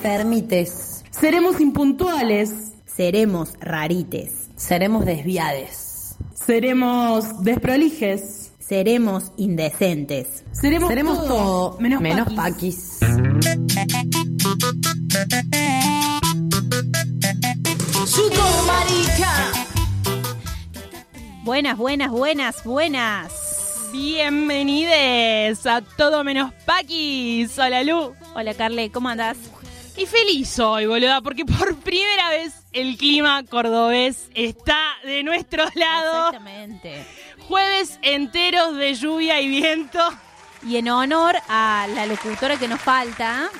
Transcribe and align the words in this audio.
enfermites. 0.00 1.04
Seremos 1.10 1.60
impuntuales. 1.60 2.72
Seremos 2.86 3.52
rarites. 3.60 4.48
Seremos 4.56 5.04
desviades. 5.04 6.16
Seremos 6.34 7.42
desprolijes. 7.44 8.52
Seremos 8.58 9.32
indecentes. 9.36 10.44
Seremos, 10.52 10.88
Seremos 10.88 11.26
todo, 11.26 11.76
menos, 11.80 12.00
menos 12.00 12.32
paquis. 12.32 12.98
paquis. 13.00 13.40
Buenas, 21.44 21.76
buenas, 21.76 22.10
buenas, 22.10 22.64
buenas. 22.64 23.32
Bienvenides 23.92 25.66
a 25.66 25.82
Todo 25.82 26.22
Menos 26.22 26.54
Paquis. 26.64 27.58
Hola 27.58 27.82
Lu. 27.82 28.14
Hola 28.34 28.54
Carle, 28.54 28.90
¿cómo 28.90 29.08
andás? 29.08 29.36
Y 30.00 30.06
feliz 30.06 30.58
hoy, 30.58 30.86
boluda, 30.86 31.20
porque 31.20 31.44
por 31.44 31.76
primera 31.76 32.30
vez 32.30 32.54
el 32.72 32.96
clima 32.96 33.42
cordobés 33.44 34.30
está 34.34 34.78
de 35.04 35.22
nuestro 35.22 35.64
lado. 35.74 36.28
Exactamente. 36.28 37.04
Jueves 37.48 37.98
enteros 38.02 38.76
de 38.76 38.94
lluvia 38.94 39.40
y 39.40 39.48
viento. 39.48 39.98
Y 40.66 40.76
en 40.76 40.88
honor 40.88 41.36
a 41.48 41.86
la 41.94 42.06
locutora 42.06 42.56
que 42.58 42.68
nos 42.68 42.80
falta, 42.80 43.50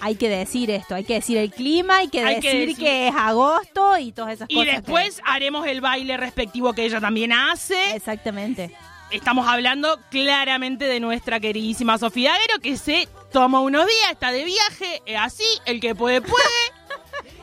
hay 0.00 0.16
que 0.16 0.28
decir 0.28 0.70
esto, 0.70 0.94
hay 0.94 1.04
que 1.04 1.14
decir 1.14 1.36
el 1.38 1.50
clima, 1.50 1.98
hay 1.98 2.08
que, 2.08 2.20
Hay 2.20 2.40
que 2.40 2.54
decir, 2.54 2.76
que 2.76 3.08
es 3.08 3.14
agosto 3.14 3.96
y 3.98 4.12
todas 4.12 4.34
esas 4.34 4.48
Y 4.50 4.54
cosas. 4.54 4.68
que- 4.70 4.76
después 4.76 5.20
haremos 5.24 5.66
el 5.66 5.80
baile 5.80 6.16
respectivo 6.16 6.72
que 6.74 6.84
ella 6.84 7.00
también 7.00 7.32
hace. 7.32 7.94
Exactamente. 7.94 8.74
Estamos 9.10 9.48
hablando 9.48 9.98
claramente 10.10 10.84
de 10.84 11.00
nuestra 11.00 11.40
queridísima 11.40 11.96
Sofía 11.96 12.34
Agüero, 12.34 12.60
que 12.60 12.76
se 12.76 13.08
toma 13.32 13.60
unos 13.60 13.86
días, 13.86 14.12
está 14.12 14.32
de 14.32 14.44
viaje, 14.44 15.02
es 15.06 15.18
así, 15.18 15.46
el 15.64 15.80
que 15.80 15.94
puede, 15.94 16.20
puede. 16.20 16.78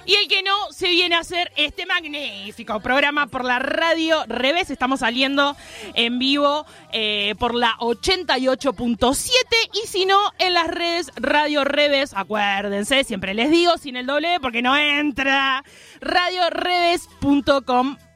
Y 0.05 0.13
el 0.13 0.27
que 0.27 0.43
no, 0.43 0.71
se 0.71 0.89
viene 0.89 1.15
a 1.15 1.19
hacer 1.19 1.51
este 1.55 1.87
magnífico 1.87 2.79
programa 2.79 3.25
por 3.25 3.43
la 3.43 3.57
radio 3.57 4.23
Revés. 4.27 4.69
Estamos 4.69 4.99
saliendo 4.99 5.57
en 5.95 6.19
vivo 6.19 6.67
eh, 6.91 7.33
por 7.39 7.55
la 7.55 7.73
88.7 7.79 9.31
y 9.73 9.87
si 9.87 10.05
no, 10.05 10.19
en 10.37 10.53
las 10.53 10.67
redes 10.67 11.11
Radio 11.15 11.63
Revés. 11.63 12.13
Acuérdense, 12.15 13.03
siempre 13.03 13.33
les 13.33 13.49
digo, 13.49 13.79
sin 13.79 13.95
el 13.95 14.05
doble, 14.05 14.39
porque 14.39 14.61
no 14.61 14.77
entra. 14.77 15.63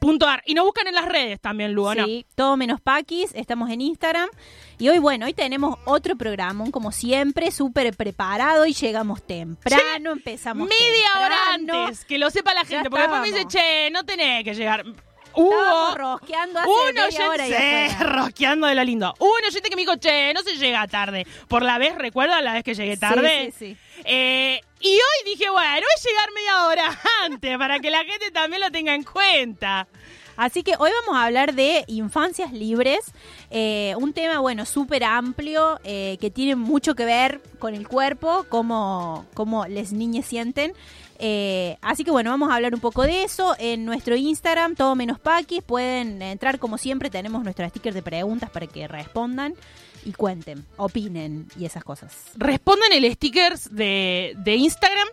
radioreves.com.ar. 0.00 0.42
Y 0.46 0.54
nos 0.54 0.64
buscan 0.64 0.86
en 0.86 0.94
las 0.94 1.06
redes 1.06 1.40
también, 1.40 1.72
Lugo, 1.72 1.94
¿no? 1.94 2.04
Sí, 2.04 2.26
todo 2.34 2.56
menos 2.56 2.80
Paquis, 2.80 3.30
estamos 3.34 3.70
en 3.70 3.80
Instagram. 3.80 4.28
Y 4.78 4.88
hoy, 4.88 4.98
bueno, 4.98 5.26
hoy 5.26 5.34
tenemos 5.34 5.78
otro 5.84 6.16
programa, 6.16 6.64
como 6.70 6.90
siempre, 6.92 7.50
súper 7.50 7.94
preparado 7.96 8.64
y 8.66 8.72
llegamos 8.72 9.22
temprano, 9.22 10.12
empezamos 10.12 10.68
Media 10.68 11.08
hora 11.18 11.36
temprano. 11.56 11.86
antes, 11.86 12.04
que 12.04 12.18
lo 12.18 12.30
sepa 12.30 12.54
la 12.54 12.64
gente, 12.64 12.88
porque 12.88 13.02
después 13.02 13.20
me 13.20 13.28
dice, 13.28 13.46
che, 13.46 13.90
no 13.90 14.04
tenés 14.04 14.44
que 14.44 14.54
llegar. 14.54 14.84
Hubo 15.34 15.94
rosqueando 15.94 16.60
hace 16.60 16.70
un 16.70 16.94
media 16.94 17.30
hora 17.30 17.48
y 17.48 18.02
rosqueando 18.02 18.66
de 18.66 18.74
lo 18.74 18.84
lindo. 18.84 19.14
Hubo 19.18 19.32
un 19.32 19.44
oyente 19.46 19.68
que 19.68 19.76
me 19.76 19.82
dijo, 19.82 19.96
che, 19.96 20.32
no 20.34 20.42
se 20.42 20.56
llega 20.56 20.86
tarde. 20.86 21.26
Por 21.48 21.62
la 21.62 21.78
vez, 21.78 21.94
¿recuerda 21.96 22.40
la 22.40 22.54
vez 22.54 22.64
que 22.64 22.74
llegué 22.74 22.96
tarde? 22.96 23.52
Sí, 23.52 23.58
sí, 23.58 23.76
sí. 23.76 24.02
Eh, 24.04 24.60
y 24.80 24.92
hoy 24.94 25.24
dije, 25.32 25.50
bueno, 25.50 25.86
es 25.96 26.04
llegar 26.04 26.28
media 26.34 26.66
hora 26.66 27.00
antes, 27.24 27.58
para 27.58 27.78
que 27.80 27.90
la 27.90 28.04
gente 28.04 28.30
también 28.30 28.60
lo 28.62 28.70
tenga 28.70 28.94
en 28.94 29.04
cuenta. 29.04 29.86
Así 30.36 30.62
que 30.62 30.72
hoy 30.78 30.90
vamos 31.04 31.20
a 31.20 31.26
hablar 31.26 31.54
de 31.54 31.84
infancias 31.86 32.50
libres, 32.50 33.00
eh, 33.50 33.94
un 33.98 34.14
tema, 34.14 34.38
bueno, 34.38 34.64
súper 34.64 35.04
amplio, 35.04 35.78
eh, 35.84 36.16
que 36.18 36.30
tiene 36.30 36.56
mucho 36.56 36.94
que 36.94 37.04
ver 37.04 37.42
con 37.58 37.74
el 37.74 37.86
cuerpo, 37.86 38.46
cómo, 38.48 39.26
cómo 39.34 39.66
las 39.66 39.92
niñas 39.92 40.24
sienten. 40.24 40.72
Eh, 41.22 41.76
así 41.82 42.02
que 42.02 42.10
bueno, 42.10 42.30
vamos 42.30 42.50
a 42.50 42.54
hablar 42.54 42.74
un 42.74 42.80
poco 42.80 43.02
de 43.02 43.24
eso. 43.24 43.54
En 43.58 43.84
nuestro 43.84 44.16
Instagram, 44.16 44.74
todo 44.74 44.94
menos 44.94 45.18
paquis, 45.20 45.62
pueden 45.62 46.22
entrar 46.22 46.58
como 46.58 46.78
siempre, 46.78 47.10
tenemos 47.10 47.44
nuestro 47.44 47.68
sticker 47.68 47.92
de 47.92 48.02
preguntas 48.02 48.48
para 48.48 48.66
que 48.66 48.88
respondan 48.88 49.54
y 50.04 50.12
cuenten, 50.12 50.64
opinen 50.78 51.46
y 51.58 51.66
esas 51.66 51.84
cosas. 51.84 52.14
respondan 52.36 52.92
el 52.92 53.12
stickers 53.12 53.74
de, 53.74 54.34
de 54.38 54.56
Instagram. 54.56 55.08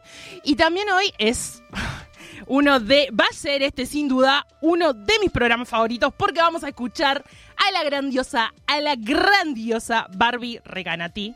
Y 0.46 0.56
también 0.56 0.90
hoy 0.90 1.12
es 1.17 1.62
uno 2.47 2.79
de, 2.79 3.09
va 3.12 3.25
a 3.29 3.34
ser 3.34 3.62
este 3.62 3.85
sin 3.85 4.07
duda 4.07 4.47
uno 4.62 4.94
de 4.94 5.13
mis 5.19 5.31
programas 5.31 5.67
favoritos 5.67 6.13
porque 6.16 6.40
vamos 6.40 6.63
a 6.63 6.69
escuchar 6.69 7.23
a 7.57 7.72
la 7.72 7.84
grandiosa, 7.84 8.53
a 8.66 8.79
la 8.79 8.96
grandiosa 8.96 10.07
Barbie 10.16 10.62
Recanati, 10.63 11.35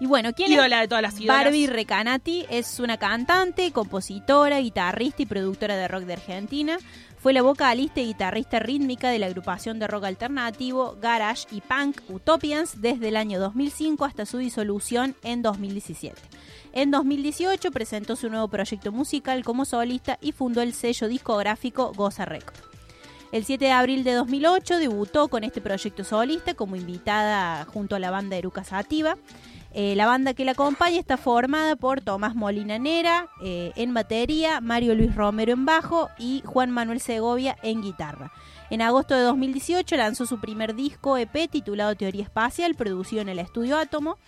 Y 0.00 0.06
bueno, 0.06 0.32
¿quién 0.32 0.52
es 0.52 0.58
ídola 0.58 0.80
de 0.80 0.88
todas 0.88 1.02
las 1.02 1.18
ídolas. 1.18 1.44
Barbie 1.44 1.66
Recanati 1.66 2.46
es 2.50 2.78
una 2.78 2.98
cantante, 2.98 3.72
compositora, 3.72 4.60
guitarrista 4.60 5.22
y 5.22 5.26
productora 5.26 5.76
de 5.76 5.88
rock 5.88 6.04
de 6.04 6.12
Argentina. 6.12 6.78
Fue 7.18 7.32
la 7.32 7.42
vocalista 7.42 8.00
y 8.00 8.06
guitarrista 8.06 8.60
rítmica 8.60 9.10
de 9.10 9.18
la 9.18 9.26
agrupación 9.26 9.80
de 9.80 9.88
rock 9.88 10.04
alternativo, 10.04 10.96
garage 11.00 11.48
y 11.50 11.60
punk 11.60 12.00
Utopians 12.08 12.80
desde 12.80 13.08
el 13.08 13.16
año 13.16 13.40
2005 13.40 14.04
hasta 14.04 14.24
su 14.24 14.38
disolución 14.38 15.16
en 15.24 15.42
2017. 15.42 16.16
En 16.72 16.92
2018 16.92 17.72
presentó 17.72 18.14
su 18.14 18.30
nuevo 18.30 18.46
proyecto 18.46 18.92
musical 18.92 19.42
como 19.42 19.64
solista 19.64 20.16
y 20.20 20.30
fundó 20.30 20.62
el 20.62 20.74
sello 20.74 21.08
discográfico 21.08 21.92
Goza 21.92 22.24
Record. 22.24 22.54
El 23.32 23.44
7 23.44 23.64
de 23.64 23.72
abril 23.72 24.04
de 24.04 24.12
2008 24.14 24.78
debutó 24.78 25.28
con 25.28 25.44
este 25.44 25.60
proyecto 25.60 26.04
solista 26.04 26.54
como 26.54 26.76
invitada 26.76 27.64
junto 27.64 27.96
a 27.96 27.98
la 27.98 28.10
banda 28.10 28.36
Eruca 28.36 28.64
Sativa. 28.64 29.16
Eh, 29.80 29.94
la 29.94 30.06
banda 30.06 30.34
que 30.34 30.44
la 30.44 30.52
acompaña 30.52 30.98
está 30.98 31.16
formada 31.16 31.76
por 31.76 32.00
Tomás 32.00 32.34
Molina 32.34 32.80
Nera 32.80 33.28
eh, 33.40 33.70
en 33.76 33.94
batería, 33.94 34.60
Mario 34.60 34.96
Luis 34.96 35.14
Romero 35.14 35.52
en 35.52 35.66
bajo 35.66 36.10
y 36.18 36.42
Juan 36.44 36.72
Manuel 36.72 36.98
Segovia 36.98 37.56
en 37.62 37.80
guitarra. 37.80 38.32
En 38.70 38.82
agosto 38.82 39.14
de 39.14 39.20
2018 39.20 39.94
lanzó 39.94 40.26
su 40.26 40.40
primer 40.40 40.74
disco 40.74 41.16
EP 41.16 41.48
titulado 41.48 41.94
Teoría 41.94 42.24
Espacial, 42.24 42.74
producido 42.74 43.22
en 43.22 43.28
el 43.28 43.38
estudio 43.38 43.78
Átomo. 43.78 44.18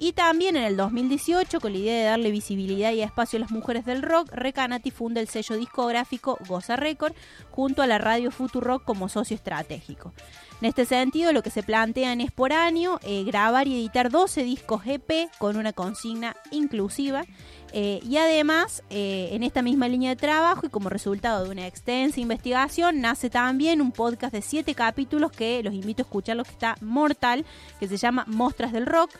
Y 0.00 0.12
también 0.12 0.56
en 0.56 0.64
el 0.64 0.76
2018, 0.76 1.60
con 1.60 1.72
la 1.72 1.78
idea 1.78 1.98
de 1.98 2.04
darle 2.06 2.32
visibilidad 2.32 2.90
y 2.90 3.00
espacio 3.00 3.36
a 3.36 3.40
las 3.40 3.52
mujeres 3.52 3.84
del 3.84 4.02
rock, 4.02 4.28
Recanati 4.32 4.90
funda 4.90 5.20
el 5.20 5.28
sello 5.28 5.56
discográfico 5.56 6.36
Goza 6.48 6.74
Record 6.74 7.14
junto 7.52 7.80
a 7.80 7.86
la 7.86 7.98
radio 7.98 8.32
Futurock 8.32 8.82
como 8.82 9.08
socio 9.08 9.36
estratégico. 9.36 10.12
En 10.60 10.68
este 10.68 10.86
sentido, 10.86 11.32
lo 11.34 11.42
que 11.42 11.50
se 11.50 11.62
plantean 11.62 12.22
es 12.22 12.32
por 12.32 12.52
año 12.54 12.98
eh, 13.02 13.24
grabar 13.24 13.68
y 13.68 13.74
editar 13.74 14.10
12 14.10 14.42
discos 14.42 14.86
EP 14.86 15.28
con 15.38 15.56
una 15.56 15.72
consigna 15.72 16.34
inclusiva. 16.50 17.24
eh, 17.72 18.00
y 18.02 18.16
además, 18.16 18.82
eh, 18.88 19.28
en 19.32 19.42
esta 19.42 19.60
misma 19.60 19.86
línea 19.86 20.10
de 20.10 20.16
trabajo 20.16 20.64
y 20.64 20.70
como 20.70 20.88
resultado 20.88 21.44
de 21.44 21.50
una 21.50 21.66
extensa 21.66 22.20
investigación, 22.20 23.02
nace 23.02 23.28
también 23.28 23.82
un 23.82 23.92
podcast 23.92 24.32
de 24.32 24.40
7 24.40 24.74
capítulos 24.74 25.30
que 25.30 25.62
los 25.62 25.74
invito 25.74 26.02
a 26.02 26.06
escuchar, 26.06 26.42
que 26.42 26.50
está 26.50 26.76
mortal, 26.80 27.44
que 27.78 27.88
se 27.88 27.98
llama 27.98 28.24
Mostras 28.26 28.72
del 28.72 28.86
Rock. 28.86 29.10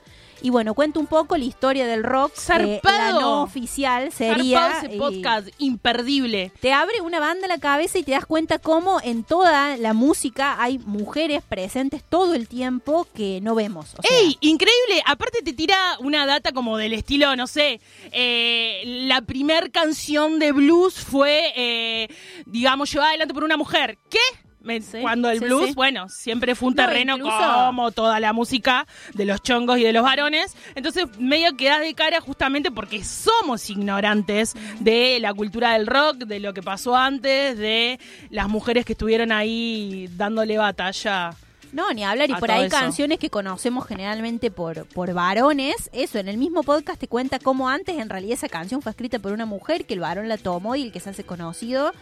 Y 0.43 0.51
bueno, 0.51 0.75
cuento 0.75 1.01
un 1.01 1.07
poco 1.07 1.37
la 1.37 1.45
historia 1.45 1.87
del 1.87 2.05
rock. 2.05 2.33
eh, 2.61 2.81
la 2.83 3.11
no 3.13 3.43
oficial 3.43 4.13
sería. 4.13 4.79
Ese 4.79 4.95
eh, 4.95 4.99
podcast 4.99 5.49
imperdible. 5.59 6.53
te 6.61 6.73
abre 6.73 7.01
una 7.01 7.21
banda 7.21 7.47
a 7.47 7.49
la 7.49 7.59
cabeza 7.59 7.99
y 7.99 8.03
te 8.03 8.13
das 8.13 8.27
cuenta 8.27 8.59
cómo 8.59 9.01
en 9.03 9.25
toda 9.25 9.77
la 9.77 9.93
música 9.93 10.63
hay 10.63 10.79
mujeres 10.79 11.43
presentes 11.43 12.03
todo 12.09 12.35
el 12.35 12.49
tiempo 12.49 13.07
que 13.15 13.41
no 13.43 13.55
vemos. 13.55 13.95
O 13.99 14.03
sea, 14.03 14.19
¡Ey! 14.19 14.37
Increíble. 14.41 15.03
Aparte 15.07 15.41
te 15.43 15.53
tira 15.53 15.77
una 16.01 16.27
data 16.27 16.53
como 16.53 16.77
del 16.77 16.93
estilo, 16.93 17.35
no 17.37 17.47
sé, 17.47 17.81
eh, 18.13 18.83
la 18.85 19.23
primer 19.23 19.71
canción 19.71 20.39
de 20.39 20.53
blues 20.53 20.95
fue, 20.95 21.53
eh, 21.57 22.09
digamos, 22.47 22.93
llevada 22.93 23.11
adelante 23.11 23.35
por 23.35 23.45
una 23.45 23.57
mujer. 23.57 23.99
¿Qué? 24.11 24.19
Me- 24.67 24.81
Sí, 24.83 24.99
Cuando 25.01 25.31
el 25.31 25.39
sí, 25.39 25.45
blues, 25.45 25.69
sí. 25.69 25.75
bueno, 25.75 26.09
siempre 26.09 26.55
fue 26.55 26.69
un 26.69 26.75
No, 26.75 26.85
terreno 26.85 27.17
incluso- 27.17 27.37
como 27.67 27.91
toda 27.93 28.21
la 28.21 28.33
música 28.33 28.87
de 29.15 29.25
los 29.25 29.41
chongos 29.43 29.79
y 29.79 29.85
de 29.85 29.93
los 29.93 30.03
varones. 30.03 30.55
Entonces, 30.75 31.05
medio 31.19 31.57
quedas 31.57 31.81
de 31.81 31.95
cara 31.95 32.21
justamente 32.21 32.71
porque 32.71 33.03
somos 33.05 33.71
ignorantes 33.71 34.55
de 34.81 35.19
la 35.21 35.33
cultura 35.33 35.73
del 35.75 35.87
rock, 35.87 36.19
de 36.19 36.41
lo 36.41 36.53
que 36.53 36.63
pasó 36.63 36.97
antes, 36.97 37.57
de 37.57 37.99
las 38.31 38.49
mujeres 38.49 38.85
que 38.85 38.93
estuvieron 38.93 39.33
ahí 39.33 40.09
dándole 40.17 40.59
batalla. 40.59 41.35
No, 41.73 41.93
ni 41.93 42.05
hablar. 42.05 42.31
Y 42.31 42.35
por 42.35 42.51
ahí 42.51 42.67
eso. 42.67 42.77
canciones 42.77 43.19
que 43.19 43.29
conocemos 43.29 43.87
generalmente 43.87 44.51
por, 44.51 44.87
por 44.87 45.13
varones. 45.13 45.91
Eso, 45.93 46.19
en 46.19 46.29
el 46.29 46.39
mismo 46.39 46.63
podcast 46.63 46.99
te 46.99 47.07
cuenta 47.09 47.39
cómo 47.39 47.69
antes 47.69 47.99
en 47.99 48.09
realidad 48.09 48.35
esa 48.35 48.49
canción 48.49 48.81
fue 48.83 48.91
escrita 48.91 49.19
por 49.19 49.33
una 49.33 49.47
mujer, 49.47 49.85
que 49.85 49.95
el 49.95 50.01
varón 50.01 50.29
la 50.29 50.39
tomó 50.39 50.75
y 50.77 50.83
el 50.83 50.93
que 50.93 51.01
se 51.01 51.11
hace 51.11 51.25
conocido 51.25 51.93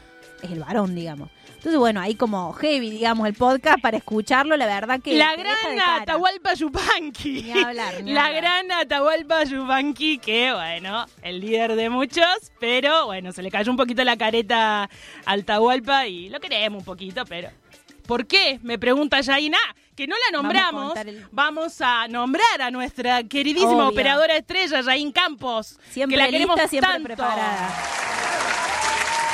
es 0.46 0.52
el 0.52 0.61
varón, 0.61 0.94
digamos. 0.94 1.29
Entonces, 1.49 1.79
bueno, 1.79 2.00
ahí 2.00 2.14
como 2.14 2.52
heavy, 2.52 2.91
digamos, 2.91 3.26
el 3.26 3.32
podcast 3.35 3.81
para 3.81 3.96
escucharlo, 3.96 4.55
la 4.56 4.67
verdad 4.67 5.00
que... 5.00 5.17
La 5.17 5.35
gran. 5.35 5.55
Atahualpa 6.02 6.52
Yupanqui. 6.55 7.43
Ni 7.44 7.52
hablar, 7.62 8.02
ni 8.02 8.12
La 8.12 8.26
hablar. 8.26 8.43
gran 8.43 8.73
Atahualpa 8.73 9.44
Yupanqui, 9.44 10.19
que 10.19 10.52
bueno, 10.52 11.06
el 11.23 11.41
líder 11.41 11.75
de 11.76 11.88
muchos, 11.88 12.26
pero 12.61 13.06
bueno, 13.06 13.32
se 13.32 13.43
le 13.43 13.50
cayó 13.50 13.70
un 13.70 13.79
poquito 13.79 14.05
la 14.05 14.17
careta 14.19 14.91
al 15.25 15.41
Atahualpa 15.41 16.06
y 16.06 16.29
lo 16.29 16.38
queremos 16.41 16.81
un 16.81 16.85
poquito, 16.85 17.25
pero. 17.25 17.49
¿Por 18.06 18.26
qué? 18.26 18.61
Me 18.62 18.79
pregunta 18.79 19.23
Yaina. 19.23 19.56
que 19.97 20.06
no 20.06 20.14
la 20.17 20.37
Vamos 20.37 20.50
a 20.55 20.70
nombramos, 20.73 20.97
el- 20.99 21.26
vamos 21.32 21.81
a 21.81 22.06
nombrar 22.08 22.61
a 22.61 22.70
nuestra 22.70 23.23
queridísima 23.23 23.73
Obvio. 23.73 23.88
operadora 23.88 24.37
estrella, 24.37 24.82
Jain 24.82 25.11
Campos. 25.12 25.79
Siempre 25.88 26.19
que 26.19 26.23
la 26.23 26.29
queremos 26.31 26.61
siempre 26.69 26.81
tanto. 26.93 27.05
preparada. 27.05 27.70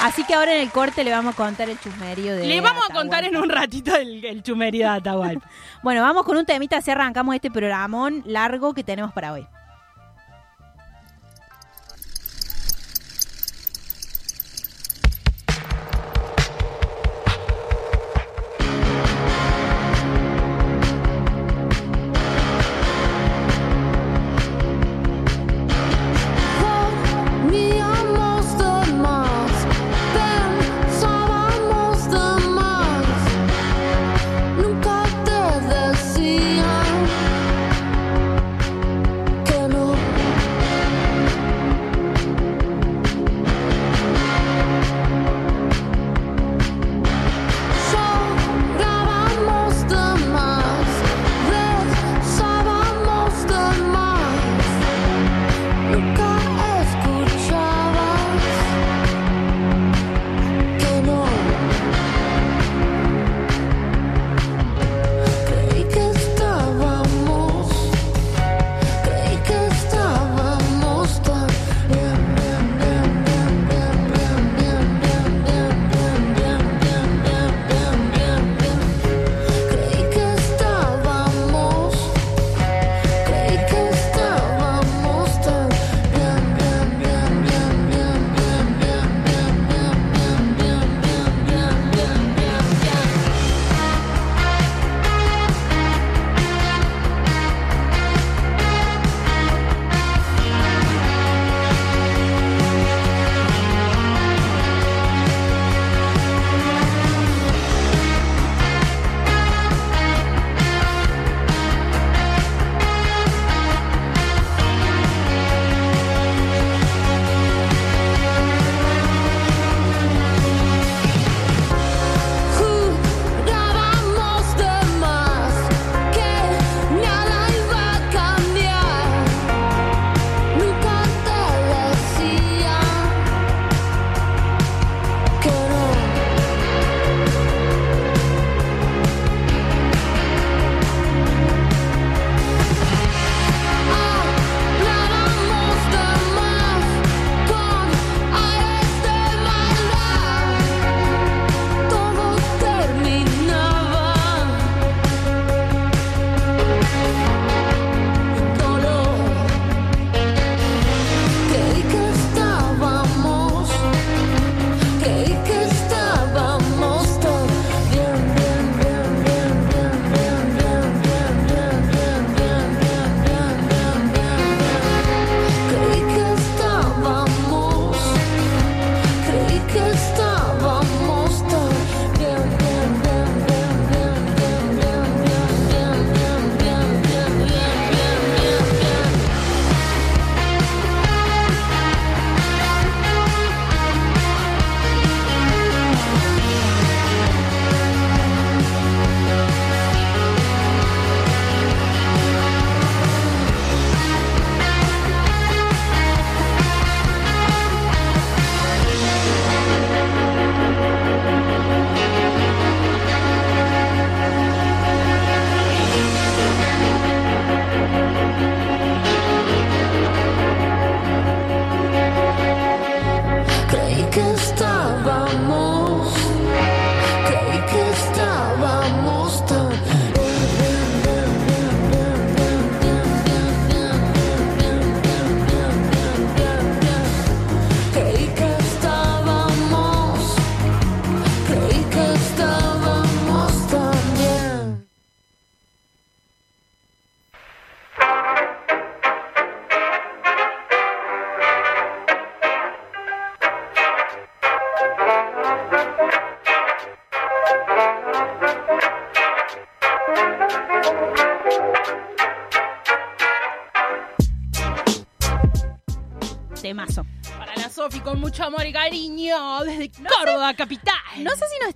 Así 0.02 0.24
que 0.24 0.34
ahora 0.34 0.54
en 0.54 0.62
el 0.62 0.70
corte 0.70 1.04
le 1.04 1.10
vamos 1.10 1.34
a 1.34 1.36
contar 1.36 1.68
el 1.68 1.78
chusmerío 1.78 2.34
de 2.34 2.46
Le 2.46 2.60
vamos 2.60 2.82
a 2.88 2.92
contar 2.92 3.24
en 3.24 3.36
un 3.36 3.50
ratito 3.50 3.94
el, 3.94 4.24
el 4.24 4.42
chumerío 4.42 4.90
de 4.90 4.96
Atahualpa. 4.96 5.46
Bueno, 5.82 6.02
vamos 6.02 6.24
con 6.24 6.36
un 6.36 6.44
temita, 6.46 6.78
así 6.78 6.90
arrancamos 6.90 7.34
este 7.34 7.50
programón 7.50 8.22
largo 8.26 8.74
que 8.74 8.82
tenemos 8.82 9.12
para 9.12 9.32
hoy. 9.32 9.46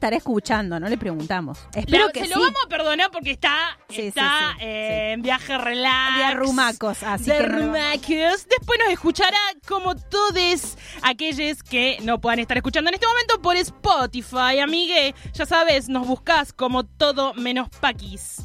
Estará 0.04 0.16
escuchando, 0.18 0.78
no 0.78 0.86
le 0.86 0.98
preguntamos. 0.98 1.58
Espero 1.74 2.06
La- 2.06 2.12
que 2.12 2.20
se 2.20 2.26
sí. 2.26 2.32
lo 2.34 2.40
vamos 2.40 2.60
a 2.62 2.68
perdonar 2.68 3.10
porque 3.10 3.30
está, 3.30 3.78
Sí, 3.88 4.02
está 4.02 4.54
sí, 4.58 4.64
eh, 4.66 5.12
en 5.12 5.22
viaje 5.22 5.56
relax. 5.56 6.18
De 6.18 6.34
rumacos, 6.34 7.02
así 7.02 7.30
de 7.30 7.38
que 7.38 7.46
no- 7.46 7.56
rumacos. 7.58 8.46
Después 8.46 8.78
nos 8.84 8.92
escuchará 8.92 9.38
como 9.66 9.96
todos 9.96 10.76
aquellos 11.02 11.62
que 11.62 11.96
no 12.02 12.20
puedan 12.20 12.38
estar 12.40 12.54
escuchando 12.58 12.90
en 12.90 12.94
este 12.96 13.06
momento 13.06 13.40
por 13.40 13.56
Spotify, 13.56 14.58
amigue. 14.62 15.14
Ya 15.32 15.46
sabes, 15.46 15.88
nos 15.88 16.06
buscas 16.06 16.52
como 16.52 16.84
todo 16.84 17.32
menos 17.32 17.70
paquis. 17.80 18.42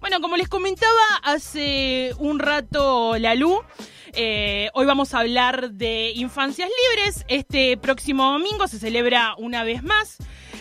Bueno, 0.00 0.20
como 0.20 0.36
les 0.36 0.48
comentaba 0.48 0.90
hace 1.22 2.12
un 2.18 2.40
rato 2.40 3.16
Lalu, 3.16 3.60
eh, 4.12 4.70
hoy 4.74 4.86
vamos 4.86 5.14
a 5.14 5.20
hablar 5.20 5.70
de 5.70 6.10
infancias 6.16 6.68
libres. 6.96 7.24
Este 7.28 7.76
próximo 7.76 8.32
domingo 8.32 8.66
se 8.66 8.78
celebra 8.80 9.34
una 9.38 9.62
vez 9.62 9.82
más 9.84 10.16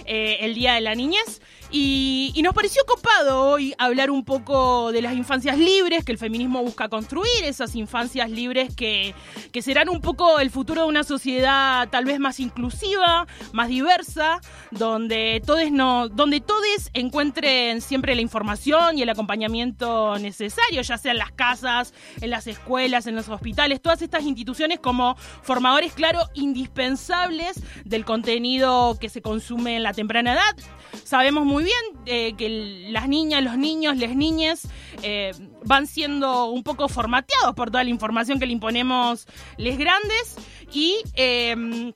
eh, 0.06 0.38
el 0.42 0.56
Día 0.56 0.74
de 0.76 0.82
la 0.82 0.96
Niñez. 0.96 1.42
Y, 1.78 2.32
y 2.34 2.42
nos 2.42 2.54
pareció 2.54 2.82
copado 2.88 3.50
hoy 3.50 3.76
hablar 3.78 4.10
un 4.10 4.24
poco 4.24 4.94
de 4.94 5.02
las 5.02 5.14
infancias 5.14 5.58
libres 5.58 6.06
que 6.06 6.14
el 6.14 6.18
feminismo 6.18 6.64
busca 6.64 6.88
construir, 6.88 7.44
esas 7.44 7.76
infancias 7.76 8.30
libres 8.30 8.74
que, 8.74 9.14
que 9.52 9.62
serán 9.62 9.90
un 9.90 10.00
poco 10.00 10.40
el 10.40 10.52
futuro 10.52 10.84
de 10.84 10.88
una 10.88 11.04
sociedad 11.04 11.90
tal 11.90 12.06
vez 12.06 12.18
más 12.18 12.40
inclusiva, 12.40 13.28
más 13.52 13.68
diversa, 13.68 14.40
donde 14.72 15.42
todos 15.46 15.70
no, 15.70 16.08
donde 16.08 16.40
todos 16.40 16.92
encuentren 16.94 17.82
siempre 17.82 18.16
la 18.16 18.22
información 18.22 18.98
y 18.98 19.02
el 19.02 19.10
acompañamiento 19.10 20.18
necesario, 20.18 20.82
ya 20.82 20.98
sea 20.98 21.12
en 21.12 21.18
las 21.18 21.34
casas, 21.34 21.94
en 22.22 22.30
las 22.30 22.48
escuelas, 22.48 23.06
en 23.06 23.16
los 23.16 23.28
hospitales, 23.28 23.82
todas 23.82 24.02
estas 24.02 24.24
instituciones 24.24 24.80
como 24.80 25.18
formadores, 25.18 25.92
claro, 25.92 26.22
indispensables 26.36 27.62
del 27.84 28.06
contenido 28.06 28.98
que 28.98 29.10
se 29.10 29.22
consume 29.22 29.76
en 29.76 29.84
la 29.84 29.92
temprana 29.92 30.36
edad. 30.36 30.56
Sabemos 31.04 31.46
muy 31.46 31.65
bien 31.66 31.82
eh, 32.06 32.34
que 32.38 32.88
las 32.90 33.10
niñas, 33.10 33.44
los 33.44 33.58
niños, 33.58 33.98
las 33.98 34.16
niñas 34.16 34.68
eh, 35.02 35.34
van 35.66 35.88
siendo 35.88 36.46
un 36.46 36.64
poco 36.64 36.88
formateados 36.88 37.54
por 37.56 37.72
toda 37.72 37.84
la 37.84 37.90
información 37.90 38.40
que 38.40 38.46
le 38.46 38.54
imponemos 38.54 39.28
les 39.58 39.78
grandes 39.78 40.38
y 40.72 40.98
eh, 41.16 41.94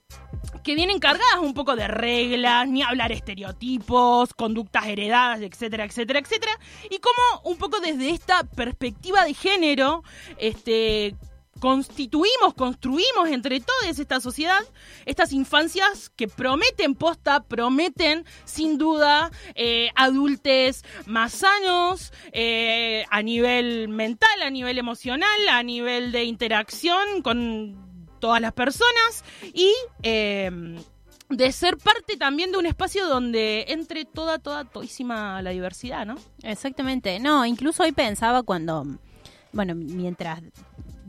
que 0.63 0.75
vienen 0.75 0.99
cargadas 0.99 1.39
un 1.41 1.53
poco 1.53 1.75
de 1.75 1.87
reglas, 1.87 2.67
ni 2.67 2.83
hablar 2.83 3.11
estereotipos, 3.11 4.33
conductas 4.33 4.85
heredadas, 4.87 5.41
etcétera, 5.41 5.85
etcétera, 5.85 6.19
etcétera. 6.19 6.51
Y 6.89 6.99
como 6.99 7.41
un 7.43 7.57
poco 7.57 7.79
desde 7.79 8.09
esta 8.09 8.43
perspectiva 8.43 9.23
de 9.23 9.33
género, 9.33 10.03
este 10.37 11.15
constituimos, 11.59 12.53
construimos 12.55 13.29
entre 13.29 13.59
todos 13.59 13.99
esta 13.99 14.19
sociedad 14.19 14.59
estas 15.05 15.33
infancias 15.33 16.09
que 16.09 16.27
prometen 16.27 16.95
posta, 16.95 17.43
prometen 17.43 18.25
sin 18.45 18.77
duda 18.77 19.31
eh, 19.55 19.89
adultes 19.95 20.83
más 21.05 21.33
sanos 21.33 22.13
eh, 22.31 23.05
a 23.09 23.21
nivel 23.21 23.89
mental, 23.89 24.41
a 24.41 24.49
nivel 24.49 24.77
emocional, 24.77 25.47
a 25.49 25.63
nivel 25.63 26.11
de 26.11 26.23
interacción 26.23 27.21
con 27.21 27.77
todas 28.19 28.41
las 28.41 28.53
personas 28.53 29.23
y 29.53 29.73
eh, 30.03 30.51
de 31.29 31.51
ser 31.51 31.77
parte 31.77 32.17
también 32.17 32.51
de 32.51 32.57
un 32.57 32.65
espacio 32.65 33.07
donde 33.07 33.65
entre 33.69 34.05
toda, 34.05 34.39
toda, 34.39 34.65
todísima 34.65 35.41
la 35.41 35.51
diversidad, 35.51 36.05
¿no? 36.05 36.15
Exactamente. 36.43 37.19
No, 37.19 37.45
incluso 37.45 37.83
hoy 37.83 37.91
pensaba 37.91 38.43
cuando, 38.43 38.85
bueno, 39.53 39.75
mientras 39.75 40.41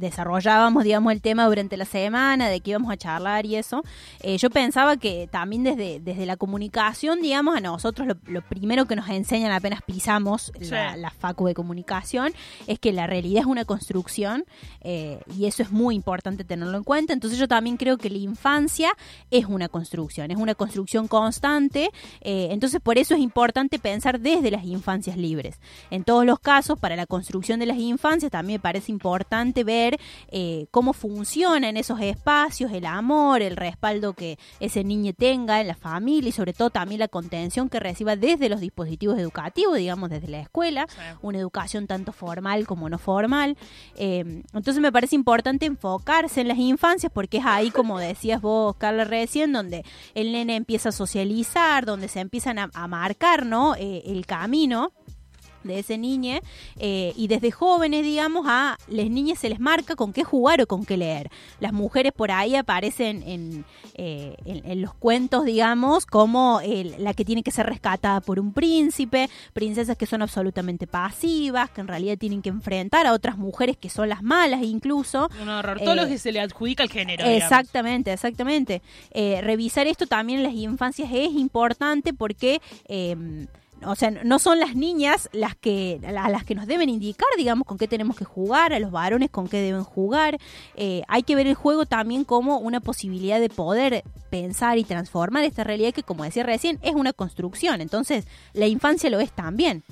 desarrollábamos, 0.01 0.85
digamos, 0.85 1.13
el 1.13 1.21
tema 1.21 1.47
durante 1.47 1.77
la 1.77 1.85
semana, 1.85 2.49
de 2.49 2.61
que 2.61 2.71
íbamos 2.71 2.91
a 2.91 2.97
charlar 2.97 3.47
y 3.47 3.57
eso, 3.57 3.83
eh, 4.21 4.39
yo 4.39 4.51
pensaba 4.51 4.97
que 4.97 5.29
también 5.31 5.63
desde, 5.63 6.01
desde 6.01 6.27
la 6.27 6.37
comunicación, 6.37 7.21
digamos, 7.21 7.57
a 7.57 7.61
nosotros 7.61 8.09
lo, 8.09 8.17
lo 8.27 8.43
primero 8.43 8.87
que 8.87 8.97
nos 8.97 9.09
enseñan 9.09 9.53
apenas 9.53 9.83
pisamos 9.83 10.53
la 10.71 11.11
facu 11.11 11.47
de 11.47 11.55
comunicación 11.55 12.33
es 12.67 12.79
que 12.79 12.93
la 12.93 13.07
realidad 13.07 13.43
es 13.43 13.47
una 13.47 13.65
construcción 13.65 14.45
eh, 14.81 15.21
y 15.37 15.47
eso 15.47 15.63
es 15.63 15.71
muy 15.71 15.95
importante 15.95 16.45
tenerlo 16.45 16.77
en 16.77 16.85
cuenta. 16.85 17.13
Entonces 17.13 17.39
yo 17.39 17.49
también 17.49 17.77
creo 17.77 17.99
que 17.99 18.11
la 18.11 18.19
infancia 18.19 18.93
es 19.31 19.47
una 19.47 19.69
construcción, 19.69 20.31
es 20.31 20.37
una 20.37 20.55
construcción 20.55 21.09
constante. 21.09 21.91
eh, 22.21 22.49
entonces 22.51 22.81
por 22.81 22.99
eso 22.99 23.15
es 23.15 23.21
importante 23.21 23.79
pensar 23.79 24.21
desde 24.21 24.51
las 24.51 24.65
infancias 24.65 25.17
libres. 25.17 25.61
En 25.91 26.05
todos 26.05 26.25
los 26.25 26.39
casos, 26.41 26.79
para 26.79 26.97
la 26.97 27.07
construcción 27.07 27.61
de 27.61 27.67
las 27.67 27.79
infancias 27.79 28.31
también 28.31 28.59
me 28.59 28.63
parece 28.63 28.93
importante 28.93 29.65
ver 29.65 29.90
eh, 30.29 30.67
cómo 30.71 30.93
funcionan 30.93 31.77
esos 31.77 32.01
espacios, 32.01 32.73
el 32.73 32.87
amor, 32.87 33.43
el 33.43 33.57
respaldo 33.57 34.13
que 34.13 34.39
ese 34.61 34.85
niño 34.85 35.13
tenga 35.13 35.61
en 35.61 35.69
la 35.69 35.75
familia 35.75 36.29
y 36.29 36.33
sobre 36.33 36.53
todo 36.53 36.71
también 36.71 37.01
la 37.01 37.09
contención 37.09 37.69
que 37.69 37.81
reciba 37.81 38.17
desde 38.17 38.49
los 38.49 38.61
dispositivos 38.61 39.19
educativos, 39.19 39.77
digamos 39.77 40.11
desde 40.11 40.29
la 40.29 40.41
escuela, 40.41 40.87
una 41.23 41.39
educación 41.39 41.87
tanto 41.87 42.13
formal 42.13 42.67
como 42.67 42.89
no 42.89 42.99
formal. 42.99 43.57
Eh, 43.97 44.43
entonces 44.53 44.81
me 44.81 44.93
parece 44.93 45.17
importante 45.17 45.67
enfocarse 45.67 46.41
en 46.43 46.49
las 46.49 46.59
infancias 46.59 47.13
porque 47.13 47.39
es 47.39 47.45
ahí, 47.47 47.71
como 47.71 47.99
decías 47.99 48.41
vos, 48.41 48.77
Carla, 48.77 49.05
recién, 49.05 49.53
donde 49.53 49.85
el 50.15 50.33
nene 50.33 50.57
empieza 50.57 50.91
a 50.91 50.93
socializar, 50.93 51.87
donde 51.87 52.09
se 52.09 52.21
empiezan 52.21 52.59
a, 52.59 52.71
a 52.75 52.87
marcar 52.87 53.31
¿no? 53.45 53.75
Eh, 53.77 54.03
el 54.07 54.27
camino 54.27 54.93
de 55.65 55.79
ese 55.79 55.99
niño 55.99 56.39
eh, 56.79 57.13
y 57.17 57.29
desde 57.29 57.51
jóvenes 57.51 58.03
digamos 58.03 58.47
a 58.49 58.77
las 58.89 59.11
niñas 59.11 59.39
se 59.39 59.49
les 59.49 59.61
marca 59.61 59.97
con 59.97 60.13
qué 60.13 60.25
jugar 60.25 60.61
o 60.63 60.67
con 60.67 60.85
qué 60.85 60.97
leer 60.97 61.31
las 61.61 61.73
mujeres 61.73 62.13
por 62.13 62.31
ahí 62.31 62.55
aparecen 62.57 63.23
en, 63.27 63.65
eh, 63.95 64.37
en, 64.45 64.65
en 64.71 64.83
los 64.83 64.95
cuentos 64.95 65.45
digamos 65.45 66.07
como 66.07 66.61
la 66.99 67.15
que 67.15 67.25
tiene 67.25 67.43
que 67.43 67.51
ser 67.51 67.67
rescatada 67.67 68.21
por 68.21 68.41
un 68.41 68.53
príncipe 68.53 69.29
princesas 69.53 69.97
que 69.97 70.07
son 70.07 70.23
absolutamente 70.23 70.87
pasivas 70.87 71.71
que 71.71 71.81
en 71.81 71.89
realidad 71.89 72.17
tienen 72.19 72.43
que 72.43 72.49
enfrentar 72.49 73.07
a 73.07 73.13
otras 73.13 73.37
mujeres 73.39 73.77
que 73.77 73.91
son 73.91 74.09
las 74.09 74.23
malas 74.23 74.63
incluso 74.63 75.29
Un 75.43 75.49
horror. 75.49 75.79
Todo 75.81 75.93
Eh, 75.93 75.97
lo 75.97 76.07
que 76.07 76.19
se 76.19 76.33
le 76.33 76.41
adjudica 76.41 76.83
al 76.83 76.91
género. 76.91 77.25
digamos. 77.25 77.43
Exactamente, 77.43 78.13
exactamente. 78.13 78.83
Eh, 79.11 79.41
revisar 79.43 79.87
esto 79.87 80.07
también 80.07 80.41
en 80.41 80.45
las 80.45 80.55
infancias 80.55 81.11
es 81.13 81.33
importante 81.33 82.13
porque... 82.13 82.61
o 83.85 83.95
sea, 83.95 84.11
no 84.11 84.39
son 84.39 84.61
las 84.61 84.75
niñas 84.75 85.29
las 85.33 85.57
que 85.57 86.01
a 86.07 86.29
las 86.29 86.45
que 86.45 86.55
nos 86.55 86.67
deben 86.67 86.89
indicar, 86.89 87.29
digamos, 87.37 87.67
con 87.67 87.79
qué 87.79 87.89
tenemos 87.89 88.17
que 88.17 88.25
jugar, 88.25 88.73
a 88.73 88.79
los 88.79 88.91
varones 88.91 89.31
con 89.31 89.49
qué 89.49 89.61
deben 89.61 89.85
jugar. 89.85 90.39
Eh, 90.77 91.03
hay 91.09 91.23
que 91.23 91.35
ver 91.35 91.47
el 91.47 91.55
juego 91.55 91.87
también 91.87 92.25
como 92.25 92.59
una 92.59 92.81
posibilidad 92.81 93.41
de 93.41 93.49
poder 93.49 94.05
pensar 94.31 94.79
y 94.79 94.85
transformar 94.85 95.45
esta 95.45 95.65
realidad 95.65 95.93
que, 95.93 96.03
como 96.03 96.25
decía 96.25 96.43
recién, 96.43 96.79
es 96.83 96.95
una 96.95 97.13
construcción. 97.13 97.81
Entonces, 97.81 98.27
la 98.53 98.67
infancia 98.67 99.11
lo 99.11 99.21
es 99.21 99.33
también. 99.33 99.83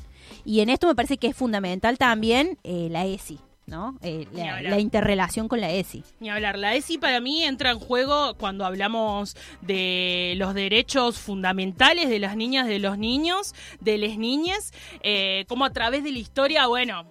Y 0.45 0.61
en 0.61 0.69
esto 0.69 0.87
me 0.87 0.95
parece 0.95 1.17
que 1.19 1.29
es 1.29 1.37
fundamental 1.37 1.99
también 1.99 2.59
eh, 2.65 2.89
la 2.91 3.07
ESI, 3.07 3.39
¿no? 3.69 3.99
Eh, 4.03 4.27
la, 4.33 4.79
interrelación 4.79 5.47
con 5.47 5.61
la 5.61 5.71
ESI. 5.71 6.03
Ni 6.21 6.31
hablar, 6.31 6.59
la 6.59 6.75
ESI 6.75 6.99
para 6.99 7.21
mí 7.21 7.45
entra 7.45 7.71
en 7.71 7.79
juego 7.79 8.35
cuando 8.35 8.65
hablamos 8.65 9.37
de 9.61 10.35
los 10.37 10.55
derechos 10.55 11.19
fundamentales 11.19 12.09
de 12.09 12.19
las 12.19 12.37
niñas, 12.37 12.67
de 12.67 12.79
los 12.79 12.99
niños, 12.99 13.55
de 13.81 13.99
las 13.99 14.17
niñas, 14.17 14.73
eh, 15.03 15.45
como 15.49 15.65
a 15.65 15.71
través 15.71 16.03
de 16.03 16.13
la 16.13 16.19
historia, 16.19 16.67
bueno, 16.67 17.07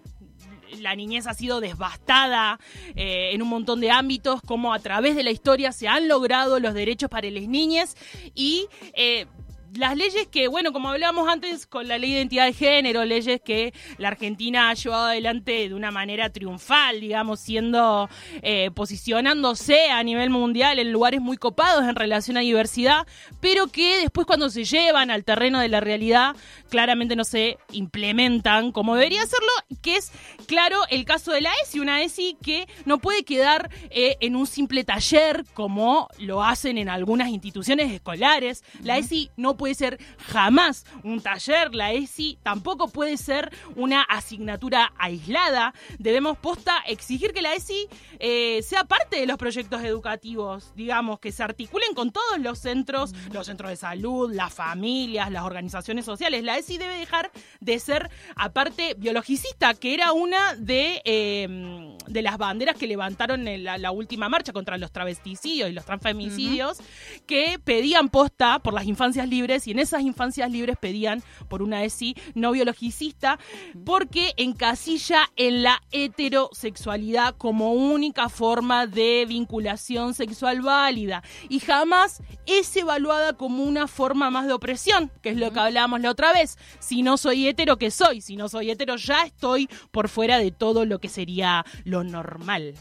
la 0.80 0.96
niñez 0.96 1.28
ha 1.28 1.34
sido 1.34 1.62
devastada 1.62 2.60
eh, 2.96 3.32
en 3.34 3.42
un 3.42 3.50
montón 3.50 3.80
de 3.80 3.92
ámbitos, 3.92 4.42
como 4.42 4.74
a 4.74 4.80
través 4.80 5.16
de 5.16 5.24
la 5.24 5.32
historia 5.32 5.72
se 5.72 5.88
han 5.88 6.08
logrado 6.08 6.60
los 6.60 6.74
derechos 6.74 7.10
para 7.10 7.30
las 7.30 7.48
niñas 7.48 7.96
y... 8.36 8.68
eh, 8.94 9.28
las 9.76 9.96
leyes 9.96 10.28
que, 10.28 10.48
bueno, 10.48 10.72
como 10.72 10.90
hablábamos 10.90 11.28
antes 11.28 11.68
con 11.68 11.88
la 11.88 11.98
ley 11.98 12.12
de 12.12 12.18
identidad 12.18 12.46
de 12.46 12.54
género, 12.54 13.06
leyes 13.06 13.42
que 13.44 13.74
la 13.98 14.10
Argentina 14.10 14.70
ha 14.70 14.74
llevado 14.74 15.08
adelante 15.08 15.70
de 15.70 15.74
una 15.74 15.92
manera 15.92 16.30
triunfal, 16.30 17.02
digamos, 17.02 17.40
siendo, 17.40 18.10
eh, 18.42 18.72
posicionándose 18.74 19.90
a 19.90 20.04
nivel 20.04 20.30
mundial 20.30 20.80
en 20.80 20.92
lugares 20.92 21.22
muy 21.22 21.38
copados 21.38 21.84
en 21.84 21.96
relación 21.96 22.38
a 22.38 22.42
diversidad, 22.42 23.08
pero 23.40 23.68
que 23.68 23.98
después 24.00 24.26
cuando 24.26 24.50
se 24.50 24.64
llevan 24.64 25.12
al 25.12 25.24
terreno 25.24 25.60
de 25.60 25.70
la 25.70 25.80
realidad, 25.80 26.36
claramente 26.70 27.16
no 27.16 27.24
se 27.24 27.58
implementan 27.72 28.72
como 28.72 28.96
debería 28.96 29.24
hacerlo, 29.24 29.52
que 29.82 29.98
es, 29.98 30.12
claro, 30.48 30.80
el 30.90 31.06
caso 31.06 31.32
de 31.32 31.42
la 31.42 31.52
ESI, 31.64 31.80
una 31.80 32.02
ESI 32.02 32.38
que 32.42 32.68
no 32.86 33.00
puede 33.00 33.24
quedar 33.24 33.70
eh, 33.90 34.18
en 34.22 34.36
un 34.36 34.48
simple 34.48 34.84
taller 34.84 35.46
como 35.54 36.08
lo 36.20 36.44
hacen 36.44 36.78
en 36.78 36.90
algunas 36.90 37.30
instituciones 37.30 37.92
escolares. 37.92 38.64
La 38.84 38.98
ESI 38.98 39.32
no 39.36 39.57
puede 39.58 39.76
ser 39.76 40.00
jamás 40.28 40.86
un 41.04 41.22
taller, 41.22 41.74
la 41.74 41.92
ESI 41.92 42.40
tampoco 42.44 42.88
puede 42.88 43.18
ser 43.18 43.52
una 43.76 44.04
asignatura 44.04 44.94
aislada. 44.98 45.74
Debemos 46.00 46.38
posta 46.38 46.78
exigir 46.88 47.34
que 47.34 47.42
la 47.42 47.54
ESI 47.54 47.88
eh, 48.20 48.62
sea 48.64 48.84
parte 48.86 49.20
de 49.20 49.26
los 49.26 49.38
proyectos 49.38 49.84
educativos, 49.84 50.72
digamos, 50.76 51.20
que 51.20 51.32
se 51.32 51.44
articulen 51.44 51.94
con 51.94 52.12
todos 52.12 52.40
los 52.40 52.60
centros, 52.60 53.14
los 53.32 53.48
centros 53.48 53.70
de 53.70 53.76
salud, 53.76 54.34
las 54.34 54.54
familias, 54.54 55.32
las 55.32 55.44
organizaciones 55.44 56.06
sociales. 56.06 56.44
La 56.44 56.58
ESI 56.58 56.78
debe 56.78 56.98
dejar 56.98 57.32
de 57.60 57.80
ser, 57.80 58.10
aparte, 58.36 58.96
biologicista, 58.98 59.74
que 59.74 59.94
era 59.94 60.12
una 60.12 60.56
de, 60.56 61.02
eh, 61.06 61.98
de 62.08 62.22
las 62.22 62.38
banderas 62.38 62.76
que 62.78 62.88
levantaron 62.88 63.48
en 63.48 63.64
la, 63.64 63.78
la 63.78 63.92
última 63.92 64.30
marcha 64.30 64.54
contra 64.54 64.78
los 64.78 64.92
travesticidios 64.92 65.70
y 65.70 65.74
los 65.74 65.86
transfemicidios, 65.86 66.78
que 67.26 67.60
pedían 67.64 68.10
posta 68.10 68.60
por 68.60 68.74
las 68.74 68.86
infancias 68.86 69.28
libres 69.28 69.47
y 69.48 69.72
en 69.72 69.80
esas 69.80 70.02
infancias 70.02 70.52
libres 70.52 70.78
pedían 70.78 71.24
por 71.48 71.62
una 71.62 71.84
ESI 71.84 72.16
no 72.36 72.52
biologicista 72.52 73.40
porque 73.86 74.34
encasilla 74.38 75.30
en 75.36 75.64
la 75.64 75.82
heterosexualidad 75.92 77.36
como 77.38 77.74
única 77.74 78.30
forma 78.30 78.88
de 78.88 79.26
vinculación 79.28 80.14
sexual 80.14 80.62
válida 80.62 81.24
y 81.50 81.60
jamás 81.60 82.22
es 82.46 82.76
evaluada 82.76 83.34
como 83.34 83.64
una 83.64 83.88
forma 83.88 84.30
más 84.30 84.48
de 84.48 84.54
opresión, 84.54 85.12
que 85.22 85.30
es 85.30 85.38
lo 85.38 85.52
que 85.52 85.60
hablábamos 85.60 86.02
la 86.02 86.12
otra 86.12 86.34
vez. 86.34 86.58
Si 86.80 87.04
no 87.04 87.18
soy 87.18 87.48
hetero, 87.48 87.78
¿qué 87.78 87.92
soy? 87.92 88.22
Si 88.22 88.36
no 88.36 88.50
soy 88.50 88.72
hetero, 88.72 88.96
ya 88.96 89.24
estoy 89.24 89.70
por 89.92 90.10
fuera 90.10 90.38
de 90.38 90.52
todo 90.52 90.86
lo 90.86 91.00
que 91.00 91.10
sería 91.10 91.66
lo 91.84 92.04
normal. 92.04 92.76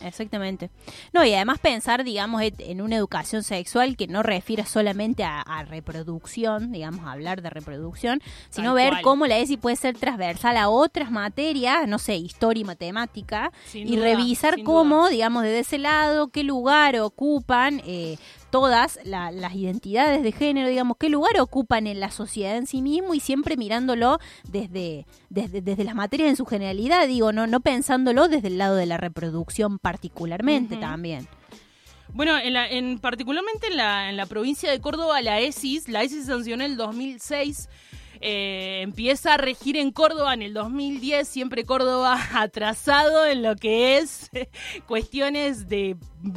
Exactamente. 0.00 0.70
No, 1.12 1.24
y 1.24 1.34
además 1.34 1.58
pensar, 1.58 2.04
digamos, 2.04 2.42
en 2.42 2.80
una 2.80 2.96
educación 2.96 3.42
sexual 3.42 3.96
que 3.96 4.06
no 4.06 4.22
refiera 4.22 4.66
solamente 4.66 5.24
a, 5.24 5.40
a 5.40 5.64
reproducción, 6.12 6.72
digamos, 6.72 7.06
hablar 7.06 7.42
de 7.42 7.50
reproducción, 7.50 8.20
sino 8.50 8.68
Tal 8.68 8.74
ver 8.74 8.90
cual. 8.90 9.02
cómo 9.02 9.26
la 9.26 9.38
ESI 9.38 9.56
puede 9.56 9.76
ser 9.76 9.96
transversal 9.96 10.56
a 10.56 10.68
otras 10.68 11.10
materias, 11.10 11.88
no 11.88 11.98
sé, 11.98 12.16
historia 12.16 12.60
y 12.60 12.64
matemática, 12.64 13.52
Sin 13.66 13.88
y 13.88 13.96
duda, 13.96 14.04
revisar 14.04 14.62
cómo, 14.62 14.98
duda. 15.02 15.10
digamos, 15.10 15.42
desde 15.42 15.60
ese 15.60 15.78
lado, 15.78 16.28
qué 16.28 16.42
lugar 16.44 16.96
ocupan 17.00 17.80
eh, 17.86 18.16
todas 18.50 18.98
la- 19.04 19.30
las 19.32 19.54
identidades 19.54 20.22
de 20.22 20.32
género, 20.32 20.68
digamos, 20.68 20.96
qué 20.98 21.08
lugar 21.08 21.40
ocupan 21.40 21.86
en 21.86 22.00
la 22.00 22.10
sociedad 22.10 22.56
en 22.56 22.66
sí 22.66 22.82
mismo 22.82 23.14
y 23.14 23.20
siempre 23.20 23.56
mirándolo 23.56 24.18
desde, 24.48 25.06
desde, 25.30 25.62
desde 25.62 25.84
las 25.84 25.94
materias 25.94 26.28
en 26.28 26.36
su 26.36 26.44
generalidad, 26.44 27.06
digo, 27.06 27.32
no, 27.32 27.46
no 27.46 27.60
pensándolo 27.60 28.28
desde 28.28 28.48
el 28.48 28.58
lado 28.58 28.76
de 28.76 28.86
la 28.86 28.98
reproducción 28.98 29.78
particularmente 29.78 30.76
también. 30.76 31.26
Bueno, 32.14 32.36
en, 32.38 32.52
la, 32.52 32.68
en 32.68 32.98
particularmente 32.98 33.68
en 33.68 33.76
la, 33.76 34.10
en 34.10 34.16
la 34.16 34.26
provincia 34.26 34.70
de 34.70 34.80
Córdoba, 34.80 35.20
la 35.22 35.40
ESIS, 35.40 35.88
la 35.88 36.02
ESIS 36.02 36.26
se 36.26 36.32
sancionó 36.32 36.64
en 36.64 36.72
el 36.72 36.76
2006. 36.76 37.68
eh, 38.24 38.82
empieza 38.82 39.34
a 39.34 39.36
regir 39.36 39.76
en 39.76 39.90
Córdoba 39.90 40.34
en 40.34 40.42
el 40.42 40.52
2010, 40.54 41.26
siempre 41.26 41.64
Córdoba 41.64 42.20
atrasado 42.34 43.26
en 43.26 43.42
lo 43.42 43.56
que 43.56 43.98
es 43.98 44.30
cuestiones 44.86 45.68
de 45.68 45.96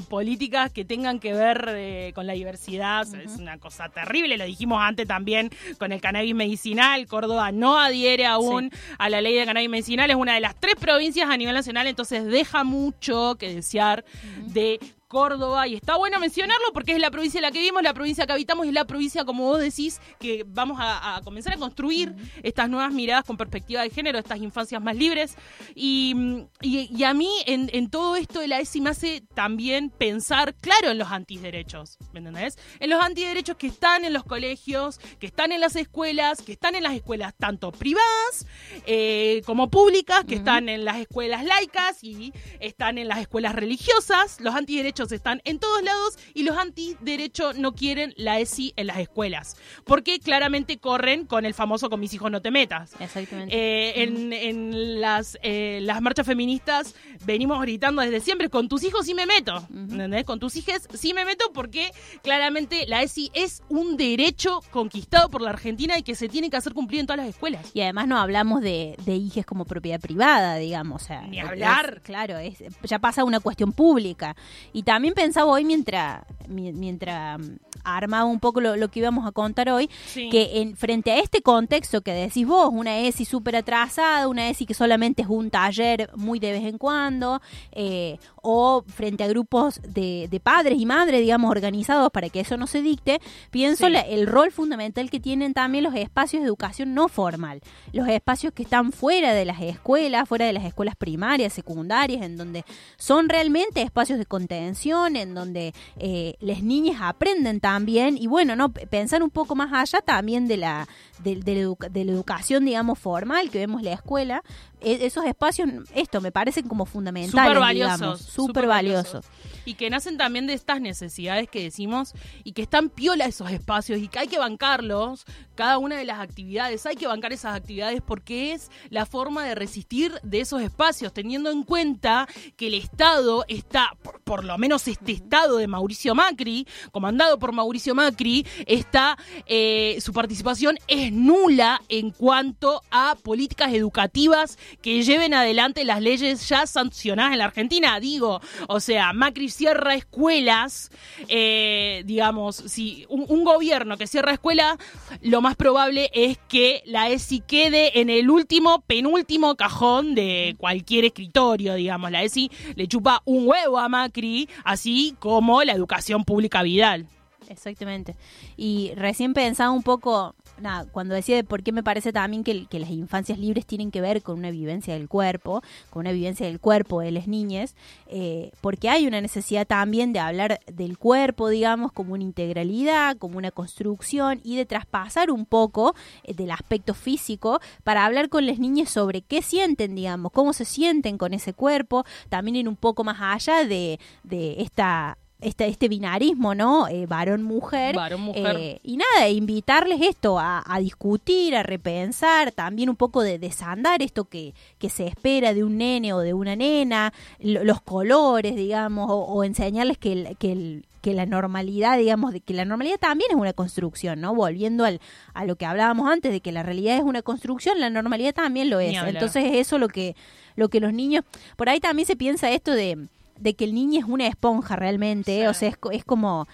políticas 0.09 0.71
que 0.71 0.83
tengan 0.83 1.19
que 1.19 1.33
ver 1.33 1.65
eh, 1.75 2.11
con 2.15 2.25
la 2.25 2.33
diversidad. 2.33 3.01
O 3.01 3.05
sea, 3.05 3.21
Es 3.21 3.37
una 3.37 3.59
cosa 3.59 3.89
terrible, 3.89 4.37
lo 4.37 4.45
dijimos 4.45 4.79
antes 4.81 5.07
también 5.07 5.51
con 5.77 5.91
el 5.91 6.01
cannabis 6.01 6.33
medicinal. 6.33 7.05
Córdoba 7.05 7.51
no 7.51 7.77
adhiere 7.77 8.25
aún 8.25 8.71
a 8.97 9.09
la 9.09 9.21
ley 9.21 9.35
de 9.35 9.45
cannabis 9.45 9.69
medicinal, 9.69 10.09
es 10.09 10.15
una 10.15 10.33
de 10.33 10.39
las 10.39 10.55
tres 10.59 10.75
provincias 10.75 11.29
a 11.29 11.37
nivel 11.37 11.53
nacional, 11.53 11.85
entonces 11.85 12.25
deja 12.25 12.63
mucho 12.63 13.35
que 13.37 13.53
desear 13.53 14.05
de 14.47 14.79
Córdoba 15.19 15.65
y 15.65 15.75
está 15.75 15.95
bueno 15.95 16.19
mencionarlo 16.19 16.65
porque 16.73 16.91
es 16.91 16.99
la 16.99 17.09
provincia 17.09 17.37
en 17.37 17.43
la 17.43 17.51
que 17.51 17.59
vivimos, 17.59 17.81
la 17.83 17.93
provincia 17.93 18.25
que 18.27 18.33
habitamos 18.33 18.65
y 18.65 18.69
es 18.69 18.73
la 18.75 18.83
provincia, 18.83 19.23
como 19.23 19.45
vos 19.45 19.61
decís, 19.61 20.01
que 20.19 20.43
vamos 20.45 20.77
a, 20.81 21.15
a 21.15 21.21
comenzar 21.21 21.53
a 21.53 21.57
construir 21.57 22.13
estas 22.43 22.69
nuevas 22.69 22.91
miradas 22.91 23.23
con 23.23 23.37
perspectiva 23.37 23.81
de 23.81 23.89
género, 23.91 24.19
estas 24.19 24.39
infancias 24.39 24.81
más 24.81 24.97
libres. 24.97 25.37
Y, 25.73 26.13
y- 26.61 26.89
y 26.93 27.03
a 27.05 27.13
mí 27.13 27.29
en, 27.45 27.69
en 27.71 27.89
todo 27.89 28.17
esto 28.17 28.41
de 28.41 28.49
la 28.49 28.59
ESI 28.59 28.81
me 28.81 28.89
hace 28.89 29.21
también 29.33 29.89
pensar, 29.89 30.53
claro, 30.55 30.89
en 30.91 30.97
los 30.97 31.09
antiderechos, 31.09 31.97
¿me 32.11 32.19
entendés? 32.19 32.57
En 32.81 32.89
los 32.89 33.01
antiderechos 33.01 33.55
que 33.55 33.67
están 33.67 34.03
en 34.03 34.11
los 34.11 34.25
colegios, 34.25 34.99
que 35.19 35.27
están 35.27 35.53
en 35.53 35.61
las 35.61 35.77
escuelas, 35.77 36.41
que 36.41 36.51
están 36.51 36.75
en 36.75 36.83
las 36.83 36.93
escuelas 36.93 37.33
tanto 37.37 37.71
privadas 37.71 38.45
eh, 38.85 39.41
como 39.45 39.69
públicas, 39.69 40.25
que 40.25 40.35
están 40.35 40.67
en 40.67 40.83
las 40.83 40.97
escuelas 40.97 41.45
laicas 41.45 42.03
y 42.03 42.33
están 42.59 42.97
en 42.97 43.07
las 43.07 43.19
escuelas 43.19 43.55
religiosas. 43.55 44.41
Los 44.41 44.55
antiderechos 44.55 45.04
están 45.11 45.41
en 45.45 45.59
todos 45.59 45.83
lados 45.83 46.17
y 46.33 46.43
los 46.43 46.57
antiderechos 46.57 47.57
no 47.57 47.73
quieren 47.75 48.13
la 48.17 48.39
ESI 48.39 48.73
en 48.75 48.87
las 48.87 48.97
escuelas, 48.99 49.55
porque 49.85 50.19
claramente 50.19 50.77
corren 50.77 51.25
con 51.25 51.45
el 51.45 51.53
famoso 51.53 51.89
con 51.89 51.99
mis 51.99 52.13
hijos 52.13 52.31
no 52.31 52.41
te 52.41 52.51
metas. 52.51 52.93
Exactamente. 52.99 53.55
Eh, 53.55 54.03
en, 54.03 54.33
en 54.33 55.01
las, 55.01 55.37
eh, 55.43 55.79
las 55.81 56.01
marchas 56.01 56.25
feministas 56.25 56.95
venimos 57.25 57.61
gritando 57.61 58.01
desde 58.01 58.19
siempre, 58.19 58.49
con 58.49 58.67
tus 58.69 58.83
hijos 58.83 59.05
sí 59.05 59.13
me 59.13 59.25
meto, 59.25 59.65
¿entendés? 59.73 60.23
Con 60.25 60.39
tus 60.39 60.55
hijos 60.55 60.87
sí 60.93 61.13
me 61.13 61.25
meto 61.25 61.51
porque 61.53 61.91
claramente 62.23 62.85
la 62.87 63.01
ESI 63.03 63.31
es 63.33 63.61
un 63.69 63.97
derecho 63.97 64.61
conquistado 64.71 65.29
por 65.29 65.41
la 65.41 65.49
Argentina 65.51 65.97
y 65.97 66.03
que 66.03 66.15
se 66.15 66.27
tiene 66.29 66.49
que 66.49 66.57
hacer 66.57 66.73
cumplir 66.73 67.01
en 67.01 67.07
todas 67.07 67.17
las 67.19 67.29
escuelas. 67.29 67.69
Y 67.73 67.81
además 67.81 68.07
no 68.07 68.17
hablamos 68.19 68.61
de, 68.61 68.95
de 69.05 69.15
hijes 69.15 69.45
como 69.45 69.65
propiedad 69.65 69.99
privada, 69.99 70.55
digamos. 70.55 71.03
o 71.03 71.05
sea, 71.05 71.21
Ni 71.23 71.39
es- 71.39 71.45
hablar. 71.47 72.01
claro, 72.03 72.37
es, 72.37 72.63
ya 72.83 72.99
pasa 72.99 73.23
una 73.23 73.39
cuestión 73.39 73.71
pública. 73.73 74.35
Y 74.73 74.83
también 74.85 75.13
pensaba 75.13 75.51
hoy, 75.51 75.65
mientras, 75.65 76.21
mi- 76.29 76.34
mientras 76.47 77.39
mm, 77.39 77.55
armaba 77.83 78.25
un 78.25 78.39
poco 78.39 78.61
lo, 78.61 78.75
lo 78.75 78.89
que 78.89 78.99
íbamos 78.99 79.27
a 79.27 79.31
contar 79.31 79.69
hoy, 79.69 79.89
Sí. 80.07 80.29
que 80.29 80.61
en, 80.61 80.75
frente 80.77 81.11
a 81.11 81.19
este 81.19 81.41
contexto 81.41 82.01
que 82.01 82.11
decís 82.11 82.45
vos, 82.47 82.69
una 82.71 82.99
ESI 82.99 83.25
súper 83.25 83.55
atrasada, 83.55 84.27
una 84.27 84.49
ESI 84.49 84.65
que 84.65 84.73
solamente 84.73 85.21
es 85.21 85.27
un 85.27 85.49
taller 85.49 86.09
muy 86.15 86.39
de 86.39 86.51
vez 86.51 86.63
en 86.65 86.77
cuando, 86.77 87.41
eh, 87.71 88.17
o 88.41 88.83
frente 88.87 89.23
a 89.23 89.27
grupos 89.27 89.81
de, 89.87 90.27
de 90.29 90.39
padres 90.39 90.79
y 90.79 90.85
madres, 90.85 91.19
digamos, 91.21 91.49
organizados 91.51 92.11
para 92.11 92.29
que 92.29 92.39
eso 92.41 92.57
no 92.57 92.67
se 92.67 92.81
dicte, 92.81 93.19
pienso 93.51 93.87
Sí. 93.87 93.91
la- 93.93 94.01
el 94.01 94.27
rol 94.27 94.51
fundamental 94.51 95.09
que 95.09 95.19
tienen 95.19 95.53
también 95.53 95.83
los 95.83 95.95
espacios 95.95 96.41
de 96.41 96.47
educación 96.47 96.93
no 96.93 97.07
formal, 97.07 97.61
los 97.93 98.07
espacios 98.07 98.53
que 98.53 98.63
están 98.63 98.91
fuera 98.91 99.33
de 99.33 99.45
las 99.45 99.61
escuelas, 99.61 100.27
fuera 100.27 100.45
de 100.45 100.53
las 100.53 100.65
escuelas 100.65 100.95
primarias, 100.95 101.53
secundarias, 101.53 102.21
en 102.23 102.37
donde 102.37 102.63
son 102.97 103.29
realmente 103.29 103.81
espacios 103.81 104.19
de 104.19 104.25
contención, 104.25 105.15
en 105.15 105.33
donde 105.33 105.73
eh, 105.97 106.34
las 106.39 106.61
niñas 106.63 106.97
aprenden 107.01 107.59
también, 107.59 108.17
y 108.17 108.27
bueno, 108.27 108.55
no 108.55 108.71
pensar 108.71 109.23
un 109.23 109.29
poco 109.29 109.55
más 109.55 109.71
allá 109.73 110.01
también 110.01 110.47
de 110.47 110.57
la, 110.57 110.87
de, 111.23 111.35
de 111.37 111.53
la, 111.55 111.61
educa- 111.61 111.89
de 111.89 112.05
la 112.05 112.11
educación, 112.11 112.65
digamos, 112.65 112.99
formal 112.99 113.49
que 113.49 113.59
vemos 113.59 113.81
la 113.81 113.93
escuela, 113.93 114.43
e- 114.81 115.05
esos 115.05 115.25
espacios, 115.25 115.69
esto 115.93 116.21
me 116.21 116.31
parecen 116.31 116.67
como 116.67 116.85
fundamentales, 116.85 117.31
Súper 117.47 117.59
valiosos. 117.59 117.97
digamos, 117.99 118.19
súper 118.21 118.33
súper 118.47 118.67
valiosos. 118.67 119.25
Y 119.65 119.73
que 119.73 119.89
nacen 119.89 120.17
también 120.17 120.47
de 120.47 120.53
estas 120.53 120.79
necesidades 120.79 121.49
que 121.49 121.63
decimos 121.63 122.13
y 122.43 122.53
que 122.53 122.61
están 122.61 122.89
piola 122.89 123.25
esos 123.25 123.51
espacios 123.51 123.99
y 123.99 124.07
que 124.07 124.19
hay 124.19 124.27
que 124.27 124.37
bancarlos, 124.37 125.25
cada 125.55 125.77
una 125.77 125.97
de 125.97 126.05
las 126.05 126.19
actividades, 126.19 126.85
hay 126.85 126.95
que 126.95 127.07
bancar 127.07 127.33
esas 127.33 127.55
actividades 127.55 128.01
porque 128.05 128.53
es 128.53 128.69
la 128.89 129.05
forma 129.05 129.45
de 129.45 129.55
resistir 129.55 130.13
de 130.21 130.41
esos 130.41 130.61
espacios, 130.61 131.13
teniendo 131.13 131.49
en 131.49 131.63
cuenta 131.63 132.27
que 132.57 132.67
el 132.67 132.75
Estado 132.75 133.45
está, 133.47 133.95
por, 134.23 134.43
lo 134.43 134.57
menos 134.57 134.87
este 134.87 135.13
Estado 135.13 135.57
de 135.57 135.67
Mauricio 135.67 136.13
Macri, 136.13 136.67
comandado 136.91 137.39
por 137.39 137.51
Mauricio 137.51 137.95
Macri, 137.95 138.45
está, 138.65 139.17
eh, 139.45 139.97
su 140.01 140.13
participación 140.13 140.77
es 140.87 141.11
nula 141.11 141.81
en 141.89 142.11
cuanto 142.11 142.81
a 142.91 143.15
políticas 143.23 143.73
educativas 143.73 144.57
que 144.81 145.03
lleven 145.03 145.33
adelante 145.33 145.85
las 145.85 146.01
leyes 146.01 146.47
ya 146.47 146.67
sancionadas 146.67 147.31
en 147.33 147.39
la 147.39 147.45
Argentina. 147.45 147.99
Digo, 147.99 148.41
o 148.67 148.79
sea, 148.79 149.13
Macri 149.13 149.49
cierra 149.55 149.95
escuelas, 149.95 150.91
eh, 151.27 152.03
digamos, 152.05 152.55
si 152.55 153.05
un, 153.09 153.45
gobierno 153.45 153.97
que 153.97 154.07
cierra 154.07 154.33
escuelas, 154.33 154.77
lo 155.21 155.41
más 155.41 155.55
probable 155.55 156.09
es 156.13 156.37
que 156.47 156.81
la 156.85 157.09
ESI 157.09 157.41
quede 157.41 158.01
en 158.01 158.09
el 158.09 158.29
último, 158.29 158.81
penúltimo 158.81 159.55
cajón 159.55 160.15
de 160.15 160.55
cualquier 160.57 161.05
escritorio, 161.05 161.75
digamos. 161.75 162.11
La 162.11 162.23
ESI 162.23 162.49
le 162.75 162.87
chupa 162.87 163.21
un 163.25 163.47
huevo 163.47 163.77
a 163.77 163.87
Macri, 163.87 164.49
así 164.63 165.15
como 165.19 165.63
la 165.63 165.73
educación 165.73 166.23
pública 166.25 166.63
Vidal. 166.63 167.07
Exactamente. 167.49 168.15
Y 168.57 168.91
recién 168.95 169.33
pensaba 169.33 169.71
un 169.71 169.83
poco, 169.83 170.35
nada, 170.59 170.85
cuando 170.91 171.15
decía 171.15 171.35
de 171.35 171.43
por 171.43 171.63
qué 171.63 171.71
me 171.71 171.83
parece 171.83 172.13
también 172.13 172.43
que, 172.43 172.67
las 172.75 172.89
infancias 172.89 173.39
libres 173.39 173.65
tienen 173.65 173.91
que 173.91 174.01
ver 174.01 174.21
con 174.21 174.37
una 174.37 174.51
vivencia 174.51 174.93
del 174.93 175.07
cuerpo, 175.07 175.61
con 175.89 176.01
una 176.01 176.11
vivencia 176.11 176.45
del 176.45 176.59
cuerpo 176.59 177.01
de 177.01 177.11
las 177.11 177.27
niñas, 177.27 177.75
eh, 178.07 178.51
porque 178.61 178.89
hay 178.89 179.07
una 179.07 179.21
necesidad 179.21 179.65
también 179.65 180.13
de 180.13 180.19
hablar 180.19 180.59
del 180.67 180.97
cuerpo, 180.97 181.49
digamos, 181.49 181.91
como 181.91 182.13
una 182.13 182.23
integralidad, 182.23 183.17
como 183.17 183.37
una 183.37 183.51
construcción 183.51 184.41
y 184.43 184.57
de 184.57 184.65
traspasar 184.65 185.31
un 185.31 185.45
poco 185.45 185.95
eh, 186.23 186.33
del 186.33 186.51
aspecto 186.51 186.93
físico 186.93 187.59
para 187.83 188.05
hablar 188.05 188.29
con 188.29 188.45
las 188.45 188.59
niñas 188.59 188.89
sobre 188.89 189.21
qué 189.21 189.41
sienten, 189.41 189.95
digamos, 189.95 190.31
cómo 190.31 190.53
se 190.53 190.65
sienten 190.65 191.17
con 191.17 191.33
ese 191.33 191.53
cuerpo, 191.53 192.03
también 192.29 192.55
ir 192.55 192.69
un 192.69 192.75
poco 192.75 193.03
más 193.03 193.17
allá 193.21 193.65
de, 193.65 193.99
de 194.23 194.61
esta 194.61 195.17
esta, 195.41 195.65
este 195.65 195.89
binarismo, 195.89 196.55
¿no? 196.55 196.87
Eh, 196.87 197.05
Varón-mujer. 197.07 197.95
Varón-mujer. 197.95 198.55
Eh, 198.57 198.79
y 198.83 198.97
nada, 198.97 199.27
invitarles 199.29 200.01
esto 200.01 200.39
a, 200.39 200.63
a 200.65 200.79
discutir, 200.79 201.55
a 201.55 201.63
repensar, 201.63 202.51
también 202.51 202.89
un 202.89 202.95
poco 202.95 203.21
de 203.21 203.37
desandar 203.37 204.01
esto 204.01 204.25
que, 204.25 204.53
que 204.79 204.89
se 204.89 205.05
espera 205.07 205.53
de 205.53 205.63
un 205.63 205.77
nene 205.77 206.13
o 206.13 206.19
de 206.19 206.33
una 206.33 206.55
nena, 206.55 207.13
lo- 207.39 207.63
los 207.63 207.81
colores, 207.81 208.55
digamos, 208.55 209.09
o, 209.11 209.15
o 209.25 209.43
enseñarles 209.43 209.97
que, 209.97 210.13
el- 210.13 210.37
que, 210.37 210.51
el- 210.51 210.85
que 211.01 211.13
la 211.13 211.25
normalidad, 211.27 211.97
digamos, 211.99 212.33
de 212.33 212.39
que 212.39 212.53
la 212.53 212.65
normalidad 212.65 212.97
también 212.97 213.29
es 213.31 213.37
una 213.37 213.53
construcción, 213.53 214.21
¿no? 214.21 214.33
Volviendo 214.33 214.85
al, 214.85 214.99
a 215.35 215.45
lo 215.45 215.55
que 215.55 215.65
hablábamos 215.67 216.09
antes, 216.09 216.31
de 216.31 216.39
que 216.41 216.51
la 216.51 216.63
realidad 216.63 216.95
es 216.97 217.03
una 217.03 217.21
construcción, 217.21 217.79
la 217.79 217.91
normalidad 217.91 218.33
también 218.33 218.69
lo 218.71 218.79
es. 218.79 218.93
Entonces 219.09 219.43
eso 219.53 219.77
lo 219.77 219.87
que, 219.89 220.15
lo 220.55 220.69
que 220.69 220.79
los 220.79 220.93
niños, 220.93 221.23
por 221.57 221.69
ahí 221.69 221.79
también 221.79 222.07
se 222.07 222.15
piensa 222.15 222.49
esto 222.49 222.71
de, 222.71 223.07
de 223.39 223.53
que 223.55 223.65
el 223.65 223.73
niño 223.73 223.99
es 223.99 224.05
una 224.05 224.27
esponja 224.27 224.75
realmente, 224.75 225.41
Sí. 225.41 225.45
o 225.47 225.53
sea, 225.53 225.69
es, 225.69 225.77
es 225.91 226.03
como 226.05 226.47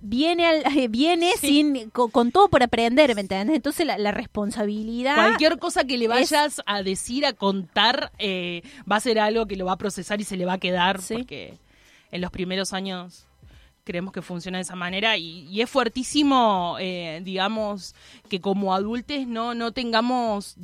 viene 0.00 0.46
al- 0.46 0.62
viene 0.90 1.32
sin 1.40 1.90
con, 1.90 2.10
con 2.10 2.30
todo 2.32 2.48
por 2.48 2.62
aprender, 2.62 3.14
¿me 3.14 3.20
entiendes? 3.22 3.56
Entonces 3.56 3.86
la, 3.86 3.98
la 3.98 4.12
responsabilidad 4.12 5.14
Cualquier 5.16 5.58
cosa 5.58 5.84
que 5.84 5.98
le 5.98 6.04
es- 6.04 6.10
vayas 6.10 6.62
a 6.66 6.82
decir, 6.82 7.26
a 7.26 7.32
contar, 7.32 8.12
eh, 8.18 8.62
va 8.90 8.96
a 8.96 9.00
ser 9.00 9.18
algo 9.18 9.46
que 9.46 9.56
lo 9.56 9.64
va 9.66 9.72
a 9.72 9.76
procesar 9.78 10.20
y 10.20 10.24
se 10.24 10.36
le 10.36 10.44
va 10.44 10.54
a 10.54 10.58
quedar, 10.58 11.00
Sí. 11.02 11.14
porque 11.14 11.54
en 12.10 12.20
los 12.20 12.30
primeros 12.30 12.72
años 12.72 13.26
creemos 13.88 14.12
que 14.12 14.20
funciona 14.20 14.58
de 14.58 14.62
esa 14.62 14.76
manera 14.76 15.16
y, 15.16 15.62
es 15.62 15.70
fuertísimo, 15.70 16.76
eh, 16.78 17.22
digamos, 17.24 17.94
que 18.28 18.38
como 18.38 18.74
adultos 18.74 19.26
no, 19.26 19.54
no 19.54 19.72
tengamos 19.72 20.56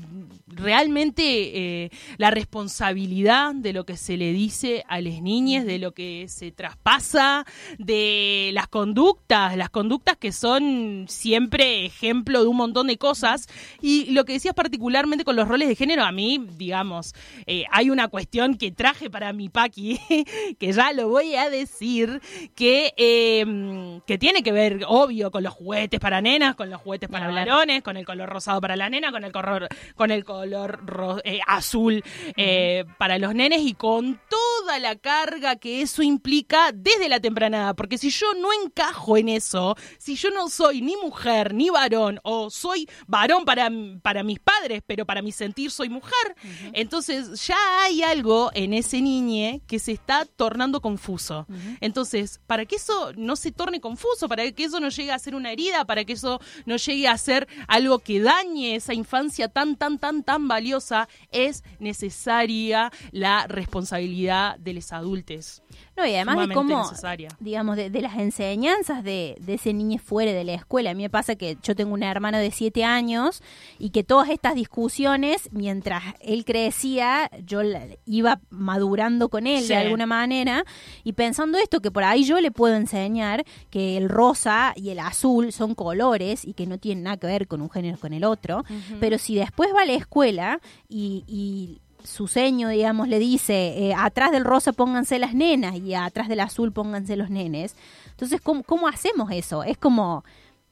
realmente 0.47 1.23
eh, 1.25 1.91
la 2.19 2.31
responsabilidad 2.31 3.55
de 3.55 3.73
lo 3.73 3.87
que 3.87 3.97
se 3.97 4.19
le 4.19 4.33
dice 4.33 4.85
a 4.89 5.01
las 5.01 5.23
niñas, 5.23 5.65
de 5.65 5.79
lo 5.79 5.93
que 5.93 6.27
se 6.29 6.53
traspasa, 6.53 7.47
de 7.79 8.51
las 8.53 8.69
conductas, 8.69 9.57
las 9.57 9.71
conductas 9.71 10.19
que 10.19 10.31
son 10.31 11.07
siempre 11.09 11.87
ejemplo 11.87 12.43
de 12.43 12.49
un 12.49 12.59
montón 12.59 12.89
de 12.89 12.99
cosas. 12.99 13.49
Y 13.81 14.11
lo 14.11 14.27
que 14.27 14.35
decías 14.35 14.55
particularmente 14.55 15.25
con 15.25 15.35
los 15.35 15.49
roles 15.49 15.69
de 15.69 15.77
género, 15.77 16.05
a 16.05 16.13
mí, 16.13 16.47
digamos, 16.59 17.15
eh, 17.47 17.65
hay 17.71 17.89
una 17.89 18.09
cuestión 18.09 18.57
que 18.57 18.71
traje 18.71 19.09
para 19.09 19.33
mi 19.33 19.49
Paqui, 19.49 19.99
que 20.59 20.73
ya 20.73 20.93
lo 20.93 21.09
voy 21.09 21.37
a 21.37 21.49
decir, 21.49 22.21
que, 22.55 22.93
eh, 23.17 24.01
que 24.07 24.19
tiene 24.19 24.43
que 24.43 24.53
ver, 24.53 24.85
obvio, 24.87 25.31
con 25.31 25.43
los 25.43 25.53
juguetes 25.55 26.01
para 26.01 26.21
nenas, 26.21 26.55
con 26.57 26.71
los 26.71 26.81
juguetes 26.81 27.09
para 27.09 27.29
varones, 27.31 27.83
con 27.83 27.97
el 27.97 28.05
color 28.05 28.29
rosado 28.29 28.61
para 28.61 28.77
la 28.77 28.91
nena, 28.91 29.11
con 29.13 29.25
el 29.25 29.33
color, 29.33 29.69
con 29.95 30.11
el 30.11 30.25
color 30.25 30.85
ro- 30.85 31.21
eh, 31.25 31.41
azul 31.47 32.03
eh, 32.37 32.85
para 32.99 33.19
los 33.19 33.35
nenes 33.35 33.63
y 33.63 33.75
con 33.75 34.21
toda 34.29 34.79
la 34.79 34.97
carga 34.97 35.57
que 35.57 35.83
eso 35.83 36.03
implica 36.03 36.73
desde 36.73 37.09
la 37.09 37.21
temprana 37.21 37.59
edad. 37.59 37.75
Porque 37.77 37.99
si 37.99 38.11
yo 38.11 38.27
no 38.35 38.49
encajo 38.65 39.17
en 39.17 39.29
eso, 39.29 39.77
si 39.99 40.17
yo 40.17 40.31
no 40.31 40.49
soy 40.49 40.81
ni 40.83 40.97
mujer 40.97 41.55
ni 41.55 41.71
varón, 41.71 42.21
o 42.25 42.51
soy 42.51 42.89
varón 43.07 43.45
para, 43.45 43.71
para 44.03 44.23
mis 44.23 44.39
padres, 44.41 44.83
pero 44.87 45.05
para 45.07 45.23
mi 45.23 45.33
sentir 45.33 45.71
soy 45.71 45.89
mujer, 45.89 46.35
entonces 46.73 47.47
ya 47.47 47.57
hay 47.85 48.03
algo 48.03 48.51
en 48.55 48.75
ese 48.75 49.01
niñe 49.01 49.61
que 49.67 49.79
se 49.79 49.93
está 49.93 50.25
tornando 50.25 50.81
confuso. 50.81 51.47
Entonces, 51.81 52.41
para 52.47 52.65
que 52.67 52.77
eso 52.77 53.04
no 53.17 53.37
se 53.37 53.53
torne 53.53 53.81
confuso, 53.81 54.29
para 54.29 54.51
que 54.53 54.65
eso 54.65 54.81
no 54.81 54.89
llegue 54.89 55.13
a 55.13 55.19
ser 55.19 55.35
una 55.35 55.53
herida, 55.53 55.85
para 55.85 56.05
que 56.05 56.15
eso 56.15 56.41
no 56.67 56.77
llegue 56.77 57.09
a 57.09 57.19
ser 57.19 57.49
algo 57.69 57.99
que 57.99 58.21
dañe 58.21 58.77
esa 58.77 58.95
infancia 58.95 59.49
tan, 59.49 59.77
tan, 59.77 59.99
tan, 59.99 60.23
tan 60.23 60.49
valiosa, 60.49 61.09
es 61.31 61.65
necesaria 61.79 62.91
la 63.13 63.47
responsabilidad 63.47 64.59
de 64.59 64.75
los 64.75 64.93
adultos. 64.93 65.63
No, 65.97 66.05
y 66.05 66.15
además 66.15 66.49
de 66.49 66.55
cómo, 66.55 66.79
necesaria. 66.83 67.29
digamos, 67.39 67.77
de, 67.77 67.89
de 67.89 68.01
las 68.01 68.17
enseñanzas 68.19 69.05
de, 69.05 69.37
de 69.41 69.55
ese 69.55 69.73
niño 69.73 69.99
fuera 69.99 70.33
de 70.33 70.43
la 70.43 70.55
escuela. 70.55 70.91
A 70.91 70.95
mí 70.95 71.03
me 71.03 71.11
pasa 71.11 71.37
que 71.37 71.57
yo 71.63 71.77
tengo 71.77 71.95
una 71.95 72.11
hermana 72.11 72.39
de 72.41 72.51
siete 72.51 72.83
años 72.85 73.43
y 73.79 73.91
que 73.91 74.03
todas 74.03 74.29
estas 74.31 74.57
discusiones, 74.57 75.49
mientras 75.53 76.03
él 76.21 76.45
crecía, 76.45 77.31
yo 77.47 77.61
iba 78.07 78.41
madurando 78.51 79.29
con 79.29 79.47
él 79.47 79.63
Sí. 79.63 79.69
de 79.69 79.77
alguna 79.77 80.07
manera 80.07 80.65
y 81.05 81.13
pensando 81.13 81.59
esto, 81.59 81.81
que 81.81 81.91
por 81.93 82.03
ahí 82.03 82.25
yo 82.25 82.41
le 82.41 82.51
puedo 82.51 82.75
enseñar 82.75 83.45
que 83.71 83.97
el 83.97 84.09
rosa 84.09 84.73
y 84.77 84.91
el 84.91 84.99
azul 84.99 85.53
son 85.53 85.75
colores 85.77 86.45
y 86.45 86.55
que 86.55 86.67
no 86.67 86.79
tienen 86.79 87.05
nada 87.05 87.17
que 87.19 87.27
ver 87.29 87.47
con 87.47 87.63
un 87.63 87.71
género 87.71 87.99
con 87.99 88.13
el 88.13 88.25
otro, 88.25 88.65
pero 88.99 89.17
si 89.19 89.37
después 89.37 89.71
va 89.75 89.83
a 89.83 89.87
la 89.87 89.95
escuela 89.95 90.61
y... 90.89 91.23
y 91.29 91.81
su 92.05 92.29
seño, 92.29 92.69
digamos, 92.69 93.09
le 93.09 93.19
dice, 93.19 93.89
eh, 93.89 93.95
atrás 93.97 94.31
del 94.31 94.45
rosa 94.45 94.73
pónganse 94.73 95.19
las 95.19 95.35
nenas 95.35 95.75
y 95.77 95.95
atrás 95.95 96.29
del 96.29 96.41
azul 96.41 96.71
pónganse 96.71 97.17
los 97.17 97.31
nenes. 97.31 97.75
Entonces, 98.11 98.41
¿cómo, 98.41 98.63
cómo 98.63 98.87
hacemos 98.89 99.31
eso? 99.33 99.65
Es 99.65 99.79
como, 99.79 100.23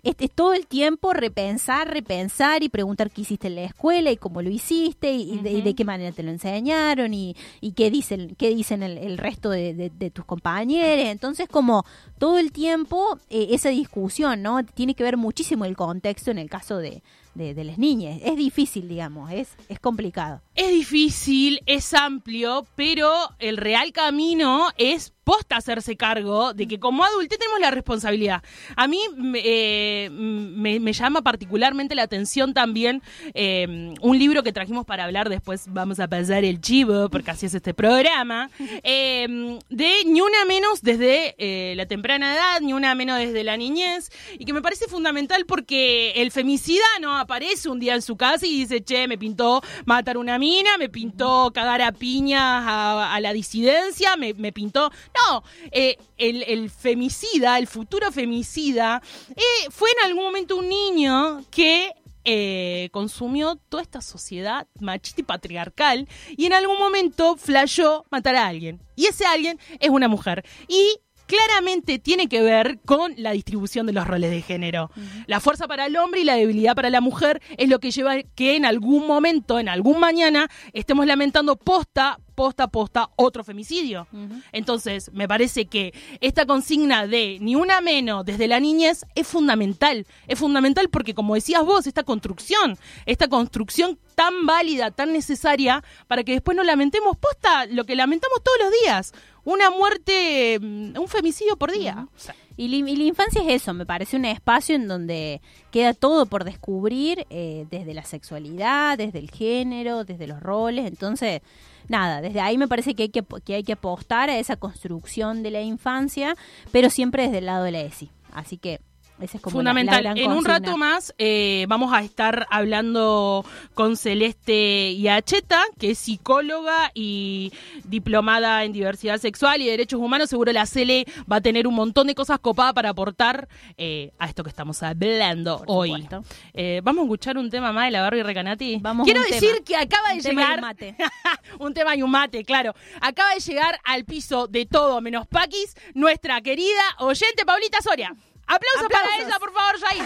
es, 0.03 0.15
es 0.19 0.31
todo 0.31 0.53
el 0.53 0.67
tiempo 0.67 1.13
repensar, 1.15 1.89
repensar 1.89 2.63
y 2.63 2.69
preguntar 2.69 3.11
qué 3.11 3.23
hiciste 3.23 3.47
en 3.47 3.55
la 3.55 3.63
escuela 3.65 4.11
y 4.11 4.17
cómo 4.17 4.43
lo 4.43 4.51
hiciste 4.51 5.13
y, 5.13 5.39
de, 5.39 5.53
y 5.53 5.63
de 5.63 5.75
qué 5.75 5.85
manera 5.85 6.13
te 6.13 6.23
lo 6.23 6.31
enseñaron 6.31 7.15
y, 7.15 7.35
y 7.61 7.73
qué 7.73 7.91
dicen, 7.91 8.35
qué 8.37 8.49
dicen 8.55 8.83
el, 8.83 8.99
el 8.99 9.17
resto 9.17 9.49
de, 9.51 9.75
de- 9.75 9.91
de 9.91 10.11
tus 10.11 10.25
compañeros. 10.25 11.07
Entonces, 11.07 11.49
como 11.49 11.85
todo 12.19 12.39
el 12.39 12.53
tiempo 12.53 13.19
eh, 13.31 13.49
esa 13.53 13.71
discusión, 13.71 14.43
¿no? 14.43 14.65
Tiene 14.65 14.95
que 14.95 15.03
ver 15.03 15.17
muchísimo 15.17 15.65
el 15.65 15.77
contexto 15.77 16.31
en 16.31 16.39
el 16.39 16.51
caso 16.51 16.77
de, 16.79 17.03
de, 17.35 17.65
las 17.65 17.79
niñas. 17.79 18.21
Es 18.23 18.37
difícil, 18.37 18.89
digamos, 18.89 19.31
es, 19.33 19.57
es 19.69 19.79
complicado. 19.79 20.43
Es 20.55 20.71
difícil, 20.71 21.61
es 21.67 21.95
amplio, 21.95 22.67
pero 22.75 23.11
el 23.39 23.57
real 23.57 23.93
camino 23.93 24.69
es 24.77 25.13
posta 25.25 25.57
hacerse 25.57 25.97
cargo 25.97 26.53
de 26.53 26.67
que 26.67 26.79
como 26.79 27.05
adultos 27.05 27.39
tenemos 27.39 27.61
la 27.61 27.71
responsabilidad. 27.71 28.43
A 28.77 28.89
mí 28.89 29.01
me, 29.17 29.41
eh, 29.45 30.93
llama 30.93 31.23
particularmente 31.23 31.95
la 31.95 32.03
atención 32.03 32.53
también 32.53 33.03
eh, 33.35 33.95
un 34.01 34.19
libro 34.19 34.43
que 34.43 34.53
trajimos 34.53 34.85
para 34.85 35.05
hablar, 35.05 35.29
después 35.29 35.65
vamos 35.69 36.01
a 36.01 36.09
pasar 36.09 36.45
el 36.45 36.61
chivo, 36.61 37.09
porque 37.09 37.31
así 37.31 37.47
es 37.47 37.55
este 37.55 37.73
programa, 37.73 38.51
eh, 38.83 39.59
de 39.71 39.93
ni 40.07 40.21
una 40.21 40.45
menos 40.47 40.83
desde 40.83 41.35
la 41.75 41.87
temprana 41.87 42.35
edad, 42.35 42.61
ni 42.61 42.73
una 42.73 42.95
menos 42.95 43.19
desde 43.19 43.45
la 43.45 43.57
niñez, 43.57 44.11
y 44.39 44.45
que 44.45 44.53
me 44.53 44.61
parece 44.61 44.87
fundamental 44.87 45.47
porque 45.47 46.13
el 46.17 46.31
femicida 46.31 46.85
no 47.01 47.17
aparece 47.17 47.69
un 47.69 47.81
día 47.81 47.95
en 47.95 48.03
su 48.03 48.17
casa 48.17 48.47
y 48.47 48.61
dice, 48.61 48.83
che, 48.83 49.09
me 49.09 49.19
pintó 49.19 49.63
matar 49.87 50.19
una 50.19 50.39
mina, 50.39 50.77
me 50.79 50.89
pintó 50.89 51.53
cagar 51.55 51.81
a 51.81 51.93
piñas 51.93 52.65
a, 52.67 53.19
la 53.21 53.33
disidencia, 53.33 54.17
me 54.17 54.53
pintó... 54.53 54.91
No, 55.15 55.43
eh, 55.71 55.99
el, 56.17 56.43
el 56.45 56.71
femicida, 56.71 57.59
el 57.59 57.67
futuro 57.67 58.11
femicida, 58.13 59.03
eh, 59.31 59.71
fue 59.71 59.91
en 59.91 60.07
algún 60.07 60.25
momento 60.25 60.57
un 60.57 60.69
niño 60.69 61.45
que 61.51 61.93
eh, 62.25 62.89
consumió 62.93 63.57
toda 63.57 63.83
esta 63.83 64.01
sociedad 64.01 64.69
machista 64.79 65.23
y 65.23 65.25
patriarcal 65.25 66.09
y 66.37 66.47
en 66.47 66.53
algún 66.53 66.79
momento 66.79 67.37
flashó 67.37 68.05
matar 68.11 68.37
a 68.37 68.47
alguien. 68.47 68.81
Y 68.95 69.07
ese 69.07 69.27
alguien 69.27 69.59
es 69.81 69.91
una 69.91 70.07
mujer. 70.07 70.45
Y 70.69 71.01
claramente 71.27 71.99
tiene 71.99 72.29
que 72.29 72.43
ver 72.43 72.79
con 72.85 73.15
la 73.17 73.33
distribución 73.33 73.87
de 73.87 73.93
los 73.93 74.07
roles 74.07 74.31
de 74.31 74.43
género. 74.43 74.91
La 75.27 75.41
fuerza 75.41 75.67
para 75.67 75.87
el 75.87 75.97
hombre 75.97 76.21
y 76.21 76.25
la 76.25 76.37
debilidad 76.37 76.77
para 76.77 76.91
la 76.91 77.01
mujer 77.01 77.41
es 77.57 77.69
lo 77.69 77.81
que 77.81 77.91
lleva 77.91 78.23
que 78.23 78.55
en 78.55 78.67
algún 78.67 79.07
momento, 79.07 79.59
en 79.59 79.69
algún 79.69 79.99
mañana, 79.99 80.49
estemos 80.75 81.07
lamentando 81.07 81.57
posta, 81.57 82.21
posta, 82.35 82.69
posta, 82.69 83.11
otro 83.17 83.45
femicidio. 83.45 84.07
Entonces, 84.53 85.13
me 85.13 85.29
parece 85.29 85.67
que 85.67 85.95
esta 86.21 86.47
consigna 86.47 87.07
de 87.07 87.39
ni 87.41 87.55
una 87.55 87.81
menos 87.81 88.25
desde 88.25 88.49
la 88.49 88.61
niñez 88.61 89.05
es 89.15 89.27
fundamental. 89.27 90.07
Es 90.27 90.39
fundamental 90.39 90.89
porque, 90.89 91.15
como 91.15 91.35
decías 91.35 91.65
vos, 91.65 91.87
esta 91.87 92.03
construcción, 92.03 92.79
esta 93.07 93.29
construcción 93.29 93.99
tan 94.15 94.47
válida, 94.47 94.91
tan 94.91 95.13
necesaria, 95.13 95.83
para 96.07 96.25
que 96.25 96.33
después 96.33 96.57
no 96.57 96.65
lamentemos 96.65 97.17
posta 97.17 97.67
lo 97.67 97.85
que 97.85 97.97
lamentamos 97.97 98.43
todos 98.43 98.59
los 98.61 98.73
días. 98.83 99.13
Una 99.45 99.71
muerte, 99.71 100.59
mm, 100.61 100.99
un 100.99 101.09
femicidio 101.09 101.57
por 101.57 101.73
día. 101.73 102.07
O 102.15 102.19
sea, 102.19 102.35
Y, 102.57 102.69
la 102.69 103.05
infancia 103.05 103.43
es 103.43 103.63
eso, 103.63 103.75
me 103.75 103.87
parece 103.87 104.17
un 104.17 104.25
espacio 104.25 104.77
en 104.77 104.89
donde 104.89 105.41
queda 105.71 105.95
todo 105.95 106.27
por 106.27 106.45
descubrir, 106.45 107.27
eh, 107.31 107.67
desde 107.71 107.95
la 107.95 108.05
sexualidad, 108.05 108.99
desde 108.99 109.19
el 109.19 109.31
género, 109.31 110.05
desde 110.05 110.27
los 110.27 110.41
roles. 110.41 110.87
Entonces, 110.87 111.41
nada, 111.89 112.21
desde 112.21 112.41
ahí 112.41 112.59
me 112.59 112.69
parece 112.69 112.95
que 112.95 113.05
hay 113.05 113.09
que, 113.09 113.25
que 113.45 113.55
hay 113.55 113.65
que 113.65 113.73
apostar 113.73 114.31
a 114.31 114.39
esa 114.39 114.57
construcción 114.57 115.43
de 115.43 115.51
la 115.51 115.63
infancia, 115.63 116.37
pero 116.71 116.91
siempre 116.91 117.25
desde 117.25 117.39
el 117.39 117.47
lado 117.47 117.65
de 117.65 117.73
la 117.73 117.81
ESI. 117.81 118.11
Así 118.33 118.59
que 118.59 118.81
es 119.23 119.41
como 119.41 119.63
la- 119.63 119.65
la 119.65 119.71
Fundamental. 119.71 120.03
gran 120.03 120.19
en 120.19 120.33
un 120.33 120.45
rato 120.45 120.77
más 120.77 121.15
eh, 121.19 121.65
vamos 121.69 121.93
a 121.93 122.03
estar 122.03 122.47
hablando 122.51 123.45
con 123.75 123.97
Celeste 123.97 124.93
Iacheta, 124.93 125.63
que 125.79 125.93
es 125.93 125.99
psicóloga 125.99 126.91
y 126.95 127.53
diplomada 127.85 128.65
en 128.65 128.73
diversidad 128.73 129.19
sexual 129.19 129.61
y 129.63 129.67
derechos 129.67 130.01
humanos. 130.01 130.31
Seguro 130.31 130.53
la 130.53 130.67
Cele 130.67 131.07
va 131.31 131.37
a 131.37 131.41
tener 131.41 131.67
un 131.67 131.75
montón 131.75 132.07
de 132.07 132.15
cosas 132.15 132.39
copadas 132.39 132.73
para 132.73 132.91
aportar 132.91 133.49
eh, 133.77 134.13
a 134.19 134.27
esto 134.27 134.43
que 134.43 134.51
estamos 134.51 134.83
hablando 134.83 135.59
Por 135.59 135.67
hoy. 135.69 136.09
Eh, 136.55 136.81
vamos 136.83 137.03
a 137.03 137.05
escuchar 137.05 137.39
un 137.39 137.51
tema 137.51 137.73
más 137.73 137.87
de 137.87 137.91
la 137.93 138.03
Barbie 138.03 138.23
Recanati. 138.23 138.79
Vamos 138.81 139.05
Quiero 139.05 139.21
decir 139.23 139.53
tema. 139.53 139.65
que 139.65 139.77
acaba 139.77 140.09
de 140.11 140.17
Un 140.17 140.23
tema 140.23 140.33
y 140.33 140.45
llegar 140.45 140.59
un 140.59 140.61
mate. 140.63 140.97
un 141.59 141.75
tema 141.75 141.97
y 141.97 142.03
un 142.03 142.11
mate, 142.11 142.45
claro. 142.45 142.75
Acaba 143.01 143.35
de 143.35 143.41
llegar 143.41 143.79
al 143.85 144.05
piso 144.05 144.47
de 144.47 144.67
todo 144.67 145.01
menos 145.01 145.27
Paquis, 145.27 145.77
nuestra 145.95 146.41
querida 146.41 146.83
oyente 146.99 147.45
Paulita 147.45 147.81
Soria. 147.81 148.15
Aplausos, 148.55 148.89
para 148.91 149.17
ella, 149.19 149.39
por 149.39 149.53
favor, 149.53 149.81
Jair. 149.81 150.05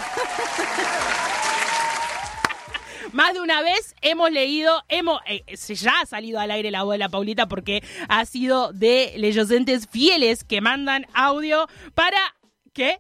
Más 3.13 3.35
de 3.35 3.41
una 3.41 3.63
vez 3.63 3.95
hemos 4.03 4.31
leído, 4.31 4.85
hemos, 4.89 5.21
eh, 5.27 5.43
ya 5.57 6.01
ha 6.01 6.07
salido 6.07 6.39
al 6.39 6.51
aire 6.51 6.71
la 6.71 6.83
voz 6.83 6.93
de 6.93 6.99
la 6.99 7.09
Paulita 7.09 7.47
porque 7.47 7.83
ha 8.09 8.25
sido 8.27 8.73
de 8.73 9.15
leyosentes 9.17 9.89
fieles 9.89 10.45
que 10.45 10.61
mandan 10.61 11.07
audio 11.15 11.67
para 11.95 12.19
¿qué? 12.73 12.99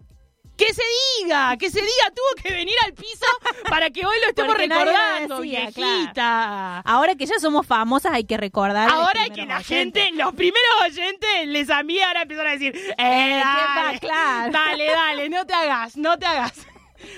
Que 0.56 0.72
se 0.74 0.82
diga, 1.22 1.56
que 1.58 1.70
se 1.70 1.80
diga, 1.80 2.10
tuvo 2.14 2.42
que 2.42 2.52
venir 2.52 2.74
al 2.86 2.94
piso 2.94 3.26
para 3.68 3.90
que 3.90 4.04
hoy 4.04 4.16
lo 4.22 4.28
estemos 4.28 4.54
Porque 4.54 4.66
recordando, 4.68 5.40
decía, 5.40 5.70
viejita. 5.70 6.80
Ahora 6.80 7.14
que 7.14 7.26
ya 7.26 7.38
somos 7.38 7.66
famosas 7.66 8.12
hay 8.12 8.24
que 8.24 8.36
recordar. 8.36 8.88
Ahora 8.88 9.28
que 9.28 9.44
la 9.46 9.58
oyentes. 9.58 9.66
gente, 9.66 10.10
los 10.12 10.34
primeros 10.34 10.70
oyentes 10.84 11.46
les 11.46 11.70
a 11.70 11.82
mí 11.82 12.00
ahora 12.00 12.22
empiezan 12.22 12.46
a 12.46 12.50
decir, 12.52 12.74
eh, 12.74 12.94
¿qué 12.96 13.42
dale? 13.44 14.00
Claro. 14.00 14.52
dale, 14.52 14.86
dale, 14.86 15.28
no 15.28 15.36
no 15.36 15.46
te 15.46 15.52
hagas, 15.52 15.96
no 15.96 16.18
te 16.18 16.26
hagas. 16.26 16.52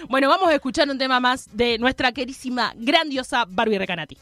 Bueno, 0.09 0.29
vamos 0.29 0.49
a 0.49 0.55
escuchar 0.55 0.89
un 0.91 0.99
tema 0.99 1.21
más 1.21 1.57
de 1.57 1.79
nuestra 1.79 2.11
querísima, 2.11 2.73
grandiosa 2.75 3.45
Barbie 3.49 3.79
Recanati. 3.79 4.19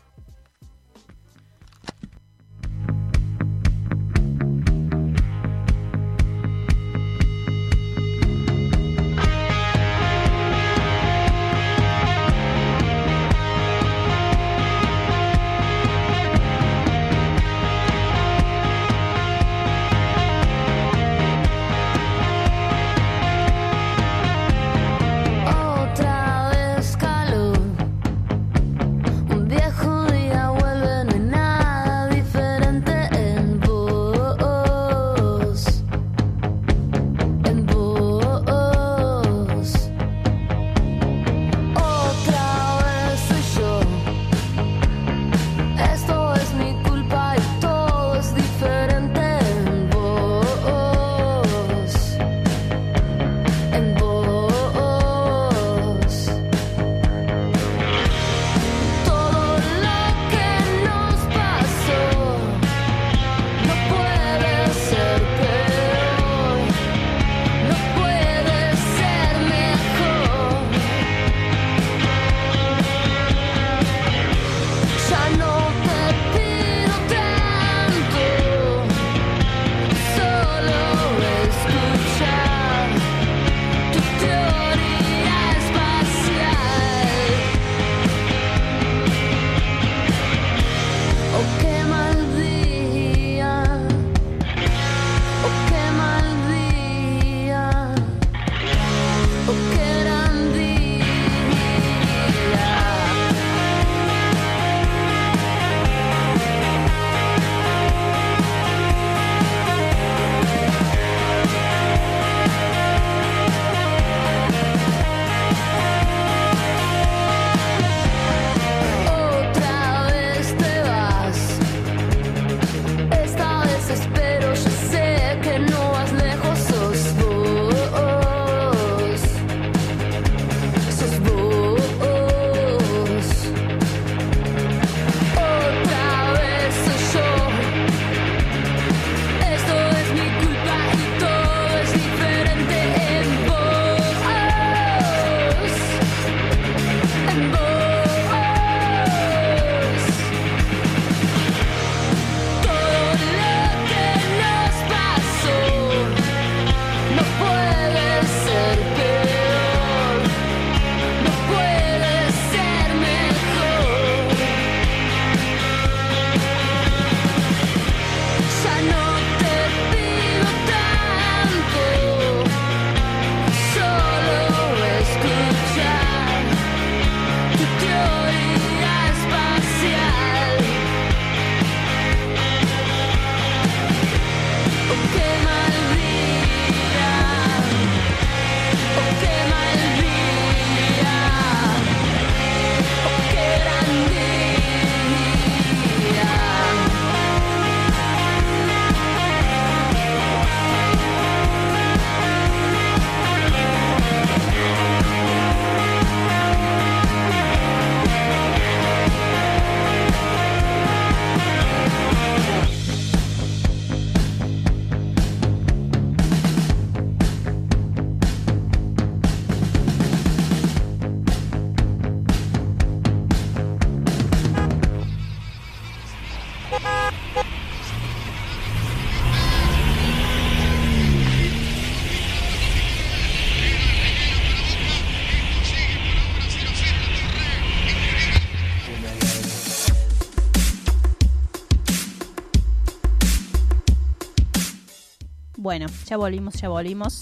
Bueno, 245.79 245.93
ya 246.07 246.17
volvimos, 246.17 246.55
ya 246.55 246.71
volvimos. 246.71 247.19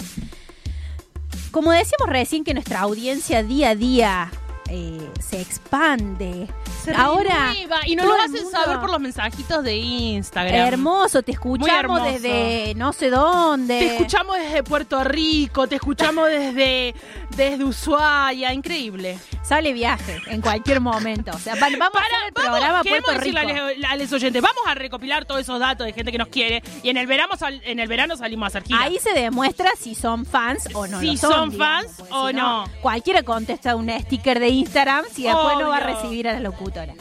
Como 1.50 1.72
decíamos 1.72 2.08
recién 2.08 2.44
que 2.44 2.54
nuestra 2.54 2.82
audiencia 2.82 3.42
día 3.42 3.70
a 3.70 3.74
día 3.74 4.30
eh, 4.70 5.10
se 5.18 5.40
expande. 5.40 6.46
Se 6.84 6.92
Ahora 6.92 7.52
y 7.84 7.96
nos 7.96 8.06
lo 8.06 8.14
hacen 8.14 8.48
saber 8.48 8.78
por 8.78 8.90
los 8.90 9.00
mensajitos 9.00 9.64
de 9.64 9.74
Instagram. 9.74 10.54
hermoso, 10.54 11.24
te 11.24 11.32
escuchamos 11.32 11.98
hermoso. 11.98 12.04
desde 12.04 12.74
no 12.76 12.92
sé 12.92 13.10
dónde. 13.10 13.76
Te 13.76 13.86
escuchamos 13.96 14.36
desde 14.36 14.62
Puerto 14.62 15.02
Rico, 15.02 15.66
te 15.66 15.74
escuchamos 15.74 16.28
desde, 16.28 16.94
desde 17.36 17.64
Ushuaia, 17.64 18.52
increíble. 18.52 19.18
Sale 19.42 19.72
viaje 19.72 20.20
en 20.28 20.40
cualquier 20.40 20.80
momento. 20.80 21.30
O 21.34 21.38
sea, 21.38 21.54
va- 21.54 21.68
vamos 21.70 21.88
a 21.88 21.90
Para, 21.90 22.04
hacer 22.06 22.26
el 22.28 22.32
vamos, 22.32 22.50
programa 22.50 22.82
Puerto 22.82 23.12
Rico. 23.20 23.38
a 23.38 23.44
les- 23.44 23.84
a 23.90 23.96
los 23.96 24.12
oyentes, 24.12 24.40
vamos 24.42 24.62
a 24.66 24.74
recopilar 24.74 25.24
todos 25.24 25.40
esos 25.40 25.58
datos 25.60 25.86
de 25.86 25.92
gente 25.92 26.10
que 26.12 26.18
nos 26.18 26.28
quiere 26.28 26.62
y 26.82 26.88
en 26.90 26.96
el 26.96 27.06
verano, 27.06 27.36
sal- 27.36 27.60
en 27.64 27.78
el 27.78 27.88
verano 27.88 28.16
salimos 28.16 28.46
a 28.46 28.48
hacer 28.48 28.62
gira. 28.64 28.80
Ahí 28.80 28.98
se 28.98 29.12
demuestra 29.12 29.70
si 29.78 29.94
son 29.94 30.24
fans 30.24 30.68
o 30.74 30.86
no. 30.86 31.00
Si 31.00 31.06
lo 31.12 31.16
son, 31.16 31.30
son 31.32 31.50
digamos, 31.50 31.86
fans 31.96 32.10
o 32.10 32.28
si 32.28 32.34
no. 32.34 32.64
Cualquiera 32.80 33.22
contesta 33.22 33.76
un 33.76 33.90
sticker 33.90 34.38
de 34.40 34.48
Instagram 34.48 35.04
si 35.12 35.24
después 35.24 35.58
no 35.58 35.68
va 35.68 35.78
a 35.78 35.84
Obvio. 35.84 35.94
recibir 35.96 36.28
a 36.28 36.32
la 36.34 36.40
locutora. 36.40 36.94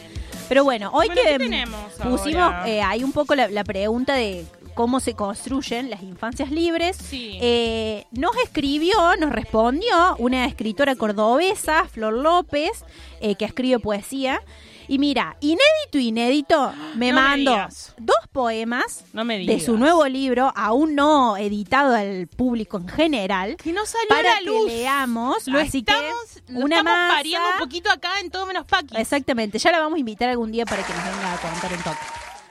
Pero 0.48 0.62
bueno, 0.64 0.90
hoy 0.92 1.06
Bueno, 1.06 1.22
que 1.22 1.28
¿qué 1.28 1.34
mm, 1.36 1.42
tenemos 1.50 1.92
pusimos 2.02 2.52
eh, 2.66 2.82
ahí 2.82 3.02
un 3.02 3.12
poco 3.12 3.34
la, 3.34 3.48
la 3.48 3.64
pregunta 3.64 4.12
de 4.12 4.44
cómo 4.74 5.00
se 5.00 5.14
construyen 5.14 5.90
las 5.90 6.02
infancias 6.02 6.50
libres. 6.50 6.96
Sí. 6.96 7.38
Eh, 7.40 8.06
nos 8.10 8.36
escribió, 8.36 9.16
nos 9.18 9.30
respondió 9.30 10.16
una 10.18 10.44
escritora 10.46 10.94
cordobesa, 10.96 11.84
Flor 11.88 12.12
López, 12.14 12.84
eh, 13.20 13.34
que 13.36 13.44
escribe 13.44 13.78
poesía. 13.78 14.40
Y 14.86 14.98
mira, 14.98 15.34
inédito, 15.40 15.98
inédito, 15.98 16.70
me 16.96 17.10
No 17.10 17.22
me 17.30 17.36
digas. 17.38 17.94
dos 17.96 18.16
poemas 18.32 19.04
No 19.14 19.24
me 19.24 19.38
de 19.38 19.58
su 19.58 19.78
nuevo 19.78 20.06
libro, 20.06 20.52
aún 20.54 20.94
no 20.94 21.38
editado 21.38 21.94
al 21.94 22.26
público 22.26 22.76
en 22.76 22.86
general, 22.88 23.56
Que 23.56 23.72
no 23.72 23.86
salió 23.86 24.08
para 24.10 24.32
a 24.32 24.34
la 24.34 24.38
que 24.40 24.44
luz. 24.44 24.66
leamos. 24.66 25.46
Lo 25.46 25.58
así 25.58 25.78
estamos, 25.78 26.02
que 26.46 26.52
lo 26.52 26.60
una 26.60 26.80
estamos 26.80 26.98
masa- 26.98 27.14
pariendo 27.16 27.48
un 27.54 27.58
poquito 27.60 27.90
acá 27.90 28.20
en 28.20 28.30
todo 28.30 28.44
menos 28.44 28.66
Paqui. 28.66 28.94
Exactamente, 28.98 29.58
ya 29.58 29.72
la 29.72 29.78
vamos 29.78 29.96
a 29.96 30.00
invitar 30.00 30.28
algún 30.28 30.52
día 30.52 30.66
para 30.66 30.82
que 30.84 30.92
nos 30.92 31.02
venga 31.02 31.32
a 31.32 31.38
contar 31.38 31.72
un 31.72 31.78
toque. 31.82 31.96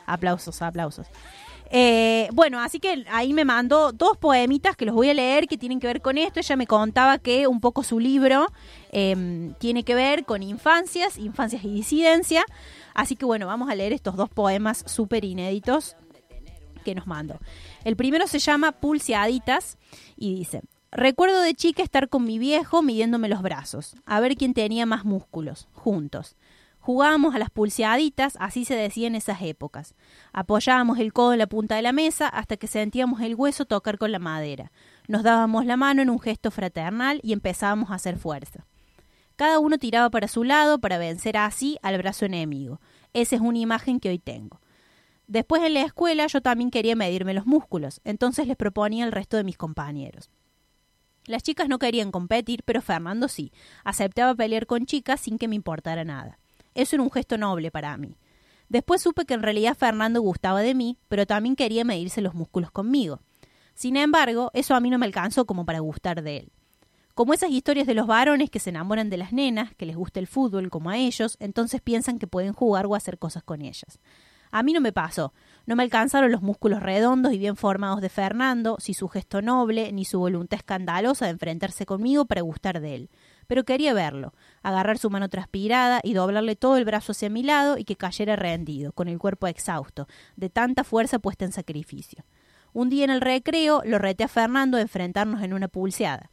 Aplausos, 0.08 0.60
aplausos. 0.64 1.06
Eh, 1.76 2.30
bueno, 2.34 2.60
así 2.60 2.80
que 2.80 3.04
ahí 3.10 3.34
me 3.34 3.46
mandó 3.46 3.92
dos 3.94 4.16
poemitas 4.18 4.76
que 4.76 4.86
los 4.86 4.94
voy 4.94 5.10
a 5.10 5.14
leer 5.16 5.48
que 5.48 5.58
tienen 5.58 5.80
que 5.80 5.88
ver 5.88 6.02
con 6.02 6.20
esto. 6.20 6.40
Ella 6.40 6.56
me 6.56 6.68
contaba 6.68 7.18
que 7.18 7.48
un 7.48 7.60
poco 7.60 7.82
su 7.82 8.00
libro 8.00 8.46
eh, 8.92 9.52
tiene 9.58 9.84
que 9.84 9.96
ver 9.96 10.24
con 10.24 10.44
infancias, 10.44 11.18
infancias 11.18 11.66
y 11.66 11.74
disidencia. 11.74 12.46
Así 12.94 13.16
que 13.16 13.26
bueno, 13.26 13.48
vamos 13.48 13.72
a 13.72 13.76
leer 13.76 13.92
estos 13.92 14.16
dos 14.16 14.30
poemas 14.30 14.84
súper 14.86 15.26
inéditos 15.26 15.96
que 16.86 16.94
nos 16.94 17.08
mandó. 17.08 17.40
El 17.86 17.96
primero 17.96 18.28
se 18.28 18.38
llama 18.38 18.74
Pulseaditas 18.74 19.80
y 20.16 20.36
dice, 20.36 20.62
recuerdo 20.92 21.42
de 21.42 21.56
chica 21.56 21.82
estar 21.82 22.08
con 22.08 22.24
mi 22.24 22.38
viejo 22.38 22.84
midiéndome 22.84 23.30
los 23.30 23.42
brazos, 23.42 23.96
a 24.06 24.20
ver 24.20 24.36
quién 24.36 24.54
tenía 24.54 24.86
más 24.86 25.06
músculos, 25.06 25.68
juntos. 25.74 26.36
Jugábamos 26.84 27.34
a 27.34 27.40
las 27.40 27.50
pulseaditas, 27.50 28.36
así 28.42 28.66
se 28.66 28.76
decía 28.76 29.08
en 29.08 29.16
esas 29.16 29.42
épocas. 29.42 29.96
Apoyábamos 30.34 31.00
el 31.00 31.14
codo 31.14 31.32
en 31.32 31.40
la 31.40 31.48
punta 31.48 31.78
de 31.78 31.82
la 31.82 31.94
mesa 31.94 32.28
hasta 32.28 32.58
que 32.58 32.68
sentíamos 32.68 33.22
el 33.22 33.36
hueso 33.36 33.64
tocar 33.64 33.98
con 33.98 34.12
la 34.12 34.20
madera. 34.20 34.74
Nos 35.08 35.24
dábamos 35.24 35.66
la 35.66 35.78
mano 35.78 36.02
en 36.02 36.10
un 36.10 36.20
gesto 36.20 36.52
fraternal 36.52 37.22
y 37.24 37.32
empezábamos 37.32 37.90
a 37.90 37.94
hacer 37.94 38.18
fuerza. 38.18 38.66
Cada 39.38 39.60
uno 39.60 39.78
tiraba 39.78 40.10
para 40.10 40.28
su 40.28 40.44
lado 40.44 40.80
para 40.80 40.98
vencer 40.98 41.38
así 41.38 41.78
al 41.84 41.98
brazo 42.00 42.26
enemigo. 42.26 42.82
Esa 43.14 43.38
es 43.38 43.42
una 43.42 43.60
imagen 43.60 44.02
que 44.02 44.10
hoy 44.10 44.20
tengo. 44.20 44.60
Después 45.26 45.64
en 45.64 45.76
la 45.76 45.84
escuela 45.84 46.28
yo 46.28 46.42
también 46.42 46.70
quería 46.70 46.98
medirme 46.98 47.34
los 47.34 47.46
músculos, 47.46 48.02
entonces 48.04 48.46
les 48.46 48.58
proponía 48.58 49.06
al 49.06 49.14
resto 49.14 49.38
de 49.38 49.46
mis 49.46 49.56
compañeros. 49.56 50.30
Las 51.28 51.44
chicas 51.44 51.70
no 51.70 51.80
querían 51.80 52.12
competir, 52.12 52.64
pero 52.66 52.82
Fernando 52.82 53.30
sí. 53.30 53.54
Aceptaba 53.86 54.36
pelear 54.36 54.66
con 54.66 54.86
chicas 54.86 55.22
sin 55.22 55.38
que 55.38 55.48
me 55.48 55.56
importara 55.56 56.04
nada. 56.04 56.40
Eso 56.76 56.96
era 56.96 57.04
un 57.04 57.12
gesto 57.12 57.38
noble 57.38 57.72
para 57.72 57.96
mí. 57.98 58.18
Después 58.70 59.02
supe 59.02 59.26
que 59.26 59.34
en 59.34 59.44
realidad 59.44 59.78
Fernando 59.78 60.22
gustaba 60.22 60.62
de 60.62 60.74
mí, 60.74 60.98
pero 61.08 61.26
también 61.26 61.56
quería 61.56 61.84
medirse 61.84 62.22
los 62.22 62.34
músculos 62.34 62.72
conmigo. 62.72 63.20
Sin 63.76 63.98
embargo, 63.98 64.52
eso 64.54 64.76
a 64.76 64.80
mí 64.80 64.90
no 64.90 64.98
me 64.98 65.06
alcanzó 65.06 65.46
como 65.46 65.66
para 65.66 65.80
gustar 65.80 66.24
de 66.24 66.38
él. 66.38 66.52
Como 67.16 67.34
esas 67.34 67.52
historias 67.52 67.86
de 67.86 67.94
los 67.94 68.08
varones 68.08 68.50
que 68.50 68.60
se 68.60 68.72
enamoran 68.72 69.10
de 69.10 69.18
las 69.18 69.34
nenas, 69.34 69.76
que 69.76 69.86
les 69.86 69.96
gusta 69.96 70.20
el 70.20 70.26
fútbol 70.26 70.72
como 70.72 70.90
a 70.90 70.98
ellos, 70.98 71.38
entonces 71.40 71.82
piensan 71.82 72.18
que 72.18 72.26
pueden 72.26 72.54
jugar 72.54 72.88
o 72.88 72.96
hacer 72.96 73.20
cosas 73.20 73.44
con 73.44 73.62
ellas. 73.62 74.00
A 74.50 74.64
mí 74.64 74.74
no 74.74 74.82
me 74.82 74.92
pasó. 74.92 75.34
No 75.66 75.76
me 75.76 75.84
alcanzaron 75.84 76.32
los 76.32 76.42
músculos 76.42 76.82
redondos 76.82 77.34
y 77.34 77.38
bien 77.38 77.56
formados 77.56 78.02
de 78.02 78.10
Fernando, 78.10 78.78
si 78.80 78.94
su 78.94 79.08
gesto 79.08 79.42
noble, 79.42 79.92
ni 79.92 80.06
su 80.06 80.20
voluntad 80.20 80.58
escandalosa 80.58 81.26
de 81.26 81.32
enfrentarse 81.32 81.86
conmigo 81.86 82.26
para 82.26 82.42
gustar 82.42 82.80
de 82.80 82.96
él. 82.96 83.10
Pero 83.54 83.66
quería 83.66 83.94
verlo, 83.94 84.34
agarrar 84.64 84.98
su 84.98 85.12
mano 85.12 85.30
transpirada 85.30 86.00
y 86.02 86.16
doblarle 86.16 86.56
todo 86.56 86.76
el 86.78 86.86
brazo 86.86 87.12
hacia 87.12 87.30
mi 87.30 87.44
lado 87.44 87.78
y 87.78 87.84
que 87.84 87.96
cayera 87.96 88.36
rendido, 88.36 88.94
con 88.94 89.08
el 89.08 89.20
cuerpo 89.20 89.46
exhausto, 89.46 90.08
de 90.36 90.50
tanta 90.50 90.84
fuerza 90.84 91.20
puesta 91.20 91.46
en 91.46 91.52
sacrificio. 91.52 92.26
Un 92.74 92.90
día 92.90 93.04
en 93.04 93.12
el 93.12 93.22
recreo 93.22 93.84
lo 93.86 94.00
reté 94.00 94.24
a 94.24 94.28
Fernando 94.28 94.78
a 94.78 94.82
enfrentarnos 94.82 95.44
en 95.44 95.54
una 95.54 95.68
pulseada. 95.68 96.32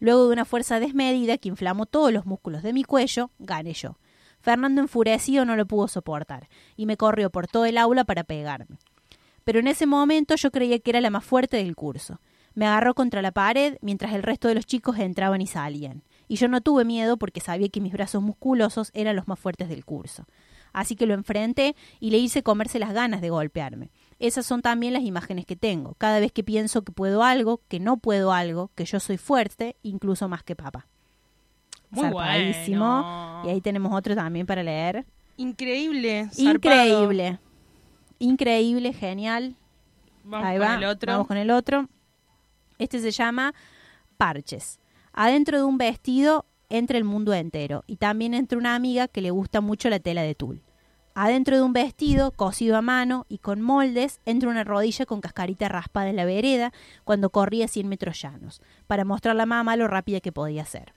Luego 0.00 0.26
de 0.26 0.32
una 0.32 0.44
fuerza 0.44 0.80
desmedida 0.80 1.38
que 1.38 1.50
inflamó 1.50 1.86
todos 1.86 2.12
los 2.12 2.26
músculos 2.26 2.64
de 2.64 2.72
mi 2.72 2.82
cuello, 2.82 3.30
gané 3.38 3.72
yo. 3.72 3.96
Fernando 4.40 4.80
enfurecido 4.80 5.44
no 5.44 5.54
lo 5.54 5.66
pudo 5.66 5.86
soportar 5.86 6.48
y 6.74 6.86
me 6.86 6.96
corrió 6.96 7.30
por 7.30 7.46
todo 7.46 7.64
el 7.64 7.78
aula 7.78 8.02
para 8.02 8.24
pegarme. 8.24 8.78
Pero 9.44 9.60
en 9.60 9.68
ese 9.68 9.86
momento 9.86 10.34
yo 10.34 10.50
creía 10.50 10.80
que 10.80 10.90
era 10.90 11.00
la 11.00 11.10
más 11.10 11.24
fuerte 11.24 11.58
del 11.58 11.76
curso. 11.76 12.20
Me 12.54 12.66
agarró 12.66 12.94
contra 12.94 13.22
la 13.22 13.30
pared 13.30 13.76
mientras 13.82 14.14
el 14.14 14.24
resto 14.24 14.48
de 14.48 14.56
los 14.56 14.66
chicos 14.66 14.98
entraban 14.98 15.40
y 15.42 15.46
salían. 15.46 16.02
Y 16.28 16.36
yo 16.36 16.48
no 16.48 16.60
tuve 16.60 16.84
miedo 16.84 17.16
porque 17.16 17.40
sabía 17.40 17.68
que 17.68 17.80
mis 17.80 17.92
brazos 17.92 18.22
musculosos 18.22 18.90
eran 18.94 19.16
los 19.16 19.28
más 19.28 19.38
fuertes 19.38 19.68
del 19.68 19.84
curso. 19.84 20.26
Así 20.72 20.94
que 20.96 21.06
lo 21.06 21.14
enfrenté 21.14 21.74
y 22.00 22.10
le 22.10 22.18
hice 22.18 22.42
comerse 22.42 22.78
las 22.78 22.92
ganas 22.92 23.20
de 23.20 23.30
golpearme. 23.30 23.90
Esas 24.18 24.44
son 24.44 24.60
también 24.60 24.92
las 24.92 25.04
imágenes 25.04 25.46
que 25.46 25.56
tengo. 25.56 25.94
Cada 25.98 26.20
vez 26.20 26.32
que 26.32 26.44
pienso 26.44 26.82
que 26.82 26.92
puedo 26.92 27.22
algo, 27.22 27.60
que 27.68 27.80
no 27.80 27.96
puedo 27.96 28.32
algo, 28.32 28.70
que 28.74 28.84
yo 28.84 29.00
soy 29.00 29.16
fuerte, 29.16 29.76
incluso 29.82 30.28
más 30.28 30.42
que 30.42 30.54
papá. 30.56 30.86
Muy 31.90 32.10
bueno. 32.10 33.42
Y 33.44 33.48
ahí 33.48 33.60
tenemos 33.60 33.94
otro 33.94 34.14
también 34.14 34.46
para 34.46 34.62
leer. 34.62 35.06
Increíble. 35.36 36.28
zarpado. 36.32 36.54
Increíble. 36.54 37.38
Increíble, 38.18 38.92
genial. 38.92 39.56
Vamos 40.24 40.46
Ahí 40.46 40.58
con 40.58 40.66
va. 40.66 40.74
el 40.76 40.84
otro. 40.84 41.12
Vamos 41.12 41.26
con 41.26 41.36
el 41.36 41.50
otro. 41.50 41.88
Este 42.78 42.98
se 43.00 43.10
llama 43.10 43.54
Parches. 44.16 44.78
Adentro 45.18 45.56
de 45.56 45.64
un 45.64 45.78
vestido 45.78 46.44
entra 46.68 46.98
el 46.98 47.04
mundo 47.04 47.32
entero 47.32 47.84
y 47.86 47.96
también 47.96 48.34
entra 48.34 48.58
una 48.58 48.74
amiga 48.74 49.08
que 49.08 49.22
le 49.22 49.30
gusta 49.30 49.62
mucho 49.62 49.88
la 49.88 49.98
tela 49.98 50.20
de 50.20 50.34
tul. 50.34 50.60
Adentro 51.14 51.56
de 51.56 51.62
un 51.62 51.72
vestido, 51.72 52.32
cosido 52.32 52.76
a 52.76 52.82
mano 52.82 53.24
y 53.30 53.38
con 53.38 53.62
moldes, 53.62 54.20
entra 54.26 54.50
una 54.50 54.62
rodilla 54.62 55.06
con 55.06 55.22
cascarita 55.22 55.70
raspada 55.70 56.10
en 56.10 56.16
la 56.16 56.26
vereda 56.26 56.74
cuando 57.04 57.30
corría 57.30 57.66
100 57.66 57.88
metros 57.88 58.20
llanos, 58.20 58.60
para 58.86 59.06
mostrar 59.06 59.32
a 59.32 59.38
la 59.38 59.46
mamá 59.46 59.74
lo 59.76 59.88
rápida 59.88 60.20
que 60.20 60.32
podía 60.32 60.66
ser. 60.66 60.92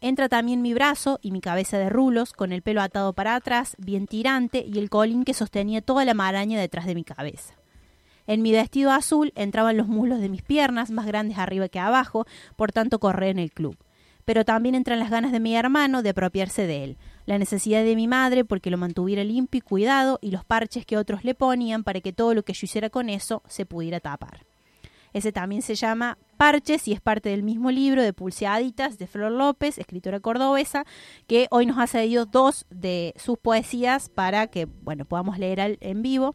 Entra 0.00 0.28
también 0.28 0.60
mi 0.60 0.74
brazo 0.74 1.20
y 1.22 1.30
mi 1.30 1.40
cabeza 1.40 1.78
de 1.78 1.90
rulos, 1.90 2.32
con 2.32 2.50
el 2.50 2.62
pelo 2.62 2.82
atado 2.82 3.12
para 3.12 3.36
atrás, 3.36 3.76
bien 3.78 4.08
tirante, 4.08 4.64
y 4.66 4.80
el 4.80 4.90
colín 4.90 5.22
que 5.22 5.32
sostenía 5.32 5.80
toda 5.80 6.04
la 6.04 6.14
maraña 6.14 6.58
detrás 6.58 6.86
de 6.86 6.96
mi 6.96 7.04
cabeza. 7.04 7.54
En 8.26 8.42
mi 8.42 8.52
vestido 8.52 8.90
azul 8.90 9.32
entraban 9.36 9.76
los 9.76 9.86
muslos 9.86 10.20
de 10.20 10.28
mis 10.28 10.42
piernas, 10.42 10.90
más 10.90 11.06
grandes 11.06 11.38
arriba 11.38 11.68
que 11.68 11.78
abajo, 11.78 12.26
por 12.56 12.72
tanto 12.72 12.98
correr 12.98 13.30
en 13.30 13.38
el 13.38 13.52
club. 13.52 13.76
Pero 14.24 14.44
también 14.44 14.74
entran 14.74 14.98
las 14.98 15.10
ganas 15.10 15.32
de 15.32 15.40
mi 15.40 15.54
hermano 15.54 16.02
de 16.02 16.10
apropiarse 16.10 16.66
de 16.66 16.84
él, 16.84 16.96
la 17.26 17.38
necesidad 17.38 17.84
de 17.84 17.96
mi 17.96 18.08
madre 18.08 18.44
porque 18.44 18.70
lo 18.70 18.78
mantuviera 18.78 19.22
limpio 19.24 19.58
y 19.58 19.60
cuidado, 19.60 20.18
y 20.22 20.30
los 20.30 20.44
parches 20.44 20.86
que 20.86 20.96
otros 20.96 21.24
le 21.24 21.34
ponían 21.34 21.84
para 21.84 22.00
que 22.00 22.12
todo 22.12 22.34
lo 22.34 22.42
que 22.42 22.54
yo 22.54 22.64
hiciera 22.64 22.88
con 22.88 23.10
eso 23.10 23.42
se 23.46 23.66
pudiera 23.66 24.00
tapar. 24.00 24.46
Ese 25.14 25.30
también 25.30 25.62
se 25.62 25.76
llama 25.76 26.18
Parches 26.36 26.88
y 26.88 26.92
es 26.92 27.00
parte 27.00 27.28
del 27.28 27.44
mismo 27.44 27.70
libro 27.70 28.02
de 28.02 28.12
Pulseaditas 28.12 28.98
de 28.98 29.06
Flor 29.06 29.30
López, 29.30 29.78
escritora 29.78 30.18
cordobesa, 30.18 30.84
que 31.28 31.46
hoy 31.52 31.66
nos 31.66 31.78
ha 31.78 31.86
cedido 31.86 32.26
dos 32.26 32.66
de 32.68 33.14
sus 33.16 33.38
poesías 33.38 34.08
para 34.08 34.48
que 34.48 34.64
bueno 34.64 35.04
podamos 35.04 35.38
leer 35.38 35.78
en 35.80 36.02
vivo. 36.02 36.34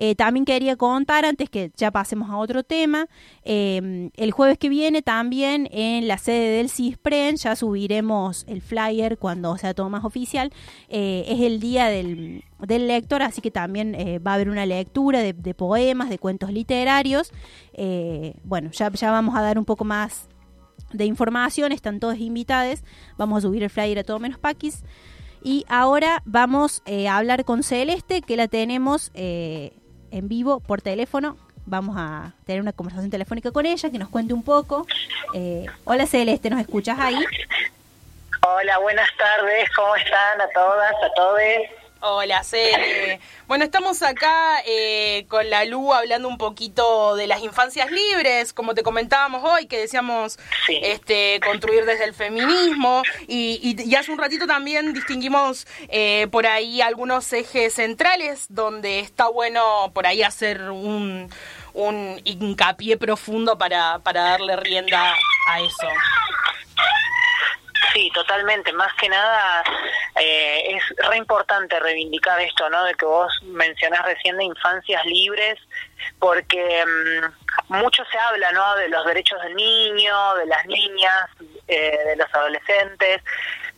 Eh, 0.00 0.14
también 0.14 0.44
quería 0.44 0.76
contar, 0.76 1.24
antes 1.24 1.50
que 1.50 1.72
ya 1.76 1.90
pasemos 1.90 2.30
a 2.30 2.36
otro 2.36 2.62
tema, 2.62 3.08
eh, 3.42 4.10
el 4.16 4.30
jueves 4.30 4.56
que 4.56 4.68
viene 4.68 5.02
también 5.02 5.68
en 5.72 6.06
la 6.06 6.18
sede 6.18 6.56
del 6.56 6.70
CISPREN, 6.70 7.36
ya 7.36 7.56
subiremos 7.56 8.44
el 8.46 8.62
flyer 8.62 9.18
cuando 9.18 9.58
sea 9.58 9.74
todo 9.74 9.90
más 9.90 10.04
oficial, 10.04 10.52
eh, 10.88 11.24
es 11.26 11.40
el 11.40 11.58
día 11.58 11.88
del, 11.88 12.44
del 12.60 12.86
lector, 12.86 13.22
así 13.22 13.40
que 13.40 13.50
también 13.50 13.96
eh, 13.96 14.20
va 14.20 14.30
a 14.30 14.34
haber 14.34 14.50
una 14.50 14.66
lectura 14.66 15.20
de, 15.20 15.34
poemas, 15.54 16.10
de 16.10 16.18
cuentos 16.18 16.52
literarios. 16.52 17.32
Bueno, 18.44 18.70
ya, 18.70 18.92
ya 18.92 19.10
vamos 19.10 19.34
a 19.34 19.42
dar 19.42 19.58
un 19.58 19.64
poco 19.64 19.84
más 19.84 20.28
de 20.92 21.06
información, 21.06 21.72
están 21.72 21.98
todos 21.98 22.18
invitados, 22.18 22.84
vamos 23.16 23.38
a 23.38 23.48
subir 23.48 23.64
el 23.64 23.70
flyer 23.70 23.98
a 23.98 24.04
todo 24.04 24.20
menos 24.20 24.38
paquis. 24.38 24.84
Y 25.42 25.64
ahora 25.68 26.22
vamos 26.24 26.82
a 26.86 27.16
hablar 27.16 27.44
con 27.44 27.62
Celeste, 27.64 28.22
que 28.22 28.36
la 28.36 28.46
tenemos 28.46 29.10
en 30.10 30.28
vivo 30.28 30.60
por 30.60 30.82
teléfono. 30.82 31.36
Vamos 31.66 31.96
a 31.98 32.32
tener 32.46 32.62
una 32.62 32.72
conversación 32.72 33.10
telefónica 33.10 33.50
con 33.50 33.66
ella, 33.66 33.90
que 33.90 33.98
nos 33.98 34.08
cuente 34.08 34.32
un 34.32 34.42
poco. 34.42 34.86
Eh, 35.34 35.66
hola 35.84 36.06
Celeste, 36.06 36.48
¿nos 36.50 36.60
escuchas 36.60 36.98
ahí? 36.98 37.22
Hola, 38.46 38.78
buenas 38.78 39.08
tardes, 39.18 39.68
¿cómo 39.76 39.94
están 39.96 40.40
a 40.40 40.48
todas, 40.54 40.94
a 40.94 41.14
todos? 41.14 41.40
Hola, 42.00 42.44
Cele. 42.44 43.18
Bueno, 43.48 43.64
estamos 43.64 44.02
acá 44.02 44.60
eh, 44.64 45.26
con 45.28 45.50
la 45.50 45.64
Lu 45.64 45.92
hablando 45.92 46.28
un 46.28 46.38
poquito 46.38 47.16
de 47.16 47.26
las 47.26 47.42
infancias 47.42 47.90
libres, 47.90 48.52
como 48.52 48.74
te 48.74 48.84
comentábamos 48.84 49.42
hoy, 49.42 49.66
que 49.66 49.78
decíamos 49.78 50.38
Sí. 50.66 50.78
este, 50.80 51.40
construir 51.44 51.84
desde 51.86 52.04
el 52.04 52.14
feminismo. 52.14 53.02
Y, 53.26 53.58
y- 53.62 53.82
y 53.90 53.94
hace 53.96 54.12
un 54.12 54.18
ratito 54.18 54.46
también 54.46 54.92
distinguimos 54.92 55.66
eh, 55.88 56.28
por 56.30 56.46
ahí 56.46 56.80
algunos 56.80 57.32
ejes 57.32 57.74
centrales 57.74 58.46
donde 58.48 59.00
está 59.00 59.26
bueno 59.28 59.90
por 59.92 60.06
ahí 60.06 60.22
hacer 60.22 60.70
un, 60.70 61.28
un 61.74 62.20
hincapié 62.24 62.96
profundo 62.96 63.58
para, 63.58 63.98
para 64.00 64.22
darle 64.22 64.54
rienda 64.56 65.14
a 65.48 65.60
eso. 65.60 65.88
Sí, 67.98 68.10
totalmente. 68.14 68.72
Más 68.72 68.92
que 68.94 69.08
nada, 69.08 69.62
eh, 70.20 70.76
es 70.76 71.08
re 71.08 71.16
importante 71.16 71.78
reivindicar 71.80 72.40
esto, 72.40 72.70
¿no? 72.70 72.84
De 72.84 72.94
que 72.94 73.04
vos 73.04 73.32
mencionás 73.42 74.04
recién 74.04 74.36
de 74.36 74.44
infancias 74.44 75.04
libres, 75.04 75.58
porque 76.18 76.84
mm, 76.86 77.74
mucho 77.74 78.04
se 78.10 78.18
habla, 78.18 78.52
¿no? 78.52 78.76
De 78.76 78.88
los 78.88 79.04
derechos 79.04 79.40
del 79.42 79.54
niño, 79.56 80.34
de 80.36 80.46
las 80.46 80.64
niñas, 80.66 81.30
eh, 81.66 81.98
de 82.06 82.16
los 82.16 82.32
adolescentes, 82.32 83.22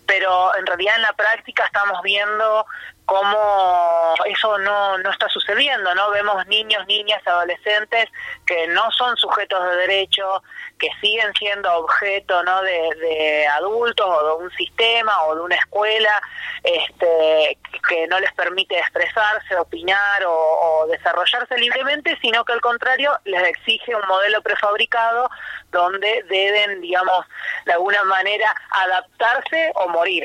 pero 0.06 0.54
en 0.56 0.66
realidad 0.66 0.96
en 0.96 1.02
la 1.02 1.12
práctica 1.12 1.64
estamos 1.64 2.02
viendo 2.02 2.66
cómo 3.10 4.14
eso 4.24 4.56
no, 4.58 4.96
no 4.98 5.10
está 5.10 5.28
sucediendo, 5.28 5.92
¿no? 5.96 6.12
Vemos 6.12 6.46
niños, 6.46 6.86
niñas, 6.86 7.20
adolescentes 7.26 8.08
que 8.46 8.68
no 8.68 8.88
son 8.92 9.16
sujetos 9.16 9.60
de 9.64 9.76
derecho, 9.78 10.44
que 10.78 10.88
siguen 11.00 11.32
siendo 11.36 11.74
objeto, 11.74 12.40
¿no? 12.44 12.62
De, 12.62 13.48
adultos 13.48 14.06
o 14.08 14.26
de 14.26 14.44
un 14.44 14.50
sistema 14.52 15.24
o 15.24 15.34
de 15.34 15.40
una 15.40 15.56
escuela 15.56 16.22
este, 16.62 17.58
que 17.88 18.06
no 18.06 18.20
les 18.20 18.32
permite 18.34 18.78
expresarse, 18.78 19.56
opinar 19.56 20.22
o 20.24 20.86
desarrollarse 20.88 21.58
libremente, 21.58 22.16
sino 22.22 22.44
que 22.44 22.52
al 22.52 22.60
contrario 22.60 23.18
les 23.24 23.42
exige 23.42 23.92
un 23.92 24.06
modelo 24.06 24.40
prefabricado 24.40 25.28
donde 25.72 26.24
deben, 26.28 26.80
digamos, 26.80 27.26
de 27.66 27.72
alguna 27.72 28.04
manera 28.04 28.54
adaptarse 28.70 29.72
o 29.74 29.88
morir. 29.88 30.24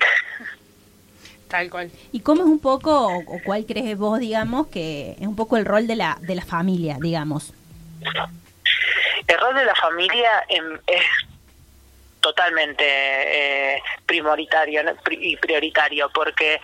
Tal 1.47 1.69
cual. 1.69 1.91
¿Y 2.11 2.21
cómo 2.21 2.41
es 2.41 2.47
un 2.47 2.59
poco, 2.59 3.07
o, 3.07 3.19
o 3.19 3.39
cuál 3.43 3.65
crees 3.65 3.97
vos, 3.97 4.19
digamos, 4.19 4.67
que 4.67 5.15
es 5.19 5.27
un 5.27 5.35
poco 5.35 5.57
el 5.57 5.65
rol 5.65 5.87
de 5.87 5.95
la, 5.95 6.17
de 6.21 6.35
la 6.35 6.45
familia, 6.45 6.97
digamos? 6.99 7.53
El 9.27 9.39
rol 9.39 9.55
de 9.55 9.65
la 9.65 9.75
familia 9.75 10.43
em, 10.49 10.79
es 10.87 11.03
totalmente 12.19 12.83
eh, 12.85 13.81
primoritario 14.05 14.81
y 15.11 15.37
prioritario 15.37 16.09
porque 16.11 16.59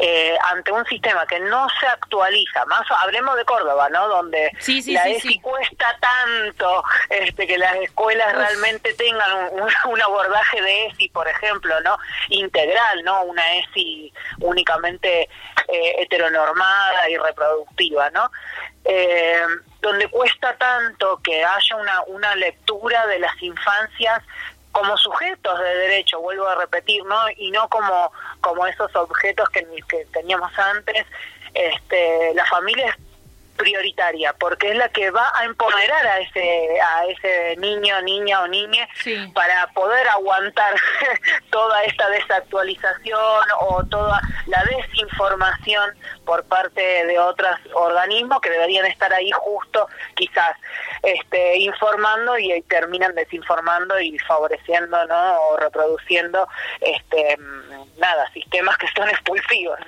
eh, 0.00 0.36
ante 0.52 0.70
un 0.70 0.84
sistema 0.86 1.26
que 1.26 1.40
no 1.40 1.66
se 1.80 1.86
actualiza, 1.86 2.64
más 2.66 2.82
hablemos 3.02 3.36
de 3.36 3.44
Córdoba, 3.44 3.88
¿no? 3.90 4.06
Donde 4.08 4.50
Sí, 4.60 4.80
sí, 4.80 4.92
la 4.92 5.02
sí, 5.02 5.16
ESI 5.16 5.40
cuesta 5.40 5.96
tanto 6.00 6.84
este, 7.10 7.46
que 7.46 7.58
las 7.58 7.74
escuelas 7.76 8.32
realmente 8.34 8.94
tengan 8.94 9.32
un, 9.52 9.62
un- 9.62 9.72
un 9.92 10.00
abordaje 10.02 10.62
de 10.62 10.86
ESI, 10.86 11.08
por 11.08 11.26
ejemplo, 11.26 11.80
¿no? 11.80 11.98
Integral, 12.28 13.02
¿no? 13.04 13.22
Una 13.24 13.42
ESI 13.54 14.12
únicamente 14.40 15.22
eh, 15.68 15.94
heteronormada 15.98 17.10
y 17.10 17.16
reproductiva, 17.16 18.10
¿no? 18.10 18.30
Eh, 18.84 19.40
donde 19.80 20.08
cuesta 20.08 20.56
tanto 20.56 21.20
que 21.22 21.44
haya 21.44 21.76
una, 21.76 22.02
una 22.06 22.34
lectura 22.36 23.06
de 23.06 23.18
las 23.18 23.40
infancias 23.42 24.22
como 24.78 24.96
sujetos 24.96 25.58
de 25.58 25.76
derecho, 25.76 26.20
vuelvo 26.20 26.46
a 26.46 26.54
repetir, 26.54 27.04
¿no? 27.04 27.16
Y 27.36 27.50
no 27.50 27.68
como, 27.68 28.12
como 28.40 28.66
esos 28.66 28.94
objetos 28.96 29.48
que, 29.50 29.66
que 29.88 30.04
teníamos 30.12 30.50
antes. 30.58 31.06
Este, 31.54 32.34
la 32.34 32.44
familia 32.46 32.88
es 32.88 33.07
prioritaria 33.58 34.32
porque 34.32 34.70
es 34.70 34.76
la 34.76 34.88
que 34.88 35.10
va 35.10 35.30
a 35.34 35.44
empoderar 35.44 36.06
a 36.06 36.20
ese 36.20 36.80
a 36.80 37.04
ese 37.06 37.56
niño, 37.58 38.00
niña 38.02 38.42
o 38.42 38.48
niñe 38.48 38.88
Sí. 38.94 39.30
para 39.34 39.66
poder 39.74 40.08
aguantar 40.08 40.74
toda 41.50 41.82
esta 41.84 42.08
desactualización 42.08 43.44
o 43.60 43.84
toda 43.84 44.20
la 44.46 44.64
desinformación 44.64 45.94
por 46.24 46.44
parte 46.44 47.04
de 47.06 47.18
otros 47.18 47.56
organismos 47.74 48.40
que 48.40 48.50
deberían 48.50 48.86
estar 48.86 49.12
ahí 49.12 49.30
justo 49.32 49.88
quizás 50.14 50.56
este 51.02 51.58
informando 51.58 52.38
y, 52.38 52.62
terminan 52.68 53.14
desinformando 53.14 53.98
y 54.00 54.18
favoreciendo 54.20 55.04
no 55.06 55.40
o 55.42 55.56
reproduciendo 55.56 56.48
este 56.80 57.36
nada 57.98 58.30
sistemas 58.32 58.76
que 58.78 58.86
son 58.96 59.08
expulsivos 59.08 59.78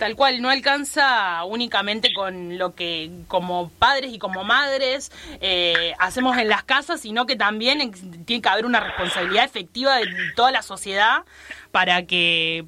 Tal 0.00 0.16
cual, 0.16 0.40
no 0.40 0.48
alcanza 0.48 1.44
únicamente 1.44 2.14
con 2.14 2.56
lo 2.56 2.74
que 2.74 3.10
como 3.28 3.68
padres 3.68 4.14
y 4.14 4.18
como 4.18 4.44
madres 4.44 5.12
eh, 5.42 5.92
hacemos 5.98 6.38
en 6.38 6.48
las 6.48 6.64
casas, 6.64 7.02
sino 7.02 7.26
que 7.26 7.36
también 7.36 7.92
tiene 8.24 8.40
que 8.40 8.48
haber 8.48 8.64
una 8.64 8.80
responsabilidad 8.80 9.44
efectiva 9.44 9.96
de 9.96 10.06
toda 10.34 10.52
la 10.52 10.62
sociedad 10.62 11.24
para 11.70 12.06
que 12.06 12.64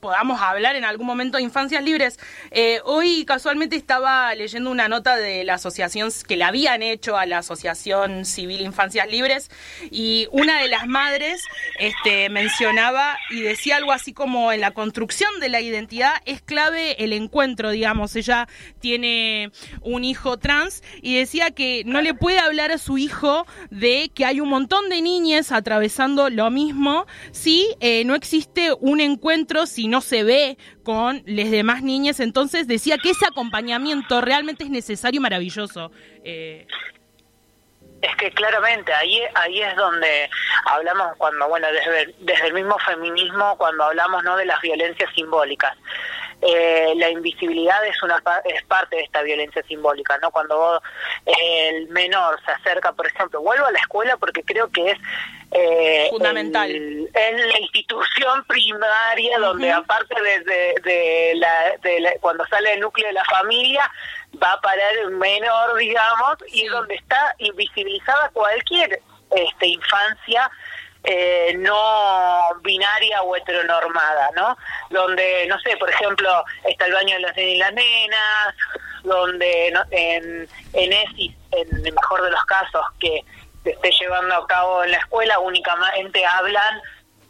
podamos 0.00 0.40
hablar 0.40 0.76
en 0.76 0.84
algún 0.84 1.06
momento 1.06 1.38
de 1.38 1.42
infancias 1.42 1.82
libres. 1.82 2.18
Eh, 2.50 2.80
hoy 2.84 3.24
casualmente 3.24 3.76
estaba 3.76 4.34
leyendo 4.34 4.70
una 4.70 4.88
nota 4.88 5.16
de 5.16 5.44
la 5.44 5.54
asociación 5.54 6.10
que 6.26 6.36
le 6.36 6.44
habían 6.44 6.82
hecho 6.82 7.16
a 7.16 7.26
la 7.26 7.38
Asociación 7.38 8.24
Civil 8.24 8.60
Infancias 8.60 9.08
Libres 9.08 9.50
y 9.90 10.28
una 10.30 10.60
de 10.60 10.68
las 10.68 10.86
madres 10.86 11.42
este, 11.78 12.28
mencionaba 12.28 13.16
y 13.30 13.40
decía 13.40 13.76
algo 13.76 13.92
así 13.92 14.12
como 14.12 14.52
en 14.52 14.60
la 14.60 14.70
construcción 14.72 15.40
de 15.40 15.48
la 15.48 15.60
identidad 15.60 16.14
es 16.24 16.42
clave 16.42 17.02
el 17.02 17.12
encuentro, 17.12 17.70
digamos. 17.70 18.14
Ella 18.14 18.46
tiene 18.80 19.50
un 19.80 20.04
hijo 20.04 20.38
trans 20.38 20.82
y 21.02 21.16
decía 21.16 21.50
que 21.50 21.82
no 21.86 22.00
le 22.00 22.14
puede 22.14 22.38
hablar 22.38 22.70
a 22.70 22.78
su 22.78 22.98
hijo 22.98 23.46
de 23.70 24.10
que 24.14 24.24
hay 24.24 24.40
un 24.40 24.48
montón 24.48 24.88
de 24.88 25.02
niñas 25.02 25.50
atravesando 25.50 26.30
lo 26.30 26.50
mismo 26.50 27.06
si 27.32 27.68
eh, 27.80 28.04
no 28.04 28.14
existe 28.14 28.35
un 28.80 29.00
encuentro, 29.00 29.66
si 29.66 29.88
no 29.88 30.00
se 30.00 30.24
ve 30.24 30.58
con 30.84 31.22
las 31.26 31.50
demás 31.50 31.82
niñas. 31.82 32.20
Entonces 32.20 32.66
decía 32.66 32.98
que 32.98 33.10
ese 33.10 33.26
acompañamiento 33.26 34.20
realmente 34.20 34.64
es 34.64 34.70
necesario 34.70 35.18
y 35.18 35.22
maravilloso. 35.22 35.90
Eh, 36.24 36.66
Es 38.02 38.14
que 38.16 38.30
claramente 38.30 38.92
ahí 38.92 39.20
ahí 39.34 39.62
es 39.62 39.74
donde 39.74 40.28
hablamos 40.66 41.16
cuando 41.16 41.48
bueno 41.48 41.66
desde 41.72 42.14
desde 42.20 42.46
el 42.48 42.54
mismo 42.54 42.76
feminismo 42.80 43.56
cuando 43.56 43.84
hablamos 43.84 44.22
no 44.22 44.36
de 44.36 44.44
las 44.44 44.60
violencias 44.60 45.10
simbólicas 45.14 45.74
Eh, 46.42 46.92
la 46.96 47.08
invisibilidad 47.08 47.82
es 47.86 48.02
una 48.02 48.22
es 48.44 48.62
parte 48.64 48.96
de 48.96 49.02
esta 49.04 49.22
violencia 49.22 49.62
simbólica 49.62 50.18
no 50.20 50.30
cuando 50.30 50.58
vos, 50.58 50.82
el 51.24 51.88
menor 51.88 52.38
se 52.44 52.52
acerca 52.52 52.92
por 52.92 53.06
ejemplo 53.06 53.40
vuelvo 53.40 53.64
a 53.64 53.70
la 53.72 53.78
escuela 53.78 54.18
porque 54.18 54.42
creo 54.42 54.68
que 54.70 54.90
es 54.90 54.98
eh, 55.52 56.08
Fundamental. 56.10 56.70
es 56.70 57.46
la 57.46 57.58
institución 57.60 58.44
primaria 58.44 59.38
donde 59.38 59.72
aparte 59.72 60.14
de, 60.20 60.74
de- 60.84 61.32
la, 61.36 61.74
de 61.82 62.00
la- 62.00 62.14
cuando 62.20 62.44
sale 62.48 62.74
el 62.74 62.80
núcleo 62.80 63.06
de 63.06 63.14
la 63.14 63.24
familia 63.24 63.90
va 64.40 64.52
a 64.52 64.60
parar 64.60 64.94
el 64.98 65.12
menor 65.12 65.74
digamos 65.78 66.36
y 66.48 66.60
Sí. 66.60 66.66
donde 66.66 66.96
está 66.96 67.34
invisibilizada 67.38 68.28
cualquier 68.34 69.00
este, 69.34 69.66
infancia 69.68 70.50
eh, 71.06 71.54
no 71.58 71.78
binaria 72.62 73.22
o 73.22 73.36
heteronormada, 73.36 74.30
¿no? 74.34 74.56
Donde, 74.90 75.46
no 75.46 75.58
sé, 75.60 75.76
por 75.76 75.88
ejemplo, 75.88 76.44
está 76.64 76.86
el 76.86 76.92
baño 76.92 77.14
de 77.14 77.20
los 77.20 77.36
nenes 77.36 77.54
y 77.54 77.58
las 77.58 77.72
nenas, 77.72 78.54
donde 79.04 79.70
no- 79.72 79.84
en, 79.92 80.48
en 80.72 80.92
ESI, 80.92 81.36
en 81.52 81.86
el 81.86 81.92
mejor 81.92 82.22
de 82.22 82.30
los 82.30 82.44
casos, 82.46 82.84
que 83.00 83.24
se 83.62 83.70
esté 83.70 83.90
llevando 84.00 84.34
a 84.34 84.46
cabo 84.46 84.82
en 84.84 84.90
la 84.90 84.98
escuela, 84.98 85.38
únicamente 85.38 86.24
hablan 86.26 86.80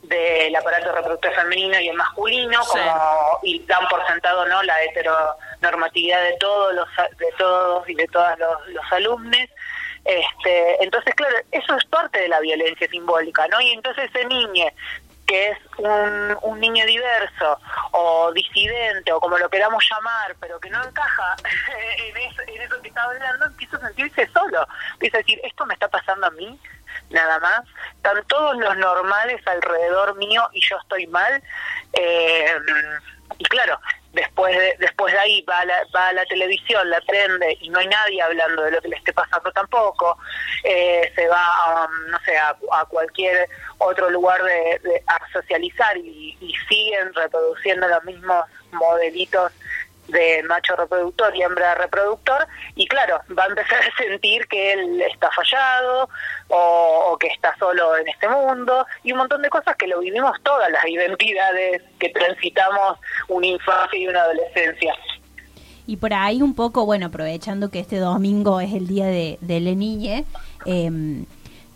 del 0.03 0.55
aparato 0.55 0.93
reproductor 0.93 1.35
femenino 1.35 1.79
y 1.81 1.89
el 1.89 1.97
masculino, 1.97 2.63
Sí. 2.65 2.71
como 2.79 3.41
y 3.43 3.59
dan 3.67 3.87
por 3.89 4.07
sentado 4.07 4.47
no 4.47 4.63
la 4.63 4.81
heteronormatividad 4.85 6.23
de 6.23 6.37
todos 6.39 6.75
los 6.75 6.89
de 7.19 7.27
todos 7.39 7.89
y 7.89 7.95
de 7.95 8.07
todas 8.09 8.39
los, 8.39 8.69
los 8.69 8.85
alumnos 8.93 9.41
este 10.07 10.85
entonces 10.85 11.15
claro 11.15 11.37
eso 11.51 11.77
es 11.77 11.85
parte 11.87 12.21
de 12.21 12.29
la 12.29 12.41
violencia 12.41 12.89
simbólica 12.89 13.47
no 13.49 13.61
y 13.61 13.71
entonces 13.71 14.11
ese 14.13 14.25
niño 14.27 14.67
que 15.27 15.49
es 15.49 15.59
un, 15.79 16.39
un 16.43 16.61
niño 16.61 16.87
diverso 16.87 17.59
o 17.91 18.33
disidente 18.33 19.13
o 19.13 19.21
como 19.21 19.37
lo 19.39 19.49
queramos 19.51 19.85
llamar, 19.91 20.37
pero 20.41 20.61
que 20.61 20.71
no 20.71 20.83
encaja 20.85 21.35
en 21.99 22.17
eso, 22.17 22.43
en 22.47 22.63
eso 22.63 22.81
que 22.81 22.89
está 22.89 23.03
hablando, 23.03 23.47
empieza 23.47 23.77
a 23.77 23.81
sentirse 23.81 24.29
solo. 24.33 24.67
Empieza 24.93 25.19
a 25.19 25.21
decir, 25.21 25.41
esto 25.43 25.67
me 25.67 25.75
está 25.75 25.89
pasando 25.89 26.29
a 26.29 26.31
mí, 26.31 26.59
nada 27.11 27.41
más. 27.41 27.63
Están 27.97 28.25
todos 28.29 28.57
los 28.57 28.77
normales 28.77 29.45
alrededor 29.47 30.17
mío 30.17 30.49
y 30.53 30.61
yo 30.61 30.77
estoy 30.79 31.07
mal. 31.09 31.43
Eh, 31.93 32.57
y 33.39 33.45
claro, 33.47 33.81
después 34.17 34.57
de, 34.57 34.75
después 34.81 35.13
de 35.13 35.19
ahí 35.21 35.43
va 35.43 35.61
a, 35.61 35.65
la, 35.65 35.75
va 35.95 36.09
a 36.09 36.13
la 36.15 36.25
televisión, 36.27 36.91
la 36.91 37.01
prende 37.03 37.57
y 37.61 37.69
no 37.69 37.79
hay 37.79 37.87
nadie 37.87 38.21
hablando 38.21 38.63
de 38.63 38.73
lo 38.73 38.81
que 38.83 38.89
le 38.89 38.97
esté 38.97 39.13
pasando 39.13 39.53
tampoco. 39.53 40.19
Eh, 40.65 41.13
se 41.15 41.29
va 41.29 41.39
a, 41.85 41.89
no 42.09 42.19
sé, 42.25 42.37
a, 42.37 42.57
a 42.73 42.85
cualquier 42.87 43.49
otro 43.79 44.11
lugar 44.11 44.43
de, 44.43 44.81
de- 44.83 45.03
a 45.07 45.21
socializar 45.33 45.97
y, 45.99 46.37
y 46.41 46.55
siguen 46.69 47.13
reproduciendo 47.15 47.87
los 47.87 48.03
mismos 48.05 48.45
modelitos 48.73 49.53
de 50.09 50.43
macho 50.45 50.77
reproductor 50.77 51.35
y 51.35 51.43
hembra 51.43 51.75
reproductor 51.75 52.47
y 52.75 52.87
claro, 52.87 53.21
va 53.37 53.45
a 53.45 53.47
empezar 53.47 53.81
a 53.83 53.97
sentir 54.03 54.47
que 54.49 54.73
él 54.73 55.01
está 55.03 55.31
fallado 55.31 56.09
o, 56.49 57.17
que 57.19 57.29
está 57.29 57.57
solo 57.59 57.97
en 57.97 58.09
este 58.09 58.29
mundo 58.29 58.87
y 59.03 59.13
un 59.13 59.19
montón 59.19 59.43
de 59.43 59.49
cosas 59.49 59.77
que 59.77 59.87
lo 59.87 60.01
vivimos 60.01 60.33
todas 60.43 60.71
las 60.71 60.87
identidades 60.87 61.83
que 61.99 62.11
transitamos 62.11 62.99
una 63.29 63.47
infancia 63.47 63.99
y 63.99 64.07
una 64.07 64.23
adolescencia. 64.23 64.95
Y 65.87 65.97
por 65.97 66.13
ahí 66.13 66.43
un 66.43 66.55
poco, 66.55 66.85
bueno, 66.85 67.07
aprovechando 67.07 67.71
que 67.71 67.79
este 67.79 67.99
domingo 67.99 68.61
es 68.61 68.73
el 68.75 68.89
día 68.89 69.07
de, 69.07 69.39
de 69.41 69.61
la 69.61 69.71
niñe, 69.71 70.25
eh, 70.67 71.25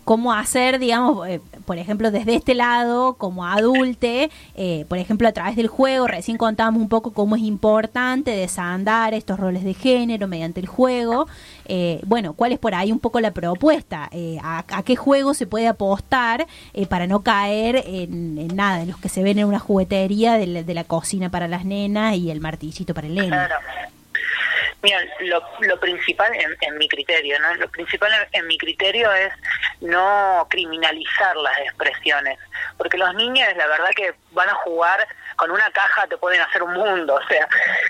cómo 0.03 0.33
hacer, 0.33 0.79
digamos, 0.79 1.27
eh, 1.27 1.41
por 1.71 1.77
ejemplo, 1.77 2.11
desde 2.11 2.35
este 2.35 2.53
lado, 2.53 3.13
como 3.13 3.45
adulte, 3.45 4.29
eh, 4.55 4.83
por 4.89 4.97
ejemplo, 4.97 5.25
a 5.29 5.31
través 5.31 5.55
del 5.55 5.67
juego, 5.67 6.05
recién 6.05 6.35
contábamos 6.35 6.81
un 6.81 6.89
poco 6.89 7.13
cómo 7.13 7.37
es 7.37 7.43
importante 7.43 8.31
desandar 8.31 9.13
estos 9.13 9.39
roles 9.39 9.63
de 9.63 9.73
género 9.73 10.27
mediante 10.27 10.59
el 10.59 10.67
juego. 10.67 11.29
Eh, 11.63 12.01
bueno, 12.05 12.33
¿cuál 12.33 12.51
es 12.51 12.59
por 12.59 12.75
ahí 12.75 12.91
un 12.91 12.99
poco 12.99 13.21
la 13.21 13.31
propuesta? 13.31 14.09
Eh, 14.11 14.37
a, 14.43 14.65
a 14.67 14.83
qué 14.83 14.97
juego 14.97 15.33
se 15.33 15.47
puede 15.47 15.69
apostar 15.69 16.45
eh, 16.73 16.87
para 16.87 17.07
no 17.07 17.21
caer 17.21 17.81
en, 17.87 18.47
nada, 18.53 18.81
en 18.81 18.89
los 18.89 18.97
que 18.97 19.07
se 19.07 19.23
ven 19.23 19.39
en 19.39 19.45
una 19.45 19.59
juguetería 19.59 20.33
de 20.33 20.47
la, 20.47 20.63
de 20.63 20.73
la 20.73 20.83
cocina 20.83 21.29
para 21.29 21.47
las 21.47 21.63
nenas 21.63 22.17
y 22.17 22.31
el 22.31 22.41
martillito 22.41 22.93
para 22.93 23.07
el 23.07 23.15
nene? 23.15 23.29
Claro. 23.29 23.55
Mira, 24.83 24.99
lo, 25.19 25.43
lo 25.59 25.79
principal 25.79 26.33
en, 26.33 26.57
en 26.61 26.77
mi 26.77 26.87
criterio, 26.89 27.39
¿no? 27.39 27.53
Lo 27.55 27.69
principal 27.69 28.11
en, 28.13 28.39
en 28.41 28.47
mi 28.47 28.57
criterio 28.57 29.11
es 29.13 29.31
no 29.79 30.47
criminalizar 30.49 31.35
las 31.37 31.57
expresiones, 31.59 32.39
porque 32.77 32.97
los 32.97 33.13
niños, 33.13 33.47
la 33.57 33.67
verdad 33.67 33.89
que 33.95 34.13
van 34.31 34.49
a 34.49 34.55
jugar 34.55 35.07
con 35.35 35.51
una 35.51 35.69
caja, 35.71 36.07
te 36.07 36.17
pueden 36.17 36.41
hacer 36.41 36.63
un 36.63 36.73
mundo, 36.73 37.13
o 37.15 37.27
sea, 37.27 37.47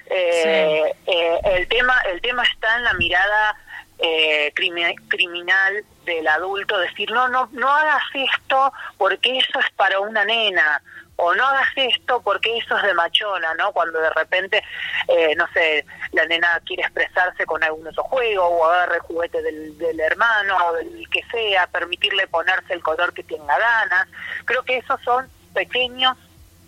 eh, 0.07 0.93
eh, 1.07 1.39
el 1.45 1.67
tema, 1.67 1.97
el 2.11 2.19
tema 2.21 2.43
está 2.43 2.75
en 2.77 2.83
la 2.83 2.93
mirada 2.93 3.55
eh, 3.99 4.51
crimi- 4.55 4.95
criminal 5.09 5.83
del 6.05 6.27
adulto, 6.27 6.77
decir 6.79 7.11
no, 7.11 7.27
no, 7.29 7.47
no 7.51 7.69
hagas 7.69 8.03
esto 8.13 8.73
porque 8.97 9.37
eso 9.37 9.59
es 9.59 9.69
para 9.75 9.99
una 9.99 10.25
nena 10.25 10.81
o 11.23 11.35
no 11.35 11.45
hagas 11.45 11.69
esto 11.75 12.19
porque 12.23 12.57
eso 12.57 12.75
es 12.77 12.83
de 12.83 12.93
machona, 12.95 13.53
¿no? 13.53 13.71
Cuando 13.73 13.99
de 13.99 14.09
repente, 14.09 14.63
eh, 15.07 15.35
no 15.35 15.47
sé, 15.53 15.85
la 16.13 16.25
nena 16.25 16.59
quiere 16.65 16.81
expresarse 16.81 17.45
con 17.45 17.63
algún 17.63 17.87
otro 17.87 18.03
juego 18.03 18.43
o 18.43 18.65
agarre 18.65 18.95
el 18.95 19.01
juguete 19.01 19.41
del, 19.43 19.77
del 19.77 19.99
hermano 19.99 20.57
o 20.65 20.73
del 20.73 21.07
que 21.11 21.23
sea, 21.31 21.67
permitirle 21.67 22.25
ponerse 22.27 22.73
el 22.73 22.81
color 22.81 23.13
que 23.13 23.21
tenga 23.23 23.55
ganas. 23.55 24.07
Creo 24.45 24.63
que 24.63 24.79
esos 24.79 24.99
son 25.01 25.29
pequeños, 25.53 26.17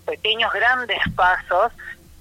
pequeños, 0.05 0.53
grandes 0.53 0.99
pasos 1.15 1.71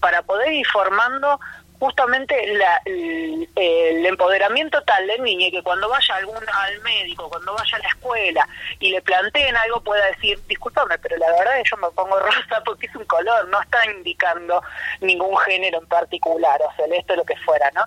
para 0.00 0.22
poder 0.22 0.52
ir 0.52 0.66
formando 0.66 1.38
justamente 1.82 2.46
la- 2.54 2.80
el, 2.84 4.06
empoderamiento 4.06 4.80
tal 4.84 5.04
del 5.08 5.20
niño 5.24 5.50
que 5.50 5.64
cuando 5.64 5.88
vaya 5.88 6.14
algún 6.14 6.36
al 6.48 6.80
médico, 6.82 7.28
cuando 7.28 7.54
vaya 7.54 7.76
a 7.76 7.80
la 7.80 7.88
escuela 7.88 8.48
y 8.78 8.90
le 8.90 9.02
planteen 9.02 9.56
algo 9.56 9.80
pueda 9.80 10.06
decir, 10.06 10.38
discúlpame, 10.46 10.96
pero 10.98 11.16
la 11.16 11.26
verdad 11.32 11.58
es 11.58 11.64
que 11.64 11.70
yo 11.70 11.76
me 11.78 11.90
pongo 11.90 12.20
rosa 12.20 12.62
porque 12.64 12.86
es 12.86 12.94
un 12.94 13.04
color, 13.06 13.48
no 13.48 13.60
está 13.60 13.84
indicando 13.90 14.62
ningún 15.00 15.36
género 15.38 15.80
en 15.80 15.88
particular, 15.88 16.62
o 16.62 16.72
celeste 16.76 17.14
o 17.14 17.16
lo 17.16 17.24
que 17.24 17.34
fuera, 17.38 17.68
¿no? 17.74 17.84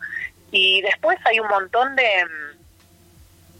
Y 0.52 0.82
después 0.82 1.18
hay 1.24 1.40
un 1.40 1.48
montón 1.48 1.96
de... 1.96 2.26
mm, 2.26 2.56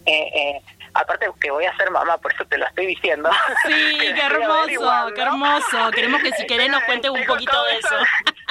eh, 0.08 0.32
eh, 0.36 0.62
aparte 0.96 1.30
que 1.40 1.52
voy 1.52 1.66
a 1.66 1.76
ser 1.78 1.92
mamá, 1.92 2.18
por 2.18 2.34
eso 2.34 2.46
te 2.46 2.58
lo 2.58 2.66
estoy 2.66 2.88
diciendo. 2.88 3.30
Sí, 3.68 3.98
qué 4.00 4.22
hermoso, 4.22 5.14
qué 5.14 5.22
hermoso. 5.22 5.92
Queremos 5.92 6.22
que 6.24 6.32
si 6.34 6.48
querés 6.48 6.70
nos 6.70 6.84
cuentes 6.84 7.12
un 7.12 7.26
poquito 7.26 7.64
de 7.66 7.78
eso. 7.78 7.96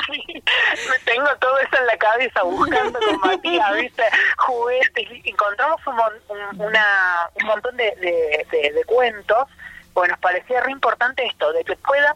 Sí, 0.06 0.42
tengo 1.06 1.26
todo 1.40 1.58
eso 1.60 1.78
en 1.80 1.86
la 1.86 1.96
cabeza 1.96 2.42
buscando 2.42 2.98
con 3.00 3.20
Matías, 3.20 3.74
¿viste? 3.74 4.02
Juguetes. 4.36 5.08
Encontramos 5.24 5.80
un, 5.86 5.96
mon- 5.96 6.12
un- 6.28 6.60
una, 6.60 7.30
un 7.40 7.46
montón 7.46 7.74
de, 7.78 7.84
de, 8.00 8.46
de- 8.50 8.72
de 8.72 8.84
cuentos. 8.84 9.48
Pues 9.94 10.10
nos 10.10 10.18
parecía 10.18 10.60
re 10.60 10.72
importante 10.72 11.24
esto, 11.24 11.50
de 11.54 11.64
que 11.64 11.76
pueda 11.76 12.14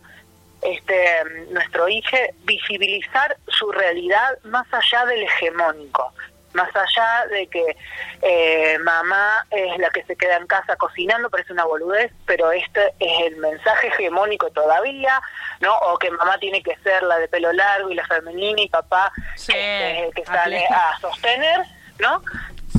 este 0.61 1.24
nuestro 1.51 1.89
hijo 1.89 2.16
visibilizar 2.43 3.37
su 3.47 3.70
realidad 3.72 4.37
más 4.43 4.66
allá 4.72 5.07
del 5.07 5.22
hegemónico 5.22 6.12
más 6.59 6.75
allá 6.75 7.27
de 7.31 7.47
que 7.47 7.77
eh, 8.23 8.79
mamá 8.81 9.47
es 9.51 9.79
la 9.79 9.91
que 9.91 10.03
se 10.05 10.17
queda 10.17 10.37
en 10.37 10.47
casa 10.47 10.77
cocinando, 10.77 11.31
parece 11.31 11.53
una 11.53 11.65
boludez, 11.65 12.13
pero 12.27 12.51
este 12.51 12.93
es 12.99 13.27
el 13.27 13.37
mensaje 13.37 13.89
hegemónico 13.89 14.51
todavía, 14.51 15.21
¿no? 15.61 15.75
O 15.79 15.99
que 15.99 16.11
mamá 16.11 16.37
tiene 16.39 16.63
que 16.63 16.77
ser 16.79 17.03
la 17.05 17.19
de 17.19 17.29
pelo 17.29 17.53
largo 17.53 17.91
y 17.91 17.95
la 17.95 18.07
femenina 18.07 18.61
y 18.61 18.69
papá 18.69 19.13
Sí, 19.37 19.53
este, 19.53 19.91
es 20.01 20.07
el 20.07 20.15
que 20.15 20.25
sale 20.25 20.67
a 20.67 20.99
sostener, 21.01 21.61
¿no? 21.99 22.23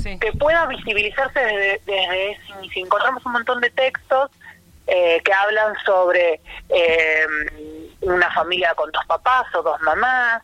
Sí. 0.02 0.18
que 0.20 0.32
pueda 0.34 0.66
visibilizarse 0.68 1.40
desde, 1.40 1.82
desde 1.86 2.38
inicio. 2.60 2.86
Encontramos 2.86 3.26
un 3.26 3.34
montón 3.34 3.60
de 3.60 3.70
textos 3.72 4.32
eh, 4.92 5.22
que 5.24 5.34
hablan 5.34 5.76
sobre 5.86 6.42
eh, 6.70 7.26
una 8.02 8.32
familia 8.32 8.74
con 8.76 8.92
dos 8.92 9.06
papás 9.06 9.46
o 9.54 9.62
dos 9.62 9.80
mamás, 9.82 10.42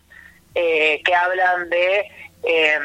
eh, 0.54 1.02
que 1.04 1.16
hablan 1.16 1.70
de, 1.70 2.10
eh, 2.46 2.80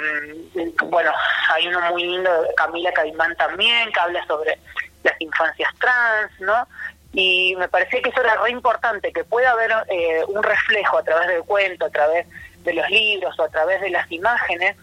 bueno, 0.84 1.12
hay 1.54 1.68
uno 1.68 1.80
muy 1.90 2.04
lindo, 2.04 2.42
de 2.42 2.54
Camila 2.54 2.92
Caimán 2.92 3.34
también, 3.36 3.92
que 3.92 4.00
habla 4.00 4.24
sobre 4.26 4.58
las 5.02 5.20
infancias 5.20 5.72
trans, 5.78 6.40
¿no? 6.40 6.66
Y 7.12 7.56
me 7.56 7.68
parecía 7.68 8.00
que 8.02 8.10
eso 8.10 8.20
era 8.20 8.36
re 8.36 8.50
importante, 8.50 9.12
que 9.12 9.24
pueda 9.24 9.50
haber 9.50 9.72
eh, 9.88 10.22
un 10.28 10.42
reflejo 10.42 10.98
a 10.98 11.02
través 11.02 11.28
del 11.28 11.42
cuento, 11.42 11.86
a 11.86 11.90
través 11.90 12.26
de 12.62 12.72
los 12.72 12.88
libros 12.90 13.38
o 13.38 13.42
a 13.42 13.48
través 13.48 13.80
de 13.80 13.90
las 13.90 14.10
imágenes, 14.12 14.76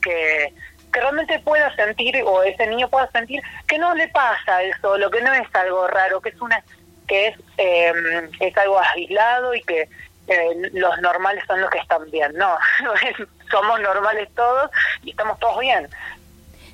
que, 0.00 0.52
que 0.92 1.00
realmente 1.00 1.38
pueda 1.40 1.74
sentir 1.74 2.22
o 2.24 2.42
ese 2.42 2.66
niño 2.66 2.88
pueda 2.88 3.10
sentir 3.10 3.42
que 3.66 3.78
no 3.78 3.94
le 3.94 4.08
pasa 4.08 4.62
eso, 4.62 4.98
lo 4.98 5.10
que 5.10 5.22
no 5.22 5.32
es 5.32 5.48
algo 5.54 5.88
raro, 5.88 6.20
que 6.20 6.28
es 6.28 6.40
una 6.40 6.62
que 7.08 7.28
es 7.28 7.38
eh, 7.58 7.92
es 8.40 8.56
algo 8.56 8.78
aislado 8.78 9.54
y 9.54 9.62
que 9.62 9.88
eh, 10.32 10.70
los 10.74 10.98
normales 11.00 11.42
son 11.46 11.60
los 11.60 11.70
que 11.70 11.78
están 11.78 12.10
bien, 12.10 12.32
no, 12.36 12.56
somos 13.50 13.80
normales 13.80 14.28
todos 14.34 14.70
y 15.04 15.10
estamos 15.10 15.38
todos 15.38 15.58
bien. 15.60 15.88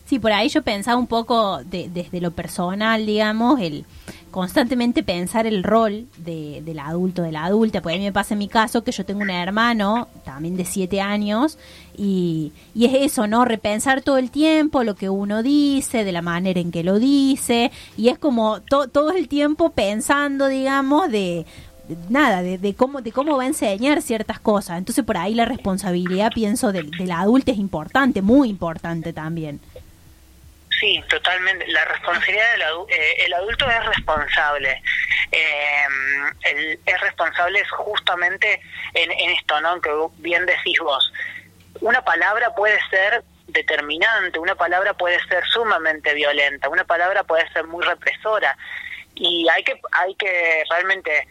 Sí, 0.05 0.19
por 0.19 0.33
ahí 0.33 0.49
yo 0.49 0.63
pensaba 0.63 0.97
un 0.99 1.07
poco 1.07 1.59
de- 1.65 1.91
desde 1.91 2.21
lo 2.23 2.31
personal, 2.31 3.05
digamos, 3.05 3.61
el 3.61 3.85
constantemente 4.31 5.03
pensar 5.03 5.47
el 5.47 5.63
rol 5.63 6.07
de, 6.19 6.63
del 6.63 6.79
adulto, 6.79 7.23
de 7.23 7.33
la 7.33 7.45
adulta, 7.45 7.81
porque 7.83 7.97
a 7.97 7.99
mí 7.99 8.05
me 8.05 8.13
pasa 8.13 8.35
en 8.35 8.39
mi 8.39 8.49
caso 8.49 8.85
que 8.85 8.93
yo 8.93 9.05
tengo 9.05 9.21
un 9.21 9.31
hermano 9.31 10.09
también 10.25 10.57
de 10.57 10.65
siete 10.65 11.01
años 11.01 11.59
y, 11.97 12.53
y 12.75 12.87
es 12.87 12.95
eso, 13.13 13.27
¿no? 13.27 13.45
Repensar 13.45 14.01
todo 14.03 14.17
el 14.19 14.31
tiempo 14.31 14.85
lo 14.85 14.95
que 14.95 15.09
uno 15.11 15.43
dice, 15.43 16.05
de 16.05 16.13
la 16.13 16.23
manera 16.23 16.61
en 16.61 16.71
que 16.73 16.85
lo 16.85 16.99
dice 16.99 17.71
y 17.97 18.09
es 18.09 18.19
como 18.19 18.61
to- 18.63 18.89
todo 18.89 19.11
el 19.13 19.29
tiempo 19.29 19.71
pensando, 19.71 20.47
digamos, 20.47 21.11
de 21.11 21.45
nada, 22.09 22.43
de, 22.43 22.59
de 22.59 22.75
cómo 22.75 23.01
de 23.01 23.13
cómo 23.13 23.37
va 23.37 23.45
a 23.45 23.47
enseñar 23.47 24.03
ciertas 24.03 24.41
cosas. 24.41 24.79
Entonces 24.79 25.05
por 25.05 25.17
ahí 25.17 25.35
la 25.35 25.45
responsabilidad, 25.45 26.31
pienso, 26.35 26.73
del, 26.73 26.91
del 26.91 27.11
adulto 27.13 27.53
es 27.53 27.59
importante, 27.59 28.23
muy 28.23 28.49
importante 28.49 29.13
también. 29.13 29.61
Sí, 30.81 31.03
totalmente. 31.09 31.67
La 31.69 31.85
responsabilidad 31.87 32.53
del 32.53 32.63
eh, 32.89 33.25
el 33.27 33.35
adulto 33.35 33.69
es 33.69 33.85
responsable. 33.87 34.83
Eh, 35.33 36.79
es 36.87 37.01
responsable 37.01 37.65
justamente 37.67 38.61
en, 38.95 39.11
en 39.11 39.31
esto, 39.31 39.61
¿no? 39.61 39.81
Que 39.81 39.91
bien 40.19 40.47
decís 40.47 40.79
vos. 40.81 41.13
Una 41.81 42.03
palabra 42.05 42.55
puede 42.55 42.79
ser 42.91 43.25
determinante, 43.49 44.39
una 44.39 44.55
palabra 44.55 44.95
puede 44.95 45.19
ser 45.27 45.43
sumamente 45.47 46.15
violenta, 46.15 46.69
una 46.69 46.85
palabra 46.85 47.25
puede 47.25 47.51
ser 47.53 47.67
muy 47.67 47.85
represora 47.85 48.57
y 49.15 49.49
hay 49.49 49.65
que 49.65 49.81
hay 49.93 50.15
que 50.15 50.63
realmente 50.71 51.27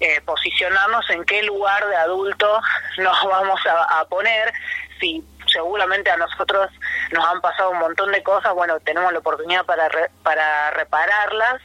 eh, 0.00 0.20
posicionarnos 0.22 1.08
en 1.10 1.24
qué 1.24 1.42
lugar 1.42 1.86
de 1.88 1.96
adulto 1.96 2.60
nos 2.98 3.24
vamos 3.24 3.60
a, 3.66 4.04
poner, 4.06 4.52
si 5.00 5.24
seguramente 5.52 6.10
a 6.10 6.16
nosotros 6.16 6.70
nos 7.12 7.24
han 7.26 7.40
pasado 7.40 7.70
un 7.70 7.78
montón 7.78 8.12
de 8.12 8.22
cosas, 8.22 8.52
bueno, 8.54 8.78
tenemos 8.80 9.12
la 9.12 9.18
oportunidad 9.18 9.64
para, 9.64 9.88
re- 9.88 10.10
para 10.22 10.70
repararlas 10.72 11.60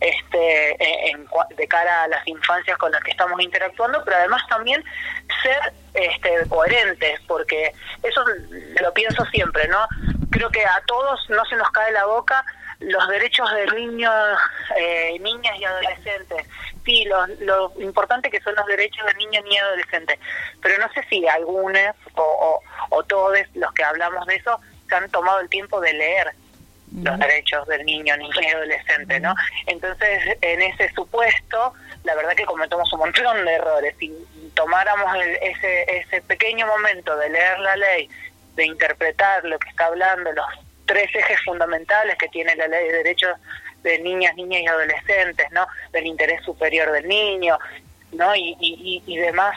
este, 0.00 0.70
eh, 0.72 1.10
en 1.10 1.26
de 1.56 1.68
cara 1.68 2.02
a 2.02 2.08
las 2.08 2.26
infancias 2.26 2.76
con 2.78 2.92
las 2.92 3.02
que 3.02 3.10
estamos 3.12 3.40
interactuando, 3.40 4.02
pero 4.04 4.16
además 4.18 4.42
también 4.48 4.84
ser 5.42 5.72
este, 5.94 6.48
coherentes, 6.48 7.20
porque 7.26 7.72
eso 8.02 8.22
lo 8.80 8.92
pienso 8.92 9.24
siempre, 9.26 9.66
¿no? 9.68 9.86
Creo 10.30 10.50
que 10.50 10.64
a 10.64 10.82
todos 10.86 11.20
no 11.30 11.44
se 11.46 11.56
nos 11.56 11.70
cae 11.70 11.92
la 11.92 12.04
boca 12.06 12.44
los 12.80 13.08
derechos 13.08 13.48
de 13.54 13.66
niños, 13.78 14.38
eh, 14.76 15.18
niñas 15.20 15.56
y 15.58 15.64
adolescentes. 15.64 16.46
Sí, 16.84 17.04
lo, 17.06 17.26
lo 17.40 17.72
importante 17.80 18.30
que 18.30 18.40
son 18.40 18.54
los 18.54 18.66
derechos 18.66 19.06
de 19.06 19.14
niños 19.14 19.44
y 19.50 19.56
adolescentes, 19.56 20.18
pero 20.60 20.76
no 20.78 20.92
sé 20.92 21.02
si 21.08 21.26
algunos 21.26 21.94
o, 22.14 22.22
o, 22.22 22.62
o 22.96 23.02
todos 23.04 23.38
los 23.54 23.72
que 23.72 23.84
hablamos 23.84 24.26
de 24.26 24.34
eso 24.36 24.60
se 24.88 24.94
han 24.94 25.10
tomado 25.10 25.40
el 25.40 25.48
tiempo 25.48 25.80
de 25.80 25.92
leer 25.94 26.32
los 27.02 27.18
derechos 27.18 27.66
del 27.66 27.84
niño, 27.86 28.16
niña 28.16 28.34
y 28.40 28.46
adolescente, 28.48 29.18
¿no? 29.18 29.34
Entonces, 29.66 30.36
en 30.42 30.62
ese 30.62 30.92
supuesto, 30.92 31.72
la 32.04 32.14
verdad 32.14 32.34
que 32.36 32.44
cometemos 32.44 32.92
un 32.92 33.00
montón 33.00 33.44
de 33.44 33.52
errores. 33.52 33.96
Si 33.98 34.12
tomáramos 34.54 35.12
el- 35.16 35.36
ese, 35.42 35.98
ese 35.98 36.22
pequeño 36.22 36.66
momento 36.68 37.16
de 37.16 37.30
leer 37.30 37.58
la 37.58 37.74
ley, 37.76 38.08
de 38.54 38.66
interpretar 38.66 39.42
lo 39.44 39.58
que 39.58 39.70
está 39.70 39.86
hablando, 39.86 40.30
los 40.32 40.46
tres 40.86 41.14
ejes 41.14 41.40
fundamentales 41.44 42.16
que 42.18 42.28
tiene 42.28 42.54
la 42.56 42.66
ley 42.68 42.86
de 42.88 42.92
derechos 42.98 43.36
de 43.82 43.98
niñas, 44.00 44.34
niñas 44.36 44.62
y 44.62 44.66
adolescentes, 44.66 45.50
¿no? 45.52 45.66
Del 45.92 46.06
interés 46.06 46.42
superior 46.44 46.90
del 46.92 47.06
niño, 47.08 47.58
¿no? 48.12 48.34
Y, 48.34 48.56
y, 48.60 49.02
y, 49.06 49.16
demás 49.18 49.56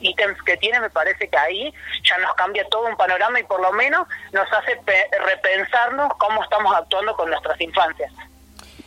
ítems 0.00 0.42
que 0.42 0.56
tiene, 0.56 0.80
me 0.80 0.90
parece 0.90 1.28
que 1.28 1.38
ahí 1.38 1.72
ya 2.02 2.18
nos 2.18 2.34
cambia 2.34 2.64
todo 2.68 2.86
un 2.88 2.96
panorama 2.96 3.38
y 3.38 3.44
por 3.44 3.60
lo 3.60 3.72
menos 3.72 4.06
nos 4.32 4.52
hace 4.52 4.76
pe- 4.84 5.08
repensarnos 5.24 6.12
cómo 6.18 6.42
estamos 6.42 6.74
actuando 6.74 7.14
con 7.16 7.30
nuestras 7.30 7.60
infancias. 7.60 8.12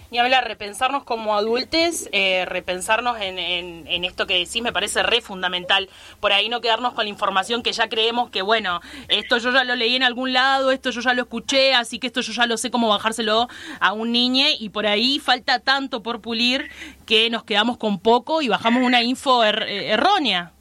Ni 0.10 0.20
hablar, 0.20 0.48
repensarnos 0.48 1.04
como 1.04 1.36
adultos, 1.36 2.08
eh, 2.14 2.46
repensarnos 2.46 3.20
en, 3.20 3.38
en, 3.40 4.04
esto 4.06 4.26
que 4.26 4.36
decís 4.36 4.62
me 4.62 4.72
parece 4.72 5.04
re 5.04 5.20
fundamental. 5.20 5.90
Por 6.22 6.32
ahí 6.32 6.48
no 6.48 6.62
quedarnos 6.62 6.94
con 6.94 7.04
la 7.04 7.10
información 7.10 7.62
que 7.62 7.74
ya 7.74 7.90
creemos 7.90 8.30
que, 8.30 8.42
bueno, 8.42 8.80
esto 9.10 9.38
yo 9.38 9.52
ya 9.52 9.66
lo 9.66 9.76
leí 9.76 9.98
en 9.98 10.04
algún 10.04 10.32
lado, 10.32 10.72
esto 10.72 10.92
yo 10.92 11.02
ya 11.02 11.14
lo 11.14 11.24
escuché, 11.24 11.74
así 11.74 12.00
que 12.00 12.08
esto 12.08 12.22
yo 12.22 12.32
ya 12.32 12.46
lo 12.46 12.56
sé 12.56 12.72
cómo 12.72 12.88
bajárselo 12.88 13.50
a 13.82 13.92
un 13.92 14.14
niño 14.14 14.46
y 14.58 14.70
por 14.70 14.88
ahí 14.88 15.20
falta 15.20 15.60
tanto 15.60 16.02
por 16.02 16.22
pulir 16.22 16.72
que 17.06 17.30
nos 17.30 17.44
quedamos 17.44 17.78
con 17.78 18.00
poco 18.00 18.42
y 18.42 18.48
bajamos 18.48 18.84
una 18.84 19.02
info 19.04 19.44
er- 19.44 19.64
eh, 19.68 19.90
errónea. 19.92 20.52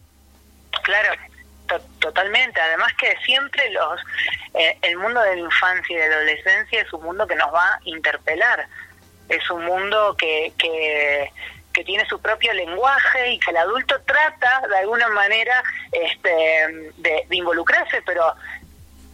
Claro, 0.83 1.15
to- 1.69 1.81
totalmente. 2.01 2.61
Además 2.61 2.93
que 2.99 3.15
siempre 3.25 3.71
los 3.71 4.01
eh, 4.55 4.77
el 4.83 4.97
mundo 4.99 5.21
de 5.21 5.37
la 5.37 5.43
infancia 5.43 5.97
y 5.97 6.01
de 6.01 6.09
la 6.09 6.17
adolescencia 6.17 6.81
es 6.81 6.93
un 6.93 7.05
mundo 7.05 7.29
que 7.29 7.37
nos 7.37 7.55
va 7.55 7.75
a 7.75 7.81
interpelar. 7.85 8.67
Es 9.29 9.51
un 9.51 9.64
mundo 9.64 10.16
que, 10.16 10.53
que, 10.59 11.31
tiene 11.85 12.07
su 12.07 12.18
propio 12.22 12.55
lenguaje 12.55 13.33
y 13.33 13.39
que 13.39 13.51
el 13.51 13.59
adulto 13.59 14.01
trata 14.07 14.66
de 14.66 14.79
alguna 14.79 15.09
manera 15.09 15.62
este, 15.93 16.31
de, 16.97 17.27
de 17.29 17.37
involucrarse, 17.37 18.01
pero 18.01 18.35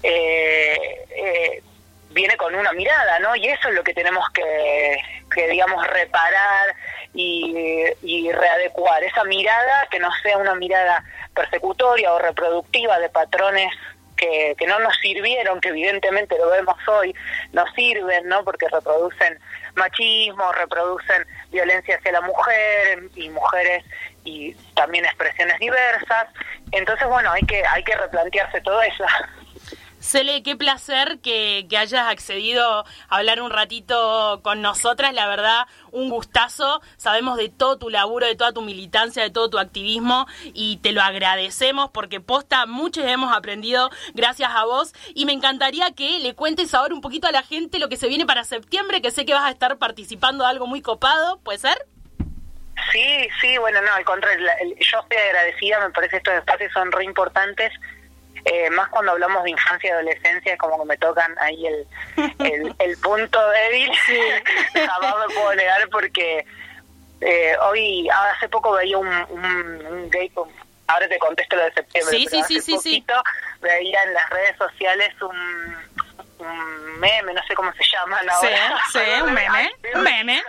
eh, 0.02 1.04
eh, 1.10 1.62
viene 2.10 2.36
con 2.36 2.54
una 2.54 2.72
mirada, 2.72 3.18
¿no? 3.18 3.34
Y 3.34 3.48
eso 3.48 3.68
es 3.68 3.74
lo 3.74 3.82
que 3.82 3.94
tenemos 3.94 4.24
que, 4.30 4.96
que 5.34 5.48
digamos, 5.48 5.86
reparar 5.86 6.74
y, 7.14 7.84
y 8.02 8.30
readecuar. 8.32 9.02
Esa 9.04 9.24
mirada 9.24 9.88
que 9.90 9.98
no 9.98 10.10
sea 10.22 10.38
una 10.38 10.54
mirada 10.54 11.04
persecutoria 11.34 12.12
o 12.12 12.18
reproductiva 12.18 12.98
de 12.98 13.08
patrones 13.08 13.72
que, 14.22 14.54
que 14.56 14.66
no 14.66 14.78
nos 14.78 14.96
sirvieron, 14.98 15.60
que 15.60 15.70
evidentemente 15.70 16.38
lo 16.38 16.48
vemos 16.48 16.76
hoy, 16.86 17.14
no 17.52 17.64
sirven, 17.74 18.28
¿no? 18.28 18.44
Porque 18.44 18.68
reproducen 18.68 19.38
machismo, 19.74 20.52
reproducen 20.52 21.26
violencia 21.50 21.96
hacia 21.96 22.12
la 22.12 22.20
mujer 22.20 23.08
y 23.16 23.28
mujeres 23.30 23.84
y 24.24 24.54
también 24.74 25.04
expresiones 25.04 25.58
diversas. 25.58 26.28
Entonces, 26.70 27.08
bueno, 27.08 27.32
hay 27.32 27.42
que 27.42 27.64
hay 27.66 27.82
que 27.82 27.96
replantearse 27.96 28.60
todo 28.60 28.80
eso. 28.82 29.04
Cele, 30.03 30.42
qué 30.42 30.57
placer 30.57 31.20
que, 31.20 31.66
que 31.70 31.78
hayas 31.78 32.09
accedido 32.09 32.84
a 33.09 33.16
hablar 33.16 33.40
un 33.40 33.50
ratito 33.50 34.40
con 34.42 34.61
nosotras, 34.61 35.14
la 35.14 35.28
verdad, 35.28 35.68
un 35.92 36.11
gustazo. 36.11 36.82
Sabemos 36.96 37.36
de 37.36 37.48
todo 37.50 37.78
tu 37.78 37.88
laburo, 37.88 38.26
de 38.26 38.34
toda 38.34 38.53
tu 38.53 38.62
militancia, 38.62 39.22
de 39.22 39.30
todo 39.30 39.48
tu 39.48 39.61
activismo 39.61 40.26
y 40.55 40.78
te 40.78 40.90
lo 40.90 41.03
agradecemos 41.03 41.90
porque 41.90 42.20
posta, 42.20 42.66
muchos 42.66 43.05
hemos 43.05 43.32
aprendido 43.32 43.90
gracias 44.12 44.50
a 44.53 44.64
vos 44.64 44.92
y 45.14 45.24
me 45.24 45.32
encantaría 45.32 45.92
que 45.92 46.18
le 46.18 46.34
cuentes 46.34 46.74
ahora 46.74 46.94
un 46.94 47.00
poquito 47.00 47.28
a 47.28 47.32
la 47.32 47.44
gente 47.44 47.78
lo 47.78 47.88
que 47.88 47.96
se 47.96 48.09
viene 48.09 48.26
para 48.26 48.42
septiembre, 48.42 49.03
que 49.03 49.12
sé 49.12 49.24
que 49.24 49.34
vas 49.34 49.44
a 49.44 49.50
estar 49.50 49.78
participando 49.78 50.42
de 50.42 50.50
algo 50.50 50.66
muy 50.66 50.82
copado, 50.82 51.38
¿puede 51.44 51.59
ser? 51.59 51.86
Sí, 52.90 53.28
sí, 53.40 53.57
bueno, 53.59 53.80
no, 53.82 53.92
al 53.92 54.05
contrario, 54.05 54.46
yo 54.80 54.98
estoy 54.98 55.16
agradecida, 55.16 55.78
me 55.78 55.90
parece 55.90 56.11
que 56.11 56.16
estos 56.16 56.34
espacios 56.34 56.72
son 56.72 56.90
re 56.90 57.05
importantes, 57.05 57.72
eh, 58.45 58.70
más 58.70 58.88
cuando 58.88 59.12
hablamos 59.12 59.45
de 59.45 59.51
infancia 59.51 59.88
y 59.88 59.93
adolescencia, 59.93 60.53
es 60.55 60.59
como 60.59 60.78
que 60.80 60.86
me 60.86 60.97
tocan 60.99 61.34
ahí 61.38 61.66
el, 61.66 61.86
el, 62.40 62.74
el 62.78 62.97
punto 62.99 63.49
débil, 63.51 63.90
jamás 64.74 65.14
me 65.28 65.34
puedo 65.34 65.55
negar 65.55 65.88
porque 65.90 66.45
eh, 67.20 67.57
hoy, 67.62 68.09
hace 68.09 68.49
poco 68.49 68.72
veía 68.72 68.99
un, 68.99 69.07
un, 69.09 69.86
un 69.86 70.11
gay, 70.11 70.28
con- 70.30 70.51
ahora 70.88 71.09
te 71.09 71.18
contesto 71.18 71.55
lo 71.57 71.62
de 71.64 71.72
septiembre, 71.72 72.16
Sí, 72.18 72.26
pero 72.30 72.43
sí, 72.45 72.49
sí, 72.49 72.59
hace 72.59 72.62
sí, 72.72 72.78
sí. 72.78 73.01
poquito 73.01 73.22
veía 73.61 74.03
en 74.03 74.14
las 74.14 74.28
redes 74.30 74.57
sociales 74.59 75.14
un, 75.22 75.76
un 76.38 76.99
meme, 77.01 77.32
no 77.32 77.43
sé 77.47 77.55
cómo 77.55 77.72
se 77.74 77.84
llaman 77.84 78.24
Sí, 78.40 78.47
ahora. 78.49 78.78
sí, 78.93 78.99
un 79.24 79.32
meme, 79.34 79.72
un 79.95 80.03
meme. 80.03 80.43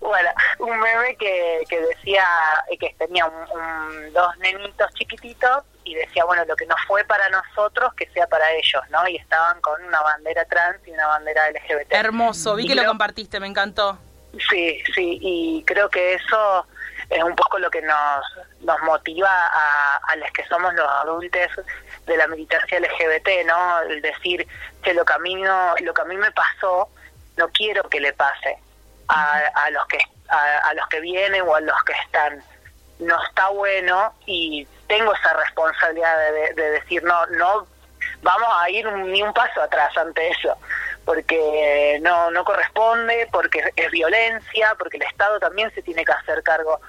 Bueno, 0.00 0.30
un 0.60 0.78
meme 0.80 1.14
que, 1.16 1.62
que 1.68 1.78
decía 1.80 2.24
que 2.80 2.94
tenía 2.98 3.26
un- 3.26 3.60
un- 3.60 4.12
dos 4.14 4.36
nenitos 4.38 4.92
chiquititos 4.94 5.62
y 5.90 5.94
decía, 5.94 6.24
bueno, 6.24 6.44
lo 6.44 6.56
que 6.56 6.66
no 6.66 6.74
fue 6.86 7.04
para 7.04 7.28
nosotros, 7.30 7.92
que 7.94 8.06
sea 8.10 8.26
para 8.26 8.50
ellos, 8.52 8.82
¿no? 8.90 9.06
Y 9.08 9.16
estaban 9.16 9.60
con 9.60 9.82
una 9.84 10.00
bandera 10.02 10.44
trans 10.46 10.78
y 10.86 10.90
una 10.92 11.06
bandera 11.06 11.50
LGBT. 11.50 11.92
Hermoso, 11.92 12.54
vi 12.54 12.64
Y 12.64 12.68
que 12.68 12.74
lo 12.74 12.84
compartiste, 12.86 13.40
me 13.40 13.46
encantó. 13.46 13.98
Sí, 14.50 14.80
sí, 14.94 15.18
y 15.20 15.64
creo 15.66 15.88
que 15.88 16.14
eso 16.14 16.66
es 17.08 17.22
un 17.24 17.34
poco 17.34 17.58
lo 17.58 17.68
que 17.70 17.82
nos, 17.82 18.24
nos 18.60 18.80
motiva 18.82 19.28
a, 19.30 19.96
a 19.96 20.16
los 20.16 20.30
que 20.30 20.44
somos 20.46 20.72
los 20.74 20.86
adultos 20.88 21.50
de 22.06 22.16
la 22.16 22.28
militancia 22.28 22.78
LGBT, 22.78 23.46
¿no? 23.46 23.80
El 23.82 24.00
decir 24.02 24.46
que 24.82 24.94
lo 24.94 25.04
que 25.04 25.12
a 25.12 25.18
mí, 25.18 25.34
no- 25.34 25.74
lo 25.80 25.92
que 25.92 26.02
a 26.02 26.04
mí 26.04 26.16
me 26.16 26.30
pasó, 26.30 26.88
no 27.36 27.48
quiero 27.48 27.88
que 27.88 27.98
le 28.00 28.12
pase 28.12 28.56
a, 29.08 29.38
a 29.54 29.70
los 29.70 29.84
que 29.86 29.98
a, 30.28 30.58
a 30.68 30.74
los 30.74 30.86
que 30.88 31.00
vienen 31.00 31.42
o 31.42 31.54
a 31.56 31.60
los 31.60 31.82
que 31.84 31.92
están. 32.04 32.40
No 33.00 33.20
está 33.24 33.48
bueno 33.48 34.14
y 34.26 34.68
tengo 34.90 35.14
esa 35.14 35.32
responsabilidad 35.34 36.14
de, 36.18 36.32
de- 36.32 36.54
de 36.54 36.70
decir, 36.72 37.02
no, 37.04 37.24
no 37.28 37.66
vamos 38.22 38.48
a 38.60 38.68
ir 38.70 38.84
ni 38.92 39.22
un 39.22 39.32
paso 39.32 39.62
atrás 39.62 39.96
ante 39.96 40.28
eso, 40.28 40.56
porque 41.04 41.98
no, 42.02 42.30
no 42.30 42.44
corresponde, 42.44 43.28
porque 43.32 43.62
es 43.76 43.90
violencia, 43.90 44.74
porque 44.78 44.96
el 44.98 45.04
Estado 45.04 45.38
también 45.40 45.72
se 45.74 45.82
tiene 45.82 46.04
que 46.04 46.12
hacer 46.12 46.42
cargo 46.42 46.80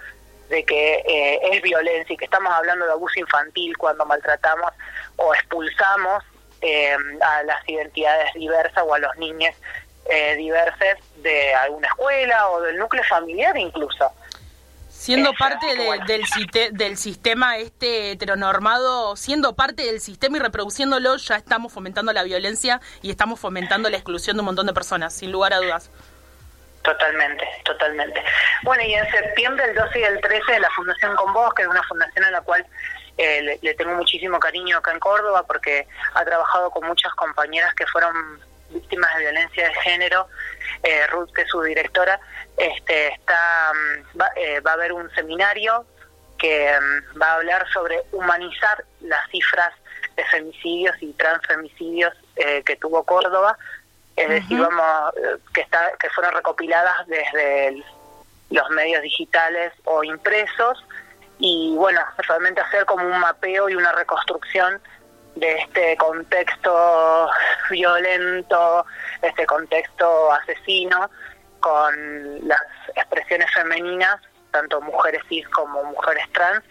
de 0.50 0.66
que 0.66 0.96
eh, 1.08 1.40
es 1.54 1.62
violencia 1.62 2.14
y 2.14 2.18
que 2.18 2.26
estamos 2.26 2.52
hablando 2.54 2.86
de 2.86 2.92
abuso 2.92 3.20
infantil 3.20 3.78
cuando 3.78 4.06
maltratamos 4.06 4.72
o 5.16 5.34
expulsamos 5.34 6.24
eh, 6.62 6.96
a 7.22 7.44
las 7.44 7.68
identidades 7.70 8.34
diversas 8.34 8.84
o 8.86 8.94
a 8.94 9.00
los 9.00 9.16
niños 9.18 9.56
eh, 10.10 10.36
diversos 10.36 10.98
de 11.18 11.54
alguna 11.56 11.88
escuela 11.88 12.50
o 12.50 12.62
del 12.62 12.78
núcleo 12.78 13.04
familiar 13.06 13.56
incluso. 13.58 14.12
Siendo 15.02 15.34
parte 15.34 15.66
de- 15.76 15.86
bueno. 15.88 16.06
del, 16.06 16.22
del 16.74 16.96
sistema 16.98 17.58
este 17.58 18.12
heteronormado, 18.12 19.16
siendo 19.16 19.56
parte 19.56 19.82
del 19.84 20.00
sistema 20.00 20.38
y 20.38 20.40
reproduciéndolo, 20.42 21.18
ya 21.18 21.38
estamos 21.38 21.74
fomentando 21.74 22.14
la 22.14 22.22
violencia 22.22 22.80
y 23.02 23.10
estamos 23.10 23.40
fomentando 23.40 23.90
la 23.90 23.98
exclusión 23.98 24.38
de 24.38 24.42
un 24.42 24.46
montón 24.46 24.68
de 24.68 24.74
personas, 24.74 25.12
sin 25.16 25.32
lugar 25.32 25.54
a 25.54 25.58
dudas. 25.58 25.90
Totalmente, 26.84 27.44
totalmente. 27.66 28.24
Bueno, 28.62 28.84
y 28.84 28.94
en 28.94 29.10
septiembre, 29.10 29.66
el 29.70 29.76
12 29.76 30.00
y 30.00 30.04
el 30.04 30.22
13, 30.22 30.60
la 30.60 30.70
Fundación 30.70 31.16
Con 31.16 31.34
Vos, 31.34 31.52
que 31.56 31.64
es 31.64 31.68
una 31.68 31.82
fundación 31.84 32.26
a 32.26 32.30
la 32.32 32.42
cual 32.42 32.64
eh, 33.18 33.42
le, 33.42 33.60
le 33.62 33.74
tengo 33.74 33.96
muchísimo 33.96 34.40
cariño 34.40 34.78
acá 34.78 34.92
en 34.92 35.00
Córdoba, 35.00 35.44
porque 35.48 35.88
ha 36.14 36.24
trabajado 36.26 36.70
con 36.70 36.86
muchas 36.88 37.12
compañeras 37.16 37.74
que 37.74 37.88
fueron 37.88 38.14
víctimas 38.74 39.14
de 39.16 39.22
violencia 39.22 39.68
de 39.68 39.74
género. 39.76 40.28
Eh, 40.84 41.06
Ruth, 41.08 41.32
que 41.34 41.42
es 41.44 41.48
su 41.50 41.62
directora, 41.62 42.20
este, 42.58 43.10
está, 43.14 43.72
mm, 43.74 44.20
va, 44.20 44.30
eh, 44.36 44.60
va 44.62 44.72
a 44.72 44.74
haber 44.76 44.94
un 44.94 45.10
seminario 45.16 45.86
que 46.38 46.72
mm, 46.80 47.22
va 47.22 47.28
a 47.28 47.36
hablar 47.36 47.66
sobre 47.72 48.02
humanizar 48.12 48.84
las 49.02 49.30
cifras 49.30 49.74
de 50.16 50.24
femicidios 50.26 50.96
y 51.02 51.14
transfemicidios 51.14 52.14
eh, 52.36 52.64
que 52.66 52.76
tuvo 52.76 53.04
Córdoba 53.04 53.58
es 54.18 54.28
decir, 54.28 54.60
vamos, 54.60 55.14
eh, 55.18 55.38
que, 55.54 55.62
está, 55.62 55.92
que 55.98 56.10
fueron 56.10 56.34
recopiladas 56.34 57.08
desde 57.08 57.68
el- 57.70 57.86
los 58.50 58.70
medios 58.72 59.02
digitales 59.02 59.72
o 59.86 60.04
impresos 60.04 60.84
y 61.40 61.74
bueno, 61.78 62.02
realmente 62.28 62.60
hacer 62.60 62.86
como 62.86 63.06
un 63.08 63.20
mapeo 63.20 63.70
y 63.70 63.76
una 63.76 63.94
reconstrucción 63.94 64.82
de 65.36 65.54
este 65.56 65.98
contexto 65.98 67.30
violento, 67.70 68.86
este 69.22 69.46
contexto 69.46 70.32
asesino, 70.32 71.10
con 71.60 72.48
las 72.48 72.62
expresiones 72.96 73.52
femeninas, 73.54 74.20
tanto 74.52 74.82
mujeres 74.82 75.22
cis 75.30 75.48
como 75.50 75.84
mujeres 75.84 76.26
trans, 76.34 76.64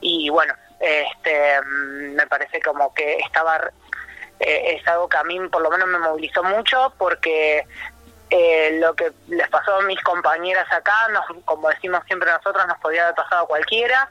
y 0.00 0.28
bueno, 0.28 0.54
este 0.80 1.60
mm, 1.62 2.14
me 2.14 2.26
parece 2.26 2.60
como 2.60 2.92
que 2.94 3.18
estaba 3.18 3.70
eh, 4.38 4.76
es 4.76 4.86
algo 4.88 5.08
que 5.08 5.16
a 5.16 5.24
mí 5.24 5.38
por 5.48 5.62
lo 5.62 5.70
menos 5.70 5.88
me 5.88 5.98
movilizó 5.98 6.42
mucho 6.42 6.92
porque 6.98 7.66
eh, 8.28 8.78
lo 8.80 8.94
que 8.94 9.12
les 9.28 9.48
pasó 9.48 9.76
a 9.76 9.82
mis 9.82 10.00
compañeras 10.02 10.66
acá, 10.72 11.08
nos, 11.12 11.24
como 11.44 11.68
decimos 11.68 12.02
siempre 12.06 12.30
nosotros, 12.30 12.66
nos 12.66 12.78
podía 12.78 13.04
haber 13.04 13.14
pasado 13.14 13.44
a 13.44 13.48
cualquiera. 13.48 14.10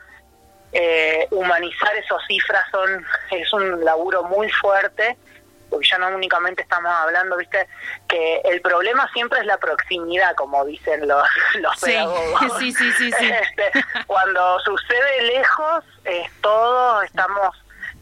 Eh, 0.77 1.27
humanizar 1.31 1.95
esas 1.95 2.21
cifras 2.27 2.63
son 2.69 3.05
es 3.31 3.53
un 3.53 3.85
laburo 3.85 4.23
muy 4.23 4.49
fuerte 4.51 5.17
porque 5.69 5.87
ya 5.89 5.97
no 5.97 6.09
únicamente 6.09 6.61
estamos 6.61 6.91
hablando, 6.91 7.37
viste, 7.37 7.67
que 8.07 8.41
el 8.45 8.61
problema 8.61 9.09
siempre 9.13 9.39
es 9.39 9.45
la 9.45 9.57
proximidad, 9.57 10.35
como 10.35 10.63
dicen 10.65 11.07
los, 11.07 11.27
los 11.55 11.79
Sí, 11.79 11.85
pedagogos. 11.87 12.59
sí, 12.59 12.71
sí, 12.73 12.91
sí, 12.93 13.11
sí. 13.11 13.31
Este, 13.41 13.71
cuando 14.05 14.59
sucede 14.59 15.21
lejos, 15.23 15.83
es 16.03 16.29
todo, 16.41 17.01
estamos, 17.03 17.57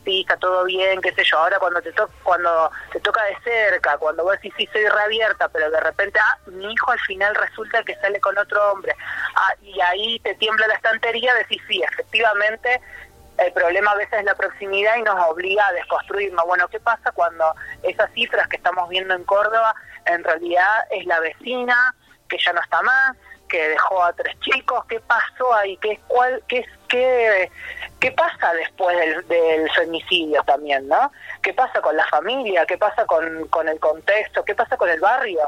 está 0.06 0.38
todo 0.38 0.64
bien, 0.66 1.02
qué 1.02 1.14
sé 1.14 1.24
yo. 1.24 1.38
Ahora 1.40 1.60
cuando 1.60 1.82
te 1.82 1.92
to 1.94 2.10
cuando 2.24 2.72
te 2.92 3.00
toca 3.00 3.24
de 3.24 3.38
cerca, 3.44 3.98
cuando 3.98 4.24
vos 4.24 4.34
decís, 4.34 4.54
sí, 4.58 4.68
soy 4.72 4.88
reabierta, 4.88 5.48
pero 5.50 5.70
de 5.72 5.80
repente, 5.80 6.20
ah, 6.20 6.38
mi 6.48 6.72
hijo 6.74 6.92
al 6.92 7.00
final 7.02 7.34
resulta 7.36 7.84
que 7.84 7.96
sale 7.96 8.20
con 8.20 8.38
otro 8.38 8.72
hombre. 8.72 8.96
Ah, 9.36 9.54
y 9.62 9.80
ahí 9.82 10.20
te 10.20 10.36
tiembla 10.36 10.68
la 10.68 10.76
estantería, 10.76 11.34
decís, 11.36 11.62
sí, 11.68 11.82
efectivamente, 11.84 12.82
El 13.38 13.52
problema 13.52 13.92
a 13.92 13.96
veces 13.96 14.20
es 14.20 14.26
la 14.26 14.36
proximidad 14.36 14.96
y 14.98 15.02
nos 15.02 15.20
obliga 15.28 15.66
a 15.68 15.72
desconstruirnos. 15.74 16.46
Bueno, 16.46 16.68
¿qué 16.68 16.80
pasa 16.80 17.12
cuando 17.14 17.56
esas 17.82 18.12
cifras 18.14 18.48
que 18.48 18.58
estamos 18.58 18.88
viendo 18.90 19.16
en 19.16 19.24
Córdoba 19.24 19.74
en 20.06 20.24
realidad 20.24 20.86
es 20.92 21.04
la 21.08 21.20
vecina 21.20 21.96
que 22.30 22.38
ya 22.38 22.54
no 22.54 22.62
está 22.62 22.84
más, 22.84 23.18
que 23.50 23.70
dejó 23.70 24.04
a 24.04 24.14
tres 24.14 24.40
chicos? 24.42 24.86
¿Qué 24.86 25.00
pasó 25.00 25.52
ahí? 25.56 25.78
¿Qué, 25.78 26.00
cuál, 26.08 26.44
qué, 26.48 26.60
es- 26.60 26.68
qué, 26.94 27.52
qué 28.00 28.12
pasa 28.12 28.54
después 28.54 28.96
del, 28.98 29.28
del 29.28 29.72
femicidio 29.72 30.44
también, 30.44 30.88
no? 30.88 31.12
¿Qué 31.42 31.54
pasa 31.54 31.82
con 31.82 31.96
la 31.98 32.06
familia? 32.06 32.66
¿Qué 32.68 32.78
pasa 32.78 33.06
con, 33.06 33.48
con 33.48 33.68
el 33.68 33.80
contexto? 33.80 34.46
¿Qué 34.46 34.54
pasa 34.56 34.78
con 34.78 34.90
el 34.90 35.00
barrio? 35.00 35.42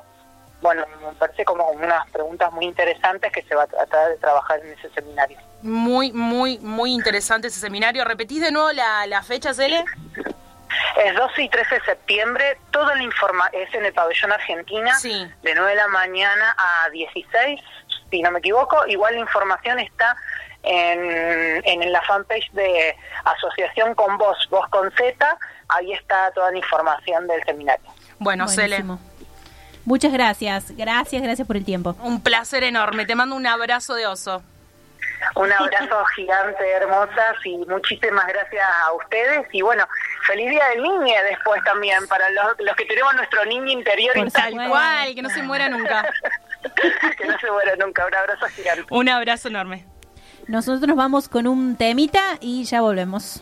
Bueno, 0.61 0.83
me 1.05 1.13
parece 1.13 1.45
como 1.45 1.63
unas 1.69 2.09
preguntas 2.09 2.51
muy 2.51 2.65
interesantes 2.65 3.31
que 3.31 3.43
se 3.43 3.53
va 3.53 3.63
a 3.63 3.67
tratar 3.67 4.09
de 4.09 4.17
trabajar 4.17 4.59
en 4.61 4.71
ese 4.73 4.89
seminario. 4.89 5.37
Muy, 5.61 6.11
muy, 6.11 6.57
muy 6.59 6.91
interesante 6.93 7.47
ese 7.49 7.59
seminario. 7.59 8.03
¿Repetís 8.05 8.41
de 8.41 8.51
nuevo 8.51 8.71
la, 8.71 9.05
la 9.05 9.21
fecha, 9.21 9.53
Cele? 9.53 9.83
Es 11.05 11.15
12 11.15 11.41
y 11.43 11.49
13 11.49 11.75
de 11.75 11.81
septiembre, 11.81 12.57
toda 12.71 12.95
la 12.95 13.03
informa 13.03 13.47
es 13.53 13.71
en 13.73 13.85
el 13.85 13.93
pabellón 13.93 14.31
Argentina, 14.31 14.93
Sí. 14.95 15.27
de 15.43 15.55
9 15.55 15.69
de 15.69 15.75
la 15.75 15.87
mañana 15.87 16.55
a 16.57 16.89
16, 16.89 17.59
si 18.09 18.21
no 18.21 18.31
me 18.31 18.39
equivoco. 18.39 18.85
Igual 18.87 19.13
la 19.15 19.19
información 19.21 19.79
está 19.79 20.15
en, 20.65 21.61
en 21.65 21.91
la 21.91 22.01
fanpage 22.03 22.51
de 22.51 22.95
Asociación 23.23 23.95
con 23.95 24.17
Voz, 24.17 24.37
Voz 24.49 24.67
con 24.69 24.91
Z, 24.91 25.37
ahí 25.69 25.93
está 25.93 26.31
toda 26.31 26.51
la 26.51 26.57
información 26.57 27.27
del 27.27 27.43
seminario. 27.43 27.85
Bueno, 28.19 28.47
Cele, 28.47 28.81
Buenísimo. 28.81 28.99
Muchas 29.85 30.11
gracias, 30.11 30.75
gracias, 30.75 31.21
gracias 31.21 31.47
por 31.47 31.57
el 31.57 31.65
tiempo. 31.65 31.95
un 32.01 32.21
placer 32.21 32.63
enorme. 32.63 33.05
Te 33.05 33.15
mando 33.15 33.35
un 33.35 33.45
abrazo 33.45 33.93
de 33.93 34.07
oso. 34.07 34.41
Un 35.35 35.51
abrazo 35.51 36.03
gigante, 36.15 36.71
hermosas, 36.71 37.35
y 37.43 37.57
muchísimas 37.57 38.25
gracias 38.27 38.63
a 38.83 38.93
ustedes. 38.93 39.47
Y 39.51 39.61
bueno, 39.61 39.87
feliz 40.25 40.49
Día 40.49 40.65
del 40.69 40.81
Niño 40.81 41.13
después 41.29 41.63
también, 41.63 42.07
para 42.07 42.29
los, 42.31 42.59
los 42.59 42.75
que 42.75 42.85
tenemos 42.85 43.13
nuestro 43.15 43.45
niño 43.45 43.71
interior 43.71 44.17
intacto. 44.17 44.57
Tal 44.57 44.69
cual, 44.69 45.15
que 45.15 45.21
no 45.21 45.29
se 45.29 45.43
muera 45.43 45.69
nunca. 45.69 46.03
que 47.17 47.25
no 47.25 47.39
se 47.39 47.51
muera 47.51 47.75
nunca. 47.75 48.05
Un 48.05 48.15
abrazo 48.15 48.47
gigante. 48.47 48.85
Un 48.89 49.09
abrazo 49.09 49.47
enorme. 49.49 49.85
Nosotros 50.47 50.87
nos 50.87 50.97
vamos 50.97 51.27
con 51.27 51.47
un 51.47 51.75
temita 51.75 52.37
y 52.39 52.63
ya 52.65 52.81
volvemos. 52.81 53.41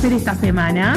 Hacer 0.00 0.12
esta 0.14 0.34
semana? 0.34 0.94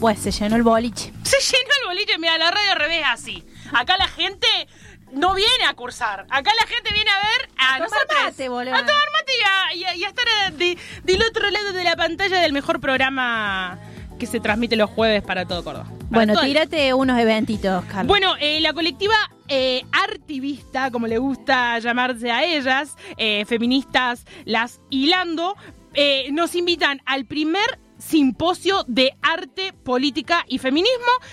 Pues 0.00 0.18
se 0.18 0.30
llenó 0.30 0.56
el 0.56 0.62
boliche. 0.62 1.12
Se 1.22 1.38
llenó 1.40 1.70
el 1.82 1.88
boliche, 1.88 2.18
mira, 2.18 2.36
la 2.36 2.50
radio 2.50 2.72
al 2.72 2.78
revés 2.78 3.00
es 3.00 3.06
así. 3.10 3.44
Acá 3.72 3.96
la 3.96 4.08
gente 4.08 4.46
no 5.12 5.34
viene 5.34 5.64
a 5.68 5.74
cursar. 5.74 6.26
Acá 6.28 6.50
la 6.60 6.66
gente 6.66 6.92
viene 6.92 7.10
a 7.10 7.16
ver 7.18 7.48
a, 7.58 7.74
A 7.76 7.78
tomar 7.84 8.00
mate, 8.24 8.48
boludo. 8.48 8.74
A 8.74 8.78
tomar 8.80 9.08
mate 9.12 9.32
y 9.40 9.42
a, 9.42 9.74
y 9.74 9.84
a- 9.84 9.96
y 9.96 10.04
a 10.04 10.08
estar 10.08 10.26
eh, 10.26 10.50
de- 10.56 10.78
del 11.04 11.22
otro 11.22 11.48
lado 11.50 11.72
de 11.72 11.84
la 11.84 11.96
pantalla 11.96 12.40
del 12.40 12.52
mejor 12.52 12.80
programa 12.80 13.78
que 14.18 14.26
se 14.26 14.40
transmite 14.40 14.76
los 14.76 14.90
jueves 14.90 15.22
para 15.22 15.46
todo 15.46 15.64
Córdoba. 15.64 15.86
Para 15.86 16.04
Bueno, 16.10 16.34
el- 16.40 16.46
tírate 16.46 16.92
unos 16.92 17.18
eventitos, 17.18 17.84
Carlos. 17.86 18.06
Bueno, 18.06 18.34
eh, 18.40 18.60
la 18.60 18.72
colectiva 18.74 19.14
eh, 19.48 19.84
como 20.90 21.06
le 21.06 21.18
gusta 21.18 21.78
llamarse 21.78 22.30
a 22.32 22.44
ellas, 22.44 22.96
eh, 23.16 23.44
feministas 23.44 24.24
las 24.44 24.80
hilando, 24.90 25.56
eh, 25.94 26.28
nos 26.32 26.56
invitan 26.56 27.00
al 27.06 27.26
primer 27.26 27.78
simposio 28.06 28.84
de 28.86 29.16
arte, 29.22 29.72
política 29.72 30.44
y 30.48 30.58
feminismo, 30.58 30.92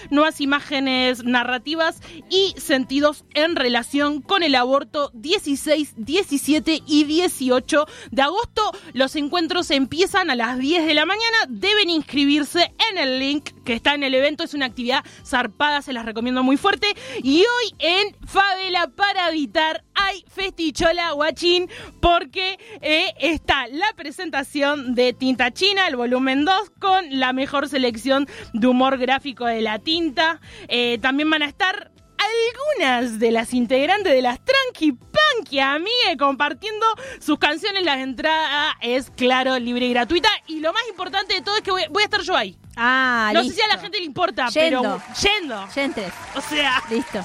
nuevas 0.09 0.41
imágenes 0.41 1.23
narrativas 1.23 2.01
y 2.29 2.53
sentidos 2.57 3.25
en 3.33 3.55
relación 3.55 4.21
con 4.21 4.43
el 4.43 4.55
aborto 4.55 5.11
16, 5.13 5.93
17 5.97 6.81
y 6.85 7.03
18 7.03 7.85
de 8.11 8.21
agosto. 8.21 8.71
Los 8.93 9.15
encuentros 9.15 9.71
empiezan 9.71 10.31
a 10.31 10.35
las 10.35 10.57
10 10.57 10.85
de 10.85 10.93
la 10.93 11.05
mañana, 11.05 11.37
deben 11.49 11.89
inscribirse 11.89 12.73
en 12.91 12.97
el 12.97 13.19
link 13.19 13.49
que 13.65 13.73
está 13.73 13.93
en 13.93 14.03
el 14.03 14.13
evento, 14.13 14.43
es 14.43 14.53
una 14.53 14.65
actividad 14.65 15.03
zarpada, 15.25 15.81
se 15.81 15.93
las 15.93 16.05
recomiendo 16.05 16.43
muy 16.43 16.57
fuerte. 16.57 16.87
Y 17.21 17.39
hoy 17.39 17.75
en 17.79 18.15
Favela 18.25 18.87
para 18.87 19.29
editar 19.29 19.83
hay 20.07 20.23
festichola 20.33 21.11
guachín 21.11 21.69
porque 21.99 22.57
eh, 22.81 23.13
está 23.19 23.67
la 23.67 23.87
presentación 23.95 24.95
de 24.95 25.13
Tinta 25.13 25.51
China, 25.51 25.87
el 25.87 25.95
volumen 25.95 26.45
2, 26.45 26.71
con 26.79 27.19
la 27.19 27.33
mejor 27.33 27.67
selección 27.69 28.27
de 28.53 28.67
humor 28.67 28.97
gráfico 28.97 29.45
de 29.45 29.61
la 29.61 29.79
tinta. 29.79 30.39
Eh, 30.67 30.97
también 31.01 31.29
van 31.29 31.41
a 31.43 31.45
estar 31.45 31.91
algunas 32.17 33.19
de 33.19 33.31
las 33.31 33.53
integrantes 33.53 34.13
de 34.13 34.21
las 34.21 34.39
Tranqui 34.43 34.91
Punky, 34.93 35.59
amiga, 35.59 36.15
compartiendo 36.19 36.85
sus 37.19 37.39
canciones. 37.39 37.83
La 37.83 37.99
entrada 37.99 38.77
es, 38.81 39.09
claro, 39.09 39.57
libre 39.57 39.87
y 39.87 39.89
gratuita. 39.91 40.29
Y 40.47 40.59
lo 40.59 40.71
más 40.71 40.83
importante 40.89 41.33
de 41.33 41.41
todo 41.41 41.55
es 41.55 41.61
que 41.61 41.71
voy, 41.71 41.83
voy 41.89 42.03
a 42.03 42.05
estar 42.05 42.21
yo 42.21 42.35
ahí. 42.35 42.57
ah, 42.77 43.31
no 43.33 43.41
listo. 43.41 43.55
sé 43.55 43.61
si 43.61 43.69
a 43.71 43.75
la 43.75 43.81
gente 43.81 43.97
le 43.97 44.05
importa, 44.05 44.47
Yendo. 44.49 44.81
pero 44.81 45.01
yendo. 45.21 45.67
Yentres. 45.75 46.13
O 46.35 46.41
sea, 46.41 46.81
Listo. 46.89 47.19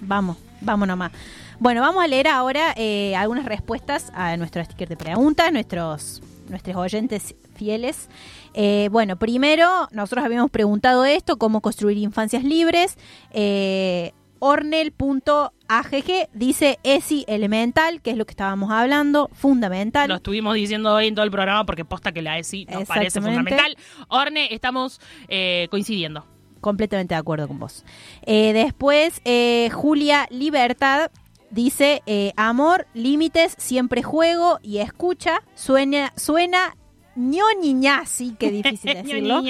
Vamos, 0.00 0.36
vamos 0.60 0.88
nomás. 0.88 1.12
Bueno, 1.60 1.82
vamos 1.82 2.02
a 2.02 2.08
leer 2.08 2.26
ahora 2.26 2.72
eh, 2.74 3.14
algunas 3.16 3.44
respuestas 3.44 4.10
a 4.14 4.34
nuestro 4.38 4.64
sticker 4.64 4.88
de 4.88 4.96
preguntas, 4.96 5.52
nuestros, 5.52 6.22
nuestros 6.48 6.74
oyentes 6.74 7.34
fieles. 7.54 8.08
Eh, 8.54 8.88
bueno, 8.90 9.16
primero, 9.16 9.86
nosotros 9.92 10.24
habíamos 10.24 10.50
preguntado 10.50 11.04
esto, 11.04 11.36
cómo 11.36 11.60
construir 11.60 11.98
infancias 11.98 12.44
libres. 12.44 12.96
Eh, 13.32 14.12
Ornel.agg 14.38 16.30
dice 16.32 16.78
ESI 16.82 17.26
elemental, 17.28 18.00
que 18.00 18.12
es 18.12 18.16
lo 18.16 18.24
que 18.24 18.30
estábamos 18.30 18.70
hablando, 18.70 19.28
fundamental. 19.34 20.08
lo 20.08 20.14
estuvimos 20.14 20.54
diciendo 20.54 20.94
hoy 20.94 21.08
en 21.08 21.14
todo 21.14 21.26
el 21.26 21.30
programa 21.30 21.66
porque 21.66 21.84
posta 21.84 22.12
que 22.12 22.22
la 22.22 22.38
ESI 22.38 22.64
nos 22.64 22.84
parece 22.84 23.20
fundamental. 23.20 23.76
Orne, 24.08 24.48
estamos 24.54 24.98
eh, 25.28 25.68
coincidiendo. 25.70 26.24
Completamente 26.62 27.14
de 27.14 27.18
acuerdo 27.18 27.48
con 27.48 27.58
vos. 27.58 27.84
Eh, 28.22 28.52
después, 28.52 29.20
eh, 29.24 29.70
Julia 29.72 30.26
Libertad 30.30 31.10
dice, 31.50 32.02
eh, 32.06 32.32
amor, 32.36 32.86
límites, 32.94 33.54
siempre 33.58 34.02
juego 34.02 34.58
y 34.62 34.78
escucha. 34.78 35.42
Suena, 35.54 36.12
suena 36.16 36.74
ñoñiñasi, 37.16 38.36
qué 38.38 38.50
difícil 38.62 38.94
decirlo. 38.94 39.42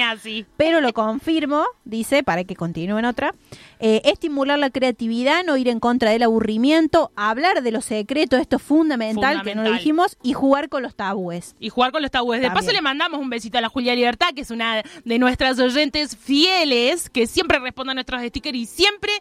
Pero 0.57 0.81
lo 0.81 0.93
confirmo, 0.93 1.65
dice, 1.85 2.23
para 2.23 2.45
que 2.45 2.57
continúe 2.57 2.99
en 2.99 3.05
otra. 3.05 3.35
Eh, 3.79 4.03
estimular 4.05 4.59
la 4.59 4.71
creatividad, 4.71 5.45
no 5.45 5.57
ir 5.57 5.69
en 5.69 5.81
contra 5.81 6.11
del 6.11 6.23
aburrimiento, 6.23 7.13
hablar 7.17 7.63
de 7.63 7.71
los 7.71 7.85
secretos, 7.85 8.41
esto 8.41 8.57
es 8.57 8.63
fundamental, 8.63 9.43
que 9.43 9.55
no 9.55 9.63
lo 9.63 9.73
dijimos, 9.73 10.19
y 10.23 10.33
jugar 10.33 10.69
con 10.69 10.83
los 10.83 10.95
tabúes. 10.95 11.55
y 11.59 11.69
jugar 11.69 11.93
con 11.93 12.03
los 12.03 12.11
tabúes. 12.11 12.41
De 12.41 12.51
paso 12.51 12.73
le 12.73 12.83
mandamos 12.83 13.21
un 13.21 13.31
besito 13.31 13.59
a 13.59 13.61
la 13.61 13.69
Julia 13.69 13.95
Libertad, 13.95 14.29
que 14.35 14.43
es 14.43 14.51
una 14.51 14.83
de 15.05 15.19
nuestras 15.19 15.59
oyentes 15.59 16.17
fieles, 16.17 17.09
que 17.11 17.27
siempre 17.27 17.59
responde 17.59 17.93
a 17.93 17.95
nuestros 17.95 18.23
stickers 18.23 18.57
y 18.57 18.67
siempre 18.67 19.13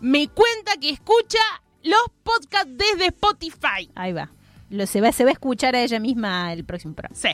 me 0.00 0.28
cuenta 0.28 0.76
que 0.80 0.90
escucha 0.90 1.38
los 1.82 2.02
podcasts 2.22 2.70
desde 2.76 3.06
Spotify. 3.06 3.90
Ahí 3.94 4.12
va. 4.12 4.30
Lo, 4.70 4.86
se, 4.86 5.00
va 5.00 5.12
se 5.12 5.24
va 5.24 5.30
a 5.30 5.32
escuchar 5.32 5.74
a 5.74 5.82
ella 5.82 5.98
misma 5.98 6.52
el 6.52 6.64
próximo 6.64 6.94
programa. 6.94 7.16
Sí. 7.16 7.30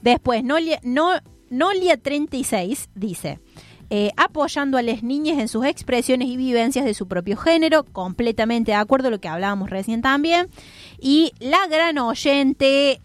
Después, 0.00 0.42
Nolia, 0.42 0.80
no, 0.82 1.12
Nolia36 1.50 2.88
dice, 2.94 3.38
eh, 3.90 4.12
apoyando 4.16 4.78
a 4.78 4.82
las 4.82 5.02
niñas 5.02 5.38
en 5.38 5.48
sus 5.48 5.66
expresiones 5.66 6.28
y 6.28 6.36
vivencias 6.36 6.84
de 6.84 6.94
su 6.94 7.08
propio 7.08 7.36
género, 7.36 7.84
completamente 7.84 8.70
de 8.70 8.76
acuerdo 8.76 9.08
a 9.08 9.10
lo 9.10 9.20
que 9.20 9.28
hablábamos 9.28 9.68
recién 9.68 10.00
también. 10.00 10.48
Y 11.00 11.32
la 11.40 11.66
gran 11.66 11.98
oyente, 11.98 13.00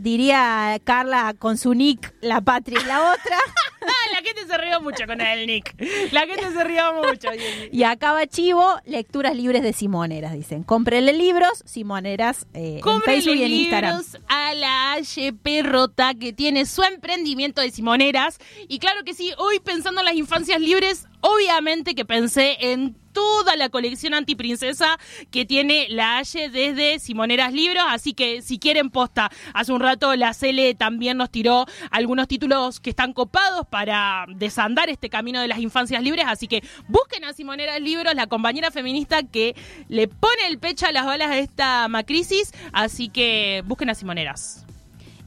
diría 0.00 0.78
Carla 0.84 1.34
con 1.38 1.56
su 1.56 1.74
nick, 1.74 2.14
la 2.20 2.40
patria 2.40 2.78
es 2.78 2.86
la 2.86 3.12
otra. 3.12 3.36
Ah, 3.80 4.10
la 4.12 4.22
gente 4.22 4.46
se 4.46 4.58
rió 4.58 4.80
mucho 4.82 5.06
con 5.06 5.20
el 5.20 5.46
Nick. 5.46 5.74
La 6.12 6.26
gente 6.26 6.52
se 6.52 6.64
rió 6.64 6.94
mucho. 6.94 7.28
y 7.72 7.82
acaba 7.84 8.26
Chivo, 8.26 8.76
lecturas 8.84 9.34
libres 9.34 9.62
de 9.62 9.72
Simoneras, 9.72 10.32
dicen. 10.34 10.62
Cómprenle 10.62 11.12
libros, 11.12 11.62
Simoneras, 11.64 12.46
eh, 12.54 12.74
en 12.76 12.80
Cómprele 12.80 13.22
Facebook 13.22 13.36
y 13.40 13.44
en 13.44 13.52
Instagram. 13.52 13.98
libros 13.98 14.18
a 14.28 14.54
la 14.54 14.92
HP 14.94 15.62
Rota 15.62 16.12
que 16.14 16.32
tiene 16.32 16.66
su 16.66 16.82
emprendimiento 16.82 17.62
de 17.62 17.70
simoneras. 17.70 18.38
Y 18.68 18.78
claro 18.78 19.04
que 19.04 19.14
sí, 19.14 19.32
hoy 19.38 19.58
pensando 19.60 20.00
en 20.00 20.06
las 20.06 20.16
infancias 20.16 20.60
libres, 20.60 21.06
obviamente 21.20 21.94
que 21.94 22.04
pensé 22.04 22.56
en 22.60 22.94
toda 23.18 23.56
la 23.56 23.68
colección 23.68 24.14
antiprincesa 24.14 24.96
que 25.32 25.44
tiene 25.44 25.88
la 25.90 26.18
Haye 26.18 26.50
desde 26.50 27.00
Simoneras 27.00 27.52
Libros. 27.52 27.82
Así 27.88 28.14
que 28.14 28.42
si 28.42 28.60
quieren 28.60 28.90
posta, 28.90 29.28
hace 29.54 29.72
un 29.72 29.80
rato 29.80 30.14
la 30.14 30.34
Cele 30.34 30.76
también 30.76 31.16
nos 31.16 31.28
tiró 31.28 31.66
algunos 31.90 32.28
títulos 32.28 32.78
que 32.78 32.90
están 32.90 33.12
copados 33.12 33.66
para 33.66 34.24
desandar 34.28 34.88
este 34.88 35.10
camino 35.10 35.40
de 35.40 35.48
las 35.48 35.58
infancias 35.58 36.00
libres. 36.00 36.26
Así 36.28 36.46
que 36.46 36.62
busquen 36.86 37.24
a 37.24 37.32
Simoneras 37.32 37.80
Libros, 37.80 38.14
la 38.14 38.28
compañera 38.28 38.70
feminista 38.70 39.24
que 39.24 39.56
le 39.88 40.06
pone 40.06 40.46
el 40.46 40.60
pecho 40.60 40.86
a 40.86 40.92
las 40.92 41.04
balas 41.04 41.30
a 41.30 41.38
esta 41.38 41.88
macrisis. 41.88 42.52
Así 42.72 43.08
que 43.08 43.64
busquen 43.66 43.90
a 43.90 43.96
Simoneras. 43.96 44.67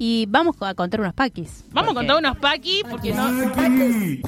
Y 0.04 0.26
vamos 0.28 0.56
a 0.62 0.74
contar 0.74 1.00
unos 1.00 1.14
paquis. 1.14 1.64
Vamos 1.70 1.92
a 1.92 1.94
contar 1.94 2.18
unos 2.18 2.36
paqui, 2.38 2.82
porque 2.90 3.14
no. 3.14 3.24
Paqui. 3.54 4.20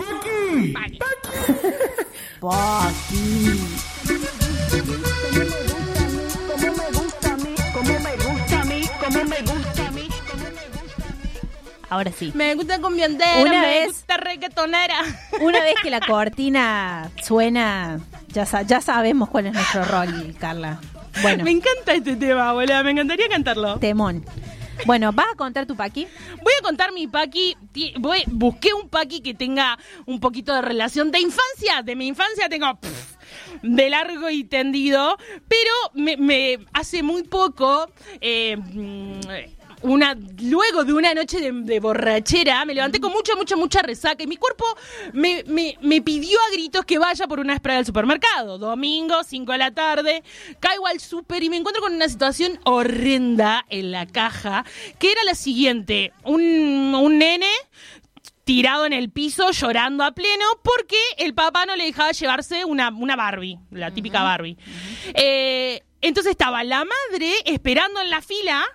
Ahora 11.89 12.11
sí. 12.11 12.31
Me 12.33 12.55
gusta 12.55 12.79
cumbiontera, 12.81 13.37
Una 13.41 13.61
me 13.61 13.67
vez- 13.67 13.87
gusta 13.87 14.17
reggaetonera. 14.17 14.95
Una 15.41 15.59
vez 15.59 15.75
que 15.81 15.91
la 15.91 15.99
cortina 16.07 17.11
suena, 17.21 17.99
ya, 18.29 18.45
sa- 18.47 18.63
ya 18.63 18.81
sabemos 18.81 19.29
cuál 19.29 19.47
es 19.47 19.53
nuestro 19.53 19.83
rol, 19.85 20.35
Carla. 20.39 20.79
Bueno, 21.21 21.43
Me 21.43 21.51
encanta 21.51 21.93
este 21.93 22.15
tema, 22.15 22.51
boludo. 22.53 22.83
Me 22.83 22.91
encantaría 22.91 23.29
cantarlo. 23.29 23.77
temón. 23.77 24.25
Bueno, 24.85 25.11
¿vas 25.13 25.27
a 25.31 25.35
contar 25.35 25.65
tu 25.65 25.75
paqui? 25.75 26.07
Voy 26.41 26.53
a 26.59 26.63
contar 26.63 26.91
mi 26.91 27.07
paqui. 27.07 27.55
Voy, 27.99 28.23
busqué 28.27 28.73
un 28.73 28.89
paqui 28.89 29.21
que 29.21 29.33
tenga 29.33 29.77
un 30.05 30.19
poquito 30.19 30.53
de 30.53 30.61
relación 30.61 31.11
de 31.11 31.19
infancia. 31.19 31.81
De 31.83 31.95
mi 31.95 32.07
infancia 32.07 32.49
tengo 32.49 32.77
de 33.61 33.89
largo 33.89 34.29
y 34.29 34.43
tendido. 34.43 35.17
Pero 35.47 35.71
me, 35.93 36.17
me- 36.17 36.59
hace 36.73 37.01
muy 37.03 37.23
poco. 37.23 37.89
eh, 38.19 38.57
mm, 38.57 39.19
una, 39.83 40.17
luego 40.41 40.83
de 40.83 40.93
una 40.93 41.13
noche 41.13 41.39
de, 41.39 41.51
de 41.51 41.79
borrachera, 41.79 42.65
me 42.65 42.73
levanté 42.73 42.99
con 42.99 43.11
mucha, 43.11 43.35
mucha, 43.35 43.55
mucha 43.55 43.81
resaca 43.81 44.23
y 44.23 44.27
mi 44.27 44.37
cuerpo 44.37 44.65
me, 45.13 45.43
me- 45.47 45.77
me 45.81 46.01
pidió 46.01 46.37
a 46.39 46.51
gritos 46.53 46.85
que 46.85 46.97
vaya 46.97 47.27
por 47.27 47.39
una 47.39 47.55
spray 47.57 47.77
al 47.77 47.85
supermercado. 47.85 48.57
Domingo, 48.57 49.23
5 49.23 49.51
de 49.51 49.57
la 49.57 49.71
tarde, 49.71 50.23
caigo 50.59 50.87
al 50.87 50.99
super 50.99 51.43
y 51.43 51.49
me 51.49 51.57
encuentro 51.57 51.81
con 51.81 51.93
una 51.93 52.09
situación 52.09 52.59
horrenda 52.63 53.65
en 53.69 53.91
la 53.91 54.05
caja, 54.07 54.65
que 54.99 55.11
era 55.11 55.23
la 55.23 55.35
siguiente. 55.35 56.11
Un, 56.23 56.93
un 56.95 57.17
nene 57.17 57.47
tirado 58.43 58.85
en 58.85 58.93
el 58.93 59.09
piso 59.09 59.51
llorando 59.51 60.03
a 60.03 60.11
pleno 60.11 60.45
porque 60.63 60.97
el 61.17 61.33
papá 61.33 61.65
no 61.65 61.75
le 61.75 61.85
dejaba 61.85 62.11
llevarse 62.11 62.65
una, 62.65 62.89
una 62.89 63.15
Barbie, 63.15 63.57
la 63.71 63.91
típica 63.91 64.21
Barbie. 64.21 64.57
Eh, 65.13 65.81
entonces 66.01 66.31
estaba 66.31 66.63
la 66.65 66.83
madre 66.83 67.31
esperando 67.45 68.01
en 68.01 68.09
la 68.09 68.21
fila, 68.21 68.65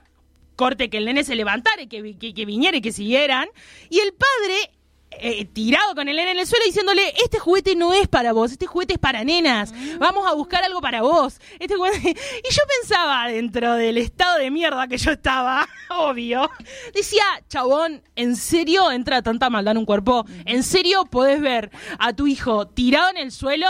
corte 0.58 0.90
que 0.90 0.98
el 0.98 1.04
nene 1.04 1.22
se 1.22 1.36
levantara 1.36 1.86
que, 1.86 2.18
que, 2.18 2.34
que 2.34 2.44
viniera 2.44 2.76
y 2.76 2.80
que 2.82 2.92
siguieran, 2.92 3.48
y 3.88 4.00
el 4.00 4.12
padre 4.12 4.72
eh, 5.10 5.46
tirado 5.46 5.94
con 5.94 6.08
el 6.08 6.16
nene 6.16 6.32
en 6.32 6.38
el 6.38 6.46
suelo 6.46 6.64
diciéndole, 6.66 7.14
este 7.24 7.38
juguete 7.38 7.74
no 7.76 7.94
es 7.94 8.08
para 8.08 8.32
vos, 8.32 8.52
este 8.52 8.66
juguete 8.66 8.94
es 8.94 8.98
para 8.98 9.24
nenas, 9.24 9.72
vamos 9.98 10.26
a 10.28 10.34
buscar 10.34 10.64
algo 10.64 10.80
para 10.80 11.00
vos. 11.00 11.40
Este 11.58 11.76
juguete... 11.76 11.98
Y 12.48 12.54
yo 12.54 12.62
pensaba 12.80 13.28
dentro 13.28 13.74
del 13.74 13.98
estado 13.98 14.38
de 14.38 14.50
mierda 14.50 14.86
que 14.88 14.98
yo 14.98 15.12
estaba, 15.12 15.66
obvio, 15.90 16.50
decía, 16.92 17.22
chabón, 17.48 18.02
¿en 18.16 18.36
serio 18.36 18.90
entra 18.90 19.22
tanta 19.22 19.48
maldad 19.48 19.72
en 19.72 19.78
un 19.78 19.86
cuerpo? 19.86 20.26
¿En 20.44 20.62
serio 20.62 21.04
podés 21.06 21.40
ver 21.40 21.70
a 21.98 22.12
tu 22.12 22.26
hijo 22.26 22.66
tirado 22.66 23.10
en 23.10 23.16
el 23.18 23.32
suelo? 23.32 23.68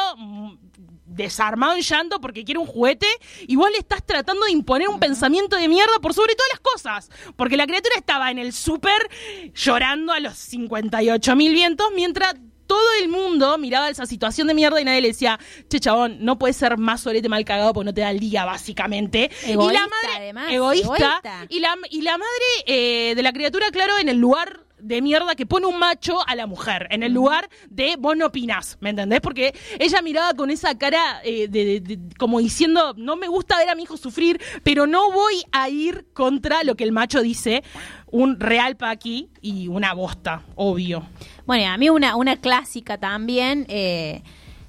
Desarmado 1.19 1.75
en 1.75 1.83
llanto 1.83 2.21
porque 2.21 2.45
quiere 2.45 2.59
un 2.59 2.67
juguete, 2.67 3.07
igual 3.47 3.73
le 3.73 3.79
estás 3.79 4.03
tratando 4.07 4.47
de 4.47 4.53
imponer 4.53 4.89
un 4.89 4.99
pensamiento 4.99 5.57
de 5.57 5.69
mierda 5.69 5.99
por 6.01 6.15
sobre 6.15 6.35
todas 6.35 6.51
las 6.53 6.61
cosas. 6.61 7.11
Porque 7.37 7.59
la 7.59 7.67
criatura 7.67 7.97
estaba 7.97 8.31
en 8.31 8.39
el 8.39 8.55
súper 8.55 9.11
llorando 9.53 10.15
a 10.15 10.21
los 10.21 10.39
58 10.39 11.37
mil 11.37 11.53
vientos 11.53 11.89
mientras 11.95 12.35
todo 12.67 12.89
el 13.03 13.09
mundo 13.09 13.57
miraba 13.59 13.89
esa 13.89 14.07
situación 14.07 14.47
de 14.47 14.55
mierda 14.55 14.81
y 14.81 14.85
nadie 14.85 15.01
le 15.01 15.09
decía, 15.09 15.41
che 15.69 15.81
chabón, 15.81 16.19
no 16.21 16.39
puedes 16.39 16.57
ser 16.57 16.77
más 16.77 17.01
solete 17.01 17.29
mal 17.29 17.45
cagado 17.45 17.73
porque 17.73 17.87
no 17.87 17.95
te 17.95 18.03
da 18.03 18.11
el 18.11 18.21
día, 18.21 18.45
básicamente. 18.45 19.31
y 19.47 19.53
Egoísta, 19.53 19.81
la 19.81 19.89
madre, 19.89 20.17
además, 20.17 20.53
egoísta, 20.53 20.87
egoísta. 20.87 21.47
Y, 21.49 21.61
la, 21.61 21.75
y 21.91 22.03
la 22.03 22.19
madre 22.19 22.45
eh, 22.67 23.15
de 23.17 23.23
la 23.23 23.33
criatura, 23.33 23.71
claro, 23.71 23.99
en 23.99 24.11
el 24.11 24.19
lugar 24.19 24.68
de 24.81 25.03
mierda 25.03 25.35
que 25.35 25.47
pone 25.47 25.67
un 25.67 25.79
macho 25.79 26.19
a 26.27 26.35
la 26.35 26.47
mujer, 26.47 26.87
en 26.91 27.03
el 27.03 27.13
lugar 27.13 27.49
de 27.71 27.97
vos 27.99 28.17
no 28.17 28.27
opinás, 28.27 28.77
¿me 28.81 28.91
entendés? 28.91 29.21
Porque 29.21 29.55
ella 29.79 30.03
miraba 30.03 30.35
con 30.35 30.51
esa 30.51 30.77
cara 30.79 31.21
eh, 31.25 31.49
de, 31.49 31.65
de- 31.65 31.81
de- 31.81 31.99
como 32.17 32.39
diciendo, 32.39 32.95
no 32.97 33.17
me 33.17 33.29
gusta 33.29 33.57
ver 33.59 33.69
a 33.69 33.75
mi 33.75 33.83
hijo 33.85 33.97
sufrir, 33.97 34.41
pero 34.63 34.87
no 34.87 35.11
voy 35.13 35.43
a 35.53 35.69
ir 35.69 36.07
contra 36.13 36.63
lo 36.65 36.75
que 36.77 36.85
el 36.85 36.93
macho 36.93 37.23
dice, 37.23 37.63
un 38.11 38.41
real 38.41 38.77
pa' 38.77 38.91
aquí 38.91 39.29
y 39.43 39.69
una 39.69 39.93
bosta, 39.95 40.43
obvio. 40.55 41.05
Bueno, 41.47 41.71
a 41.73 41.77
mí 41.77 41.91
una, 41.91 42.17
una 42.17 42.37
clásica 42.37 42.99
también, 42.99 43.67
eh, 43.69 44.23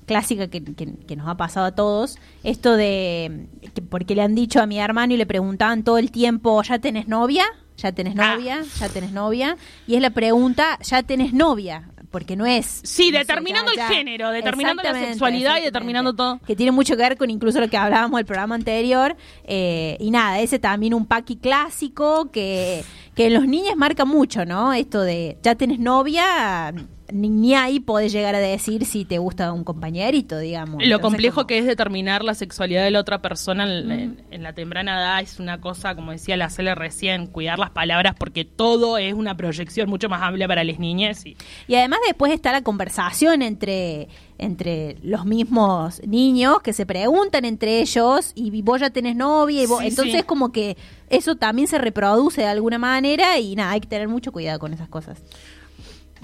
clásica 0.05 0.47
que, 0.49 0.63
que- 0.63 0.93
que 1.07 1.15
nos 1.15 1.27
ha 1.27 1.35
pasado 1.37 1.67
a 1.67 1.75
todos, 1.75 2.17
esto 2.43 2.75
de, 2.75 3.45
que 3.75 3.81
porque 3.81 4.15
le 4.15 4.23
han 4.23 4.33
dicho 4.33 4.59
a 4.61 4.65
mi 4.65 4.79
hermano 4.79 5.13
y 5.13 5.17
le 5.17 5.25
preguntaban 5.27 5.83
todo 5.83 5.97
el 5.99 6.09
tiempo, 6.11 6.61
¿ya 6.63 6.79
tenés 6.79 7.07
novia? 7.07 7.45
¿Ya 7.81 7.91
tenés 7.91 8.13
Ah. 8.17 8.35
novia? 8.35 8.63
¿Ya 8.79 8.89
tenés 8.89 9.11
novia? 9.11 9.57
Y 9.87 9.95
es 9.95 10.01
la 10.01 10.09
pregunta, 10.11 10.77
¿ya 10.83 11.03
tenés 11.03 11.33
novia? 11.33 11.89
Porque 12.11 12.35
no 12.35 12.47
es... 12.47 12.65
Sí, 12.83 13.11
no 13.11 13.17
sé, 13.17 13.19
determinando 13.19 13.71
ya- 13.75 13.83
el 13.85 13.89
ya- 13.89 13.95
género, 13.95 14.31
determinando 14.31 14.81
la 14.81 14.93
sexualidad 14.93 15.59
y 15.59 15.61
determinando 15.61 16.13
todo. 16.13 16.39
Que 16.47 16.55
tiene 16.55 16.71
mucho 16.71 16.97
que 16.97 17.03
ver 17.03 17.17
con 17.17 17.29
incluso 17.29 17.59
lo 17.59 17.69
que 17.69 17.77
hablábamos 17.77 18.17
del 18.17 18.25
programa 18.25 18.55
anterior. 18.55 19.15
eh, 19.43 19.95
y 19.99 20.09
nada, 20.09 20.39
ese 20.39 20.57
también 20.57 20.93
un 20.95 21.05
paqui 21.05 21.35
clásico 21.35 22.31
que, 22.31 22.83
que 23.15 23.27
en 23.27 23.33
los 23.35 23.45
niños 23.47 23.75
marca 23.75 24.05
mucho, 24.05 24.43
¿no? 24.45 24.73
Esto 24.73 25.01
de, 25.01 25.37
ya 25.43 25.53
tenés 25.55 25.77
novia, 25.79 26.73
ni, 27.11 27.29
ni 27.29 27.55
ahí 27.55 27.79
podés 27.79 28.11
llegar 28.11 28.35
a 28.35 28.39
decir 28.39 28.85
si 28.85 29.05
te 29.05 29.17
gusta 29.17 29.51
un 29.53 29.63
compañerito, 29.63 30.37
digamos. 30.39 30.75
Lo 30.77 30.83
Entonces, 30.83 31.01
complejo 31.01 31.35
como- 31.35 31.47
que 31.47 31.57
es 31.59 31.65
determinar 31.65 32.23
la 32.23 32.33
sexualidad 32.35 32.83
de 32.83 32.91
la 32.91 32.99
otra 32.99 33.21
persona 33.21 33.63
en, 33.63 33.91
en- 33.91 34.23
en 34.31 34.43
la 34.43 34.53
temprana 34.53 34.99
edad 34.99 35.21
es 35.21 35.39
una 35.39 35.59
cosa, 35.61 35.95
como 35.95 36.11
decía 36.11 36.37
la 36.37 36.49
Cele 36.49 36.75
recién, 36.75 37.27
cuidar 37.27 37.59
las 37.59 37.69
palabras 37.71 38.15
porque 38.17 38.45
todo 38.45 38.97
es 38.97 39.13
una 39.13 39.35
proyección 39.37 39.89
mucho 39.89 40.09
más 40.09 40.21
amplia 40.21 40.47
para 40.47 40.63
las 40.63 40.79
niñas. 40.79 41.25
Y, 41.25 41.35
Y 41.67 41.75
además 41.75 41.99
después 42.07 42.31
está 42.31 42.51
la 42.51 42.61
conversación 42.61 43.41
entre, 43.41 44.07
entre 44.37 44.97
los 45.03 45.25
mismos 45.25 46.01
niños 46.05 46.61
que 46.61 46.73
se 46.73 46.85
preguntan 46.85 47.45
entre 47.45 47.81
ellos 47.81 48.31
y 48.35 48.61
vos 48.61 48.79
ya 48.81 48.89
tenés 48.89 49.15
novia 49.15 49.63
y 49.63 49.65
vos, 49.65 49.79
Sí, 49.81 49.87
entonces 49.87 50.15
sí. 50.21 50.23
como 50.23 50.51
que 50.51 50.77
eso 51.09 51.35
también 51.35 51.67
se 51.67 51.77
reproduce 51.77 52.41
de 52.41 52.47
alguna 52.47 52.77
manera 52.77 53.39
y 53.39 53.55
nada, 53.55 53.71
hay 53.71 53.81
que 53.81 53.87
tener 53.87 54.07
mucho 54.07 54.31
cuidado 54.31 54.59
con 54.59 54.73
esas 54.73 54.87
cosas. 54.89 55.21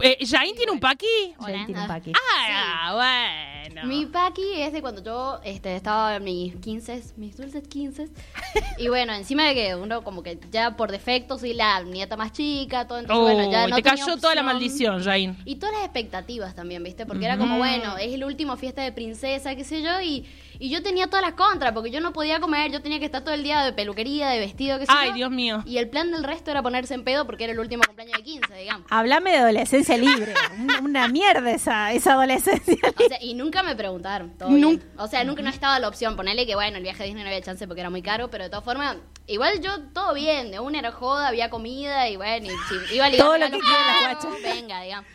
Eh, 0.02 0.18
¿Jain 0.26 0.56
tiene 0.56 0.72
un 0.72 0.80
paqui? 0.80 1.36
Ya 1.40 1.66
tiene 1.66 1.82
un 1.82 1.88
paqui. 1.88 2.14
Ah, 2.14 2.94
bueno. 2.94 3.88
Mi 3.88 4.06
paqui 4.06 4.62
es 4.62 4.74
de 4.74 4.82
cuando 4.82 5.04
yo 5.04 5.40
este, 5.44 5.76
estaba 5.76 6.16
en 6.16 6.24
mis 6.24 6.56
15, 6.56 7.04
mis 7.18 7.36
dulces 7.38 7.68
15. 7.68 8.10
y 8.78 8.88
bueno, 8.88 9.14
encima 9.14 9.46
de 9.46 9.56
que 9.56 9.76
uno 9.76 10.04
como 10.04 10.24
que 10.24 10.40
ya 10.52 10.76
por 10.76 10.92
defecto 10.92 11.38
soy 11.38 11.54
la 11.54 11.82
nieta 11.84 12.18
más 12.18 12.32
chica, 12.32 12.88
todo 12.88 13.00
entonces 13.00 13.36
bueno, 13.36 13.52
ya 13.52 13.68
no 13.68 13.76
te 13.76 13.82
tenía 13.82 14.06
cayó 14.06 14.18
toda 14.18 14.36
la 14.36 14.44
maldición, 14.44 15.04
Jain. 15.04 15.38
Y 15.46 15.56
todas 15.56 15.76
las 15.76 15.84
expectativas 15.84 16.56
también, 16.56 16.84
¿viste? 16.84 17.06
Porque 17.06 17.26
era 17.26 17.38
como, 17.38 17.58
bueno, 17.58 17.98
es 17.98 18.14
el 18.14 18.24
último 18.24 18.58
fiesta 18.58 18.82
de 18.82 18.92
princesa, 18.92 19.56
qué 19.56 19.64
sé 19.64 19.82
yo, 19.82 20.02
y, 20.02 20.26
y 20.60 20.70
yo 20.70 20.82
tenía 20.84 21.08
todas 21.08 21.22
las 21.26 21.34
contras, 21.36 21.74
porque 21.74 21.92
yo 21.92 22.00
no 22.02 22.14
podía 22.14 22.40
comer, 22.40 22.72
yo 22.72 22.82
tenía 22.82 23.00
que 23.00 23.06
estar 23.06 23.24
todo 23.24 23.34
el 23.34 23.44
día 23.44 23.64
de 23.64 23.74
peluquería, 23.74 24.30
de 24.30 24.40
vestido, 24.40 24.80
qué 24.80 24.86
sé 24.86 24.92
Ay, 24.96 25.10
yo. 25.10 25.16
Dios 25.16 25.32
mío. 25.32 25.64
Y 25.66 25.78
el 25.78 25.90
plan 25.90 26.12
del 26.12 26.24
resto 26.24 26.52
era 26.52 26.62
ponerse 26.62 26.94
en 26.94 27.04
pedo 27.04 27.26
porque 27.26 27.44
era 27.46 27.54
el 27.54 27.60
último 27.60 27.84
cumpleaños 27.86 28.18
de 28.18 28.24
15, 28.24 28.54
digamos. 28.56 28.88
Hablame 28.90 29.32
de 29.32 29.38
adolescencia 29.38 29.98
libre. 29.98 30.34
Un- 30.58 30.86
Una 30.86 31.08
mierda 31.08 31.52
esa, 31.52 31.92
esa 31.94 32.14
adolescencia. 32.14 32.78
O 32.98 33.08
sea, 33.08 33.22
y 33.22 33.34
nunca 33.34 33.64
me 33.64 33.76
preguntaron. 33.76 34.38
Todo 34.38 34.50
bien. 34.50 34.84
O 34.98 35.08
sea, 35.08 35.24
nunca 35.24 35.42
no 35.42 35.50
estaba 35.50 35.80
la 35.80 35.88
opción. 35.88 36.16
Ponerle 36.16 36.46
que, 36.46 36.56
bueno, 36.56 36.78
el 36.78 36.84
viaje 36.84 37.04
a 37.04 37.06
Disney 37.06 37.24
no 37.24 37.30
había 37.30 37.42
chance 37.42 37.66
porque 37.68 37.82
era 37.82 37.90
muy 37.90 38.02
caro, 38.02 38.30
pero 38.30 38.44
de 38.46 38.50
todas 38.50 38.64
formas, 38.66 38.98
igual 39.28 39.62
yo 39.62 39.80
todo 39.94 40.14
bien. 40.14 40.52
De 40.52 40.60
una 40.60 40.80
era 40.80 40.92
joda, 40.92 41.28
había 41.28 41.50
comida 41.50 42.08
y 42.10 42.16
bueno, 42.16 42.48
y 42.48 42.50
si 42.50 42.96
iba 42.96 43.06
a 43.06 43.10
ligar 43.10 43.28
Todo 43.28 43.38
lo 43.38 43.46
que 43.48 43.60
quiera 43.60 44.02
la 44.04 44.18
caros, 44.20 44.42
venga, 44.42 44.82
digamos. 44.82 45.10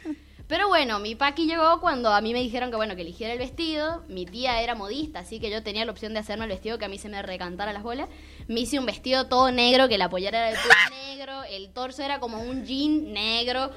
Pero 0.51 0.67
bueno, 0.67 0.99
mi 0.99 1.15
paqui 1.15 1.47
llegó 1.47 1.81
cuando 1.81 2.13
a 2.13 2.21
mí 2.21 2.33
me 2.33 2.41
dijeron 2.41 2.71
que 2.71 2.77
bueno, 2.77 2.97
que 2.97 3.03
eligiera 3.03 3.33
el 3.33 3.39
vestido. 3.39 4.03
Mi 4.09 4.27
tía 4.27 4.61
era 4.61 4.75
modista, 4.75 5.21
así 5.21 5.39
que 5.39 5.49
yo 5.49 5.63
tenía 5.63 5.85
la 5.85 5.93
opción 5.93 6.13
de 6.13 6.19
hacerme 6.19 6.45
el 6.47 6.51
vestido 6.51 6.77
que 6.77 6.87
a 6.87 6.89
mí 6.89 6.99
se 6.99 7.09
me 7.09 7.23
recantara 7.23 7.73
las 7.73 7.85
bolas. 7.85 8.09
Me 8.49 8.59
hice 8.59 8.77
un 8.81 8.85
vestido 8.85 9.29
todo 9.29 9.53
negro, 9.53 9.89
que 9.89 9.97
la 9.97 10.11
pollera 10.11 10.49
era 10.49 10.49
de 10.49 10.57
todo 10.61 10.73
negro, 11.07 11.45
el 11.45 11.73
torso 11.73 12.03
era 12.03 12.19
como 12.19 12.41
un 12.41 12.65
jean 12.67 13.13
negro, 13.13 13.71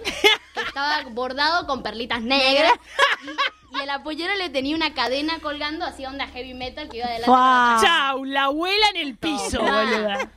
que 0.56 0.62
estaba 0.62 1.04
bordado 1.12 1.68
con 1.68 1.84
perlitas 1.84 2.24
negras. 2.24 2.74
Y, 3.72 3.78
y 3.78 3.82
a 3.82 3.86
la 3.86 4.02
pollera 4.02 4.36
le 4.36 4.50
tenía 4.50 4.76
una 4.76 4.96
cadena 4.96 5.38
colgando 5.42 5.86
así 5.86 6.08
onda 6.08 6.26
heavy 6.26 6.56
metal 6.56 6.90
que 6.90 6.98
iba 6.98 7.06
adelante. 7.06 7.32
atrás. 7.32 7.82
Chau, 7.84 8.26
la 8.26 8.46
abuela 8.46 8.90
en 8.96 8.98
el 8.98 9.16
piso, 9.16 9.60
boluda. 9.62 10.32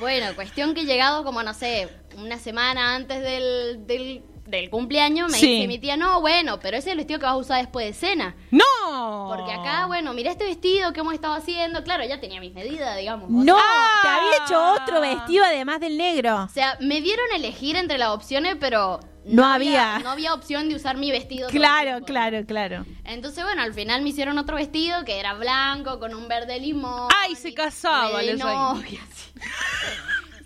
Bueno, 0.00 0.34
cuestión 0.34 0.74
que 0.74 0.86
llegado 0.86 1.24
como, 1.24 1.42
no 1.42 1.52
sé, 1.52 1.90
una 2.16 2.38
semana 2.38 2.94
antes 2.94 3.22
del, 3.22 3.86
del, 3.86 4.24
del 4.46 4.68
cumpleaños, 4.70 5.30
me 5.32 5.38
Sí. 5.38 5.46
dice 5.56 5.68
mi 5.68 5.78
tía, 5.78 5.96
no, 5.96 6.20
bueno, 6.20 6.60
pero 6.60 6.76
ese 6.76 6.90
es 6.90 6.92
el 6.92 6.98
vestido 6.98 7.18
que 7.18 7.26
vas 7.26 7.34
a 7.34 7.38
usar 7.38 7.58
después 7.62 7.86
de 7.86 7.92
cena. 7.94 8.34
¡No! 8.50 9.32
Porque 9.34 9.52
acá, 9.52 9.86
bueno, 9.86 10.12
mira 10.12 10.30
este 10.30 10.44
vestido 10.44 10.92
que 10.92 11.00
hemos 11.00 11.14
estado 11.14 11.34
haciendo. 11.34 11.82
Claro, 11.82 12.02
ella 12.02 12.20
tenía 12.20 12.40
mis 12.40 12.52
medidas, 12.52 12.96
digamos. 12.98 13.30
No, 13.30 13.56
te 14.02 14.08
había 14.08 14.44
hecho 14.44 14.72
otro 14.74 15.00
vestido 15.00 15.44
además 15.44 15.80
del 15.80 15.96
negro. 15.96 16.44
O 16.44 16.48
sea, 16.48 16.76
me 16.80 17.00
dieron 17.00 17.24
a 17.32 17.36
elegir 17.36 17.76
entre 17.76 17.96
las 17.98 18.10
opciones, 18.10 18.56
pero 18.60 19.00
No 19.26 19.46
había. 19.46 20.00
No 20.00 20.10
había 20.10 20.34
opción 20.34 20.68
de 20.68 20.74
usar 20.74 20.98
mi 20.98 21.10
vestido. 21.10 21.48
Claro, 21.48 22.04
claro, 22.04 22.44
claro. 22.46 22.84
Entonces, 23.04 23.42
bueno, 23.42 23.62
al 23.62 23.72
final 23.72 24.02
me 24.02 24.10
hicieron 24.10 24.36
otro 24.36 24.56
vestido 24.56 25.02
que 25.06 25.18
era 25.18 25.32
blanco, 25.32 25.98
con 25.98 26.14
un 26.14 26.28
verde 26.28 26.60
limón. 26.60 27.08
Ay, 27.16 27.34
se 27.34 27.48
y 27.48 27.54
casaba, 27.54 28.18
re 28.20 28.26
de 28.26 28.34
la 28.34 28.74
reina. 28.82 29.00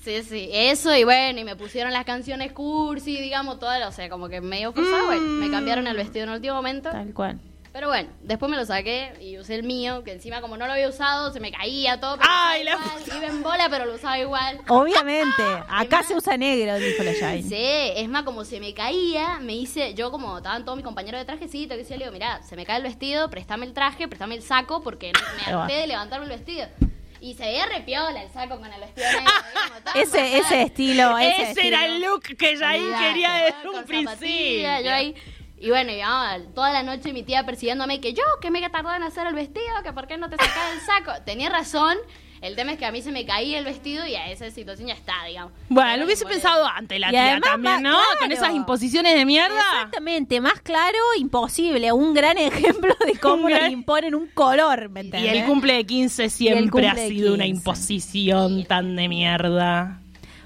Sí. 0.09 0.23
Sí, 0.23 0.51
eso 0.53 0.95
y 0.95 1.05
bueno, 1.05 1.41
y 1.41 1.45
me 1.45 1.57
pusieron 1.57 1.93
las 1.93 2.05
canciones 2.05 2.53
cursi, 2.53 3.21
digamos, 3.21 3.59
todas, 3.59 3.87
o 3.87 3.93
sea, 3.93 4.09
como 4.09 4.29
que 4.29 4.41
medio 4.41 4.73
forzado, 4.73 5.07
bueno, 5.07 5.23
me 5.23 5.51
cambiaron 5.51 5.87
el 5.87 5.97
vestido 5.97 6.25
en 6.25 6.31
el 6.31 6.37
último 6.37 6.55
momento. 6.55 6.91
Tal 6.91 7.13
cual. 7.13 7.39
Pero 7.73 7.89
bueno, 7.89 8.09
después 8.23 8.51
me 8.51 8.57
lo 8.57 8.65
saqué 8.65 9.13
y 9.21 9.39
usé 9.39 9.55
el 9.55 9.63
mío, 9.63 10.03
que 10.03 10.13
encima 10.13 10.41
como 10.41 10.57
no 10.57 10.67
lo 10.67 10.73
había 10.73 10.89
usado, 10.89 11.33
se 11.33 11.39
me 11.39 11.53
caía 11.53 12.01
todo, 12.01 12.17
pero 12.17 12.29
Ay, 12.29 12.65
la 12.65 12.73
igual, 12.73 13.19
iba 13.19 13.27
en 13.27 13.43
bola, 13.43 13.69
pero 13.71 13.85
lo 13.85 13.95
usaba 13.95 14.19
igual. 14.19 14.59
Obviamente. 14.69 15.43
Acá 15.69 16.03
se 16.03 16.17
usa 16.17 16.37
negro, 16.37 16.77
dijo 16.77 17.03
la 17.03 17.13
Jain. 17.15 17.49
Sí, 17.49 17.55
es 17.57 18.09
más, 18.09 18.25
como 18.25 18.45
se 18.45 18.59
me 18.59 18.75
caía, 18.75 19.39
me 19.41 19.55
hice, 19.55 19.95
yo 19.95 20.11
como 20.11 20.39
estaban 20.39 20.65
todos 20.65 20.77
mis 20.77 20.85
compañeros 20.85 21.21
de 21.21 21.27
trajecito, 21.27 21.77
que 21.77 21.85
se 21.85 21.93
le 21.99 22.05
digo, 22.05 22.13
mira, 22.13 22.43
se 22.43 22.57
me 22.57 22.65
cae 22.65 22.79
el 22.79 22.83
vestido, 22.83 23.29
préstame 23.31 23.67
el 23.67 23.75
traje, 23.75 24.09
préstame 24.09 24.35
el 24.35 24.43
saco, 24.43 24.83
porque 24.83 25.13
me 25.37 25.53
harté 25.53 25.75
de 25.75 25.87
levantarme 25.87 26.25
el 26.25 26.33
vestido. 26.33 26.67
Y 27.21 27.35
se 27.35 27.45
veía 27.45 27.67
repiola 27.67 28.23
el 28.23 28.31
saco 28.31 28.59
con 28.59 28.73
el 28.73 28.81
vestido 28.81 29.07
negro, 29.13 29.33
Ese, 29.95 30.39
ese 30.39 30.63
estilo, 30.63 31.19
ese, 31.19 31.51
Ese 31.53 31.67
era 31.69 31.87
el 31.87 32.01
look 32.01 32.23
que 32.23 32.57
Jain 32.57 32.83
Olvidate, 32.85 33.05
quería 33.09 33.33
desde 33.33 33.69
un 33.69 33.85
principio. 33.85 34.81
yo 34.83 34.93
ahí- 34.93 35.15
y 35.61 35.71
bueno, 35.71 35.91
y, 35.91 36.01
ah, 36.05 36.39
toda 36.55 36.73
la 36.73 36.85
noche 36.85 37.13
mi 37.13 37.25
tía 37.25 37.45
persiguiéndome 37.45 38.01
que 38.01 38.13
yo, 38.15 38.23
que 38.41 38.51
me 38.53 38.61
tardó 38.71 38.95
en 38.95 39.03
hacer 39.03 39.27
el 39.27 39.35
vestido, 39.35 39.83
que 39.83 39.93
por 39.93 40.07
qué 40.07 40.17
no 40.17 40.31
te 40.31 40.37
sacas 40.37 40.73
el 40.75 40.81
saco. 40.83 41.21
Tenía 41.25 41.49
razón, 41.51 41.99
el 42.41 42.57
tema 42.57 42.73
es 42.73 42.79
que 42.79 42.87
a 42.87 42.93
mí 42.93 43.03
se 43.03 43.11
me 43.13 43.25
caía 43.27 43.59
el 43.59 43.65
vestido 43.65 44.07
y 44.07 44.15
a 44.15 44.31
esa 44.31 44.51
situación 44.51 44.89
ya 44.89 44.95
está, 44.95 45.13
digamos. 45.27 45.53
Bueno, 45.69 45.97
lo 45.99 46.05
hubiese 46.05 46.25
pensado 46.27 46.67
antes 46.67 46.99
la 47.01 47.09
Y 47.09 47.11
tía 47.11 47.23
además, 47.33 47.51
también, 47.51 47.83
¿no? 47.83 47.91
claro. 47.91 48.05
Con 48.21 48.33
esas 48.33 48.55
imposiciones 48.55 49.15
de 49.15 49.25
mierda. 49.25 49.57
Exactamente, 49.77 50.41
más 50.41 50.61
claro, 50.61 50.99
imposible. 51.19 51.93
Un 51.93 52.15
gran 52.15 52.37
ejemplo 52.39 52.95
de 53.07 53.19
cómo 53.19 53.47
gran- 53.49 53.63
nos 53.65 53.73
imponen 53.73 54.15
un 54.15 54.27
color, 54.29 54.89
¿me 54.89 55.01
Y 55.03 55.05
entendés? 55.07 55.33
el 55.33 55.45
cumple 55.45 55.75
de 55.75 55.85
15 55.87 56.29
siempre 56.31 56.89
ha 56.89 56.95
sido 56.97 57.35
una 57.35 57.45
15. 57.45 57.59
imposición 57.59 58.65
tan 58.65 58.97
de 58.97 59.09
mierda. 59.09 60.01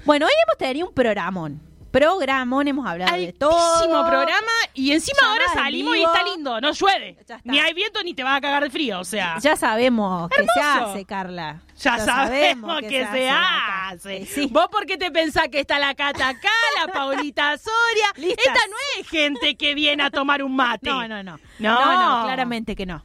Bueno, 0.05 0.27
hoy 0.27 0.33
hemos 0.47 0.59
tenido 0.59 0.89
un 0.89 0.95
programón. 0.95 1.61
Programón, 1.93 2.67
hemos 2.69 2.87
hablado 2.87 3.17
de 3.17 3.33
todo. 3.35 3.75
Altísimo 3.75 4.07
programa 4.07 4.51
y 4.73 4.93
encima 4.93 5.19
ahora 5.27 5.45
en 5.45 5.53
salimos 5.53 5.95
y 5.95 5.99
vivo. 5.99 6.13
está 6.13 6.25
lindo, 6.27 6.61
no 6.61 6.73
llueve. 6.73 7.15
Ya 7.15 7.21
está. 7.21 7.41
Ni 7.45 7.61
hay 7.61 7.75
viento 7.75 8.03
ni 8.03 8.15
te 8.15 8.25
vas 8.25 8.39
a 8.39 8.41
cagar 8.41 8.63
de 8.65 8.71
frío, 8.71 8.99
o 9.01 9.05
sea. 9.05 9.39
Ya 9.41 9.57
sabemos 9.57 10.31
que 10.31 10.37
se 10.37 10.43
Hermoso. 10.43 10.91
hace, 10.91 11.05
Carla. 11.05 11.61
Ya, 11.79 11.99
sabemos 11.99 12.81
que, 12.81 13.07
se, 13.07 13.29
hace. 13.29 14.17
Eh, 14.17 14.27
sí. 14.27 14.49
¿Vos 14.51 14.69
por 14.71 14.87
qué 14.87 14.97
te 14.97 15.11
pensás 15.11 15.49
que 15.49 15.61
está 15.61 15.79
la 15.79 15.95
Cata 15.95 16.29
acá, 16.31 16.49
la 16.81 16.93
Paulita 16.93 17.59
Soria? 17.59 18.07
Listas. 18.17 18.47
Esta 18.47 18.67
no 18.69 18.77
es 18.99 19.09
gente 19.09 19.57
que 19.57 19.75
viene 19.75 20.03
a 20.03 20.11
tomar 20.11 20.43
un 20.43 20.57
mate. 20.57 20.89
No, 20.89 21.07
no, 21.07 21.23
no. 21.23 21.39
No. 21.59 21.81
No, 21.81 22.19
no, 22.19 22.25
claramente 22.25 22.75
que 22.75 22.87
no. 22.87 23.05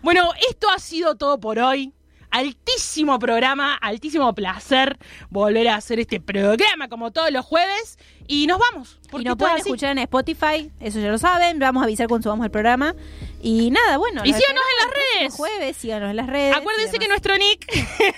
Bueno, 0.00 0.30
esto 0.48 0.70
ha 0.70 0.78
sido 0.78 1.16
todo 1.16 1.38
por 1.38 1.58
hoy. 1.58 1.92
Altísimo 2.30 3.18
programa, 3.18 3.74
altísimo 3.74 4.34
placer 4.34 4.98
volver 5.28 5.68
a 5.68 5.74
hacer 5.74 6.00
este 6.00 6.18
programa 6.18 6.88
como 6.88 7.10
todos 7.10 7.30
los 7.30 7.44
jueves. 7.44 7.98
Y 8.28 8.46
nos 8.46 8.58
vamos. 8.58 8.98
Y 9.18 9.24
nos 9.24 9.36
pueden 9.36 9.56
así. 9.56 9.68
escuchar 9.68 9.90
en 9.92 9.98
Spotify, 9.98 10.70
eso 10.80 10.98
ya 11.00 11.08
lo 11.08 11.18
saben. 11.18 11.58
Vamos 11.58 11.82
a 11.82 11.84
avisar 11.84 12.08
cuando 12.08 12.22
subamos 12.22 12.44
el 12.46 12.50
programa. 12.50 12.94
Y 13.42 13.70
nada, 13.70 13.98
bueno. 13.98 14.22
Y 14.24 14.32
síganos 14.32 14.48
en 14.62 14.86
las 14.86 14.96
redes. 14.96 15.34
Jueves, 15.34 15.76
síganos 15.76 16.10
en 16.10 16.16
las 16.16 16.26
redes. 16.28 16.56
Acuérdense 16.56 16.98
que 16.98 17.06
síganos- 17.06 17.08
nuestro 17.08 17.36
nick, 17.36 17.66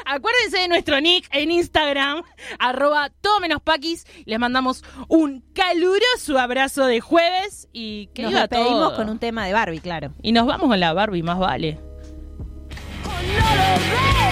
acuérdense 0.04 0.58
de 0.58 0.68
nuestro 0.68 1.00
nick 1.00 1.26
en 1.32 1.50
Instagram, 1.50 2.22
arroba 2.58 3.10
todo 3.20 3.40
menos 3.40 3.60
paquis. 3.62 4.06
Les 4.26 4.38
mandamos 4.38 4.84
un 5.08 5.42
caluroso 5.54 6.38
abrazo 6.38 6.86
de 6.86 7.00
jueves 7.00 7.68
y 7.72 8.08
que 8.14 8.22
nos 8.22 8.32
despedimos 8.34 8.90
todo. 8.90 8.96
con 8.96 9.08
un 9.08 9.18
tema 9.18 9.46
de 9.46 9.52
Barbie, 9.52 9.80
claro. 9.80 10.12
Y 10.22 10.32
nos 10.32 10.46
vamos 10.46 10.68
con 10.68 10.78
la 10.78 10.92
Barbie, 10.92 11.22
más 11.22 11.38
vale. 11.38 11.78
No 13.02 14.29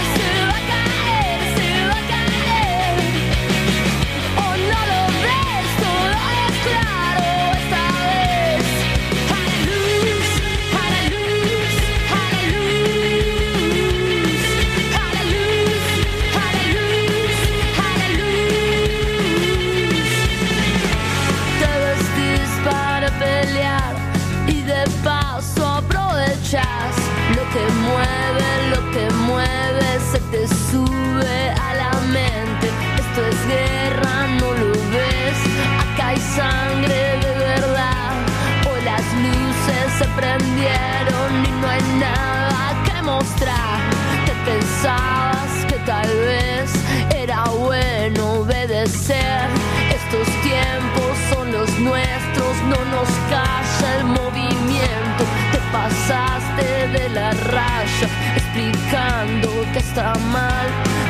la 57.15 57.31
raya 57.31 58.09
explicando 58.37 59.49
que 59.73 59.79
está 59.79 60.15
mal 60.33 60.67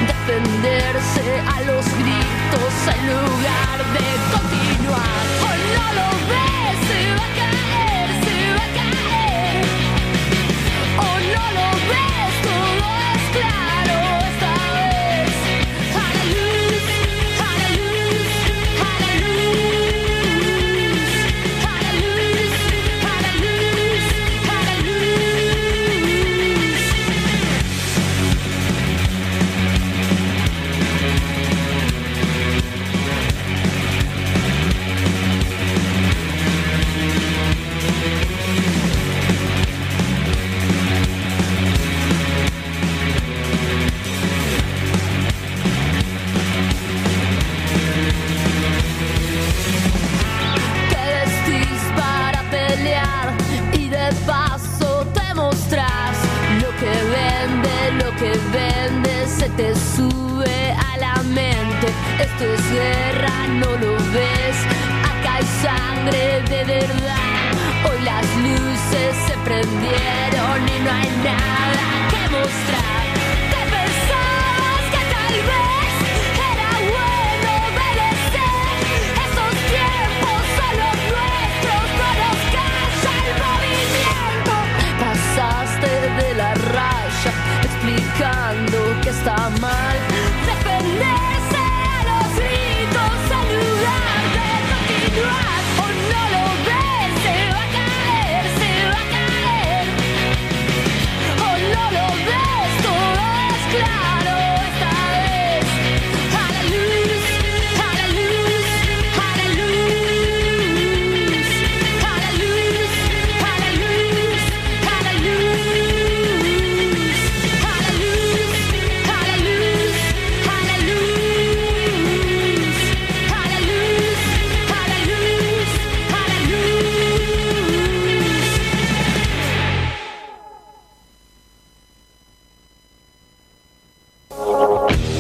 defenderse 0.07 1.41
a 1.47 1.61
los 1.63 1.85
gritos 1.99 2.75
en 2.95 3.07
lugar 3.07 3.79
de 3.97 4.07
continuar. 4.33 5.25
Oh, 5.43 5.57
no 5.77 5.87
lo 5.95 6.48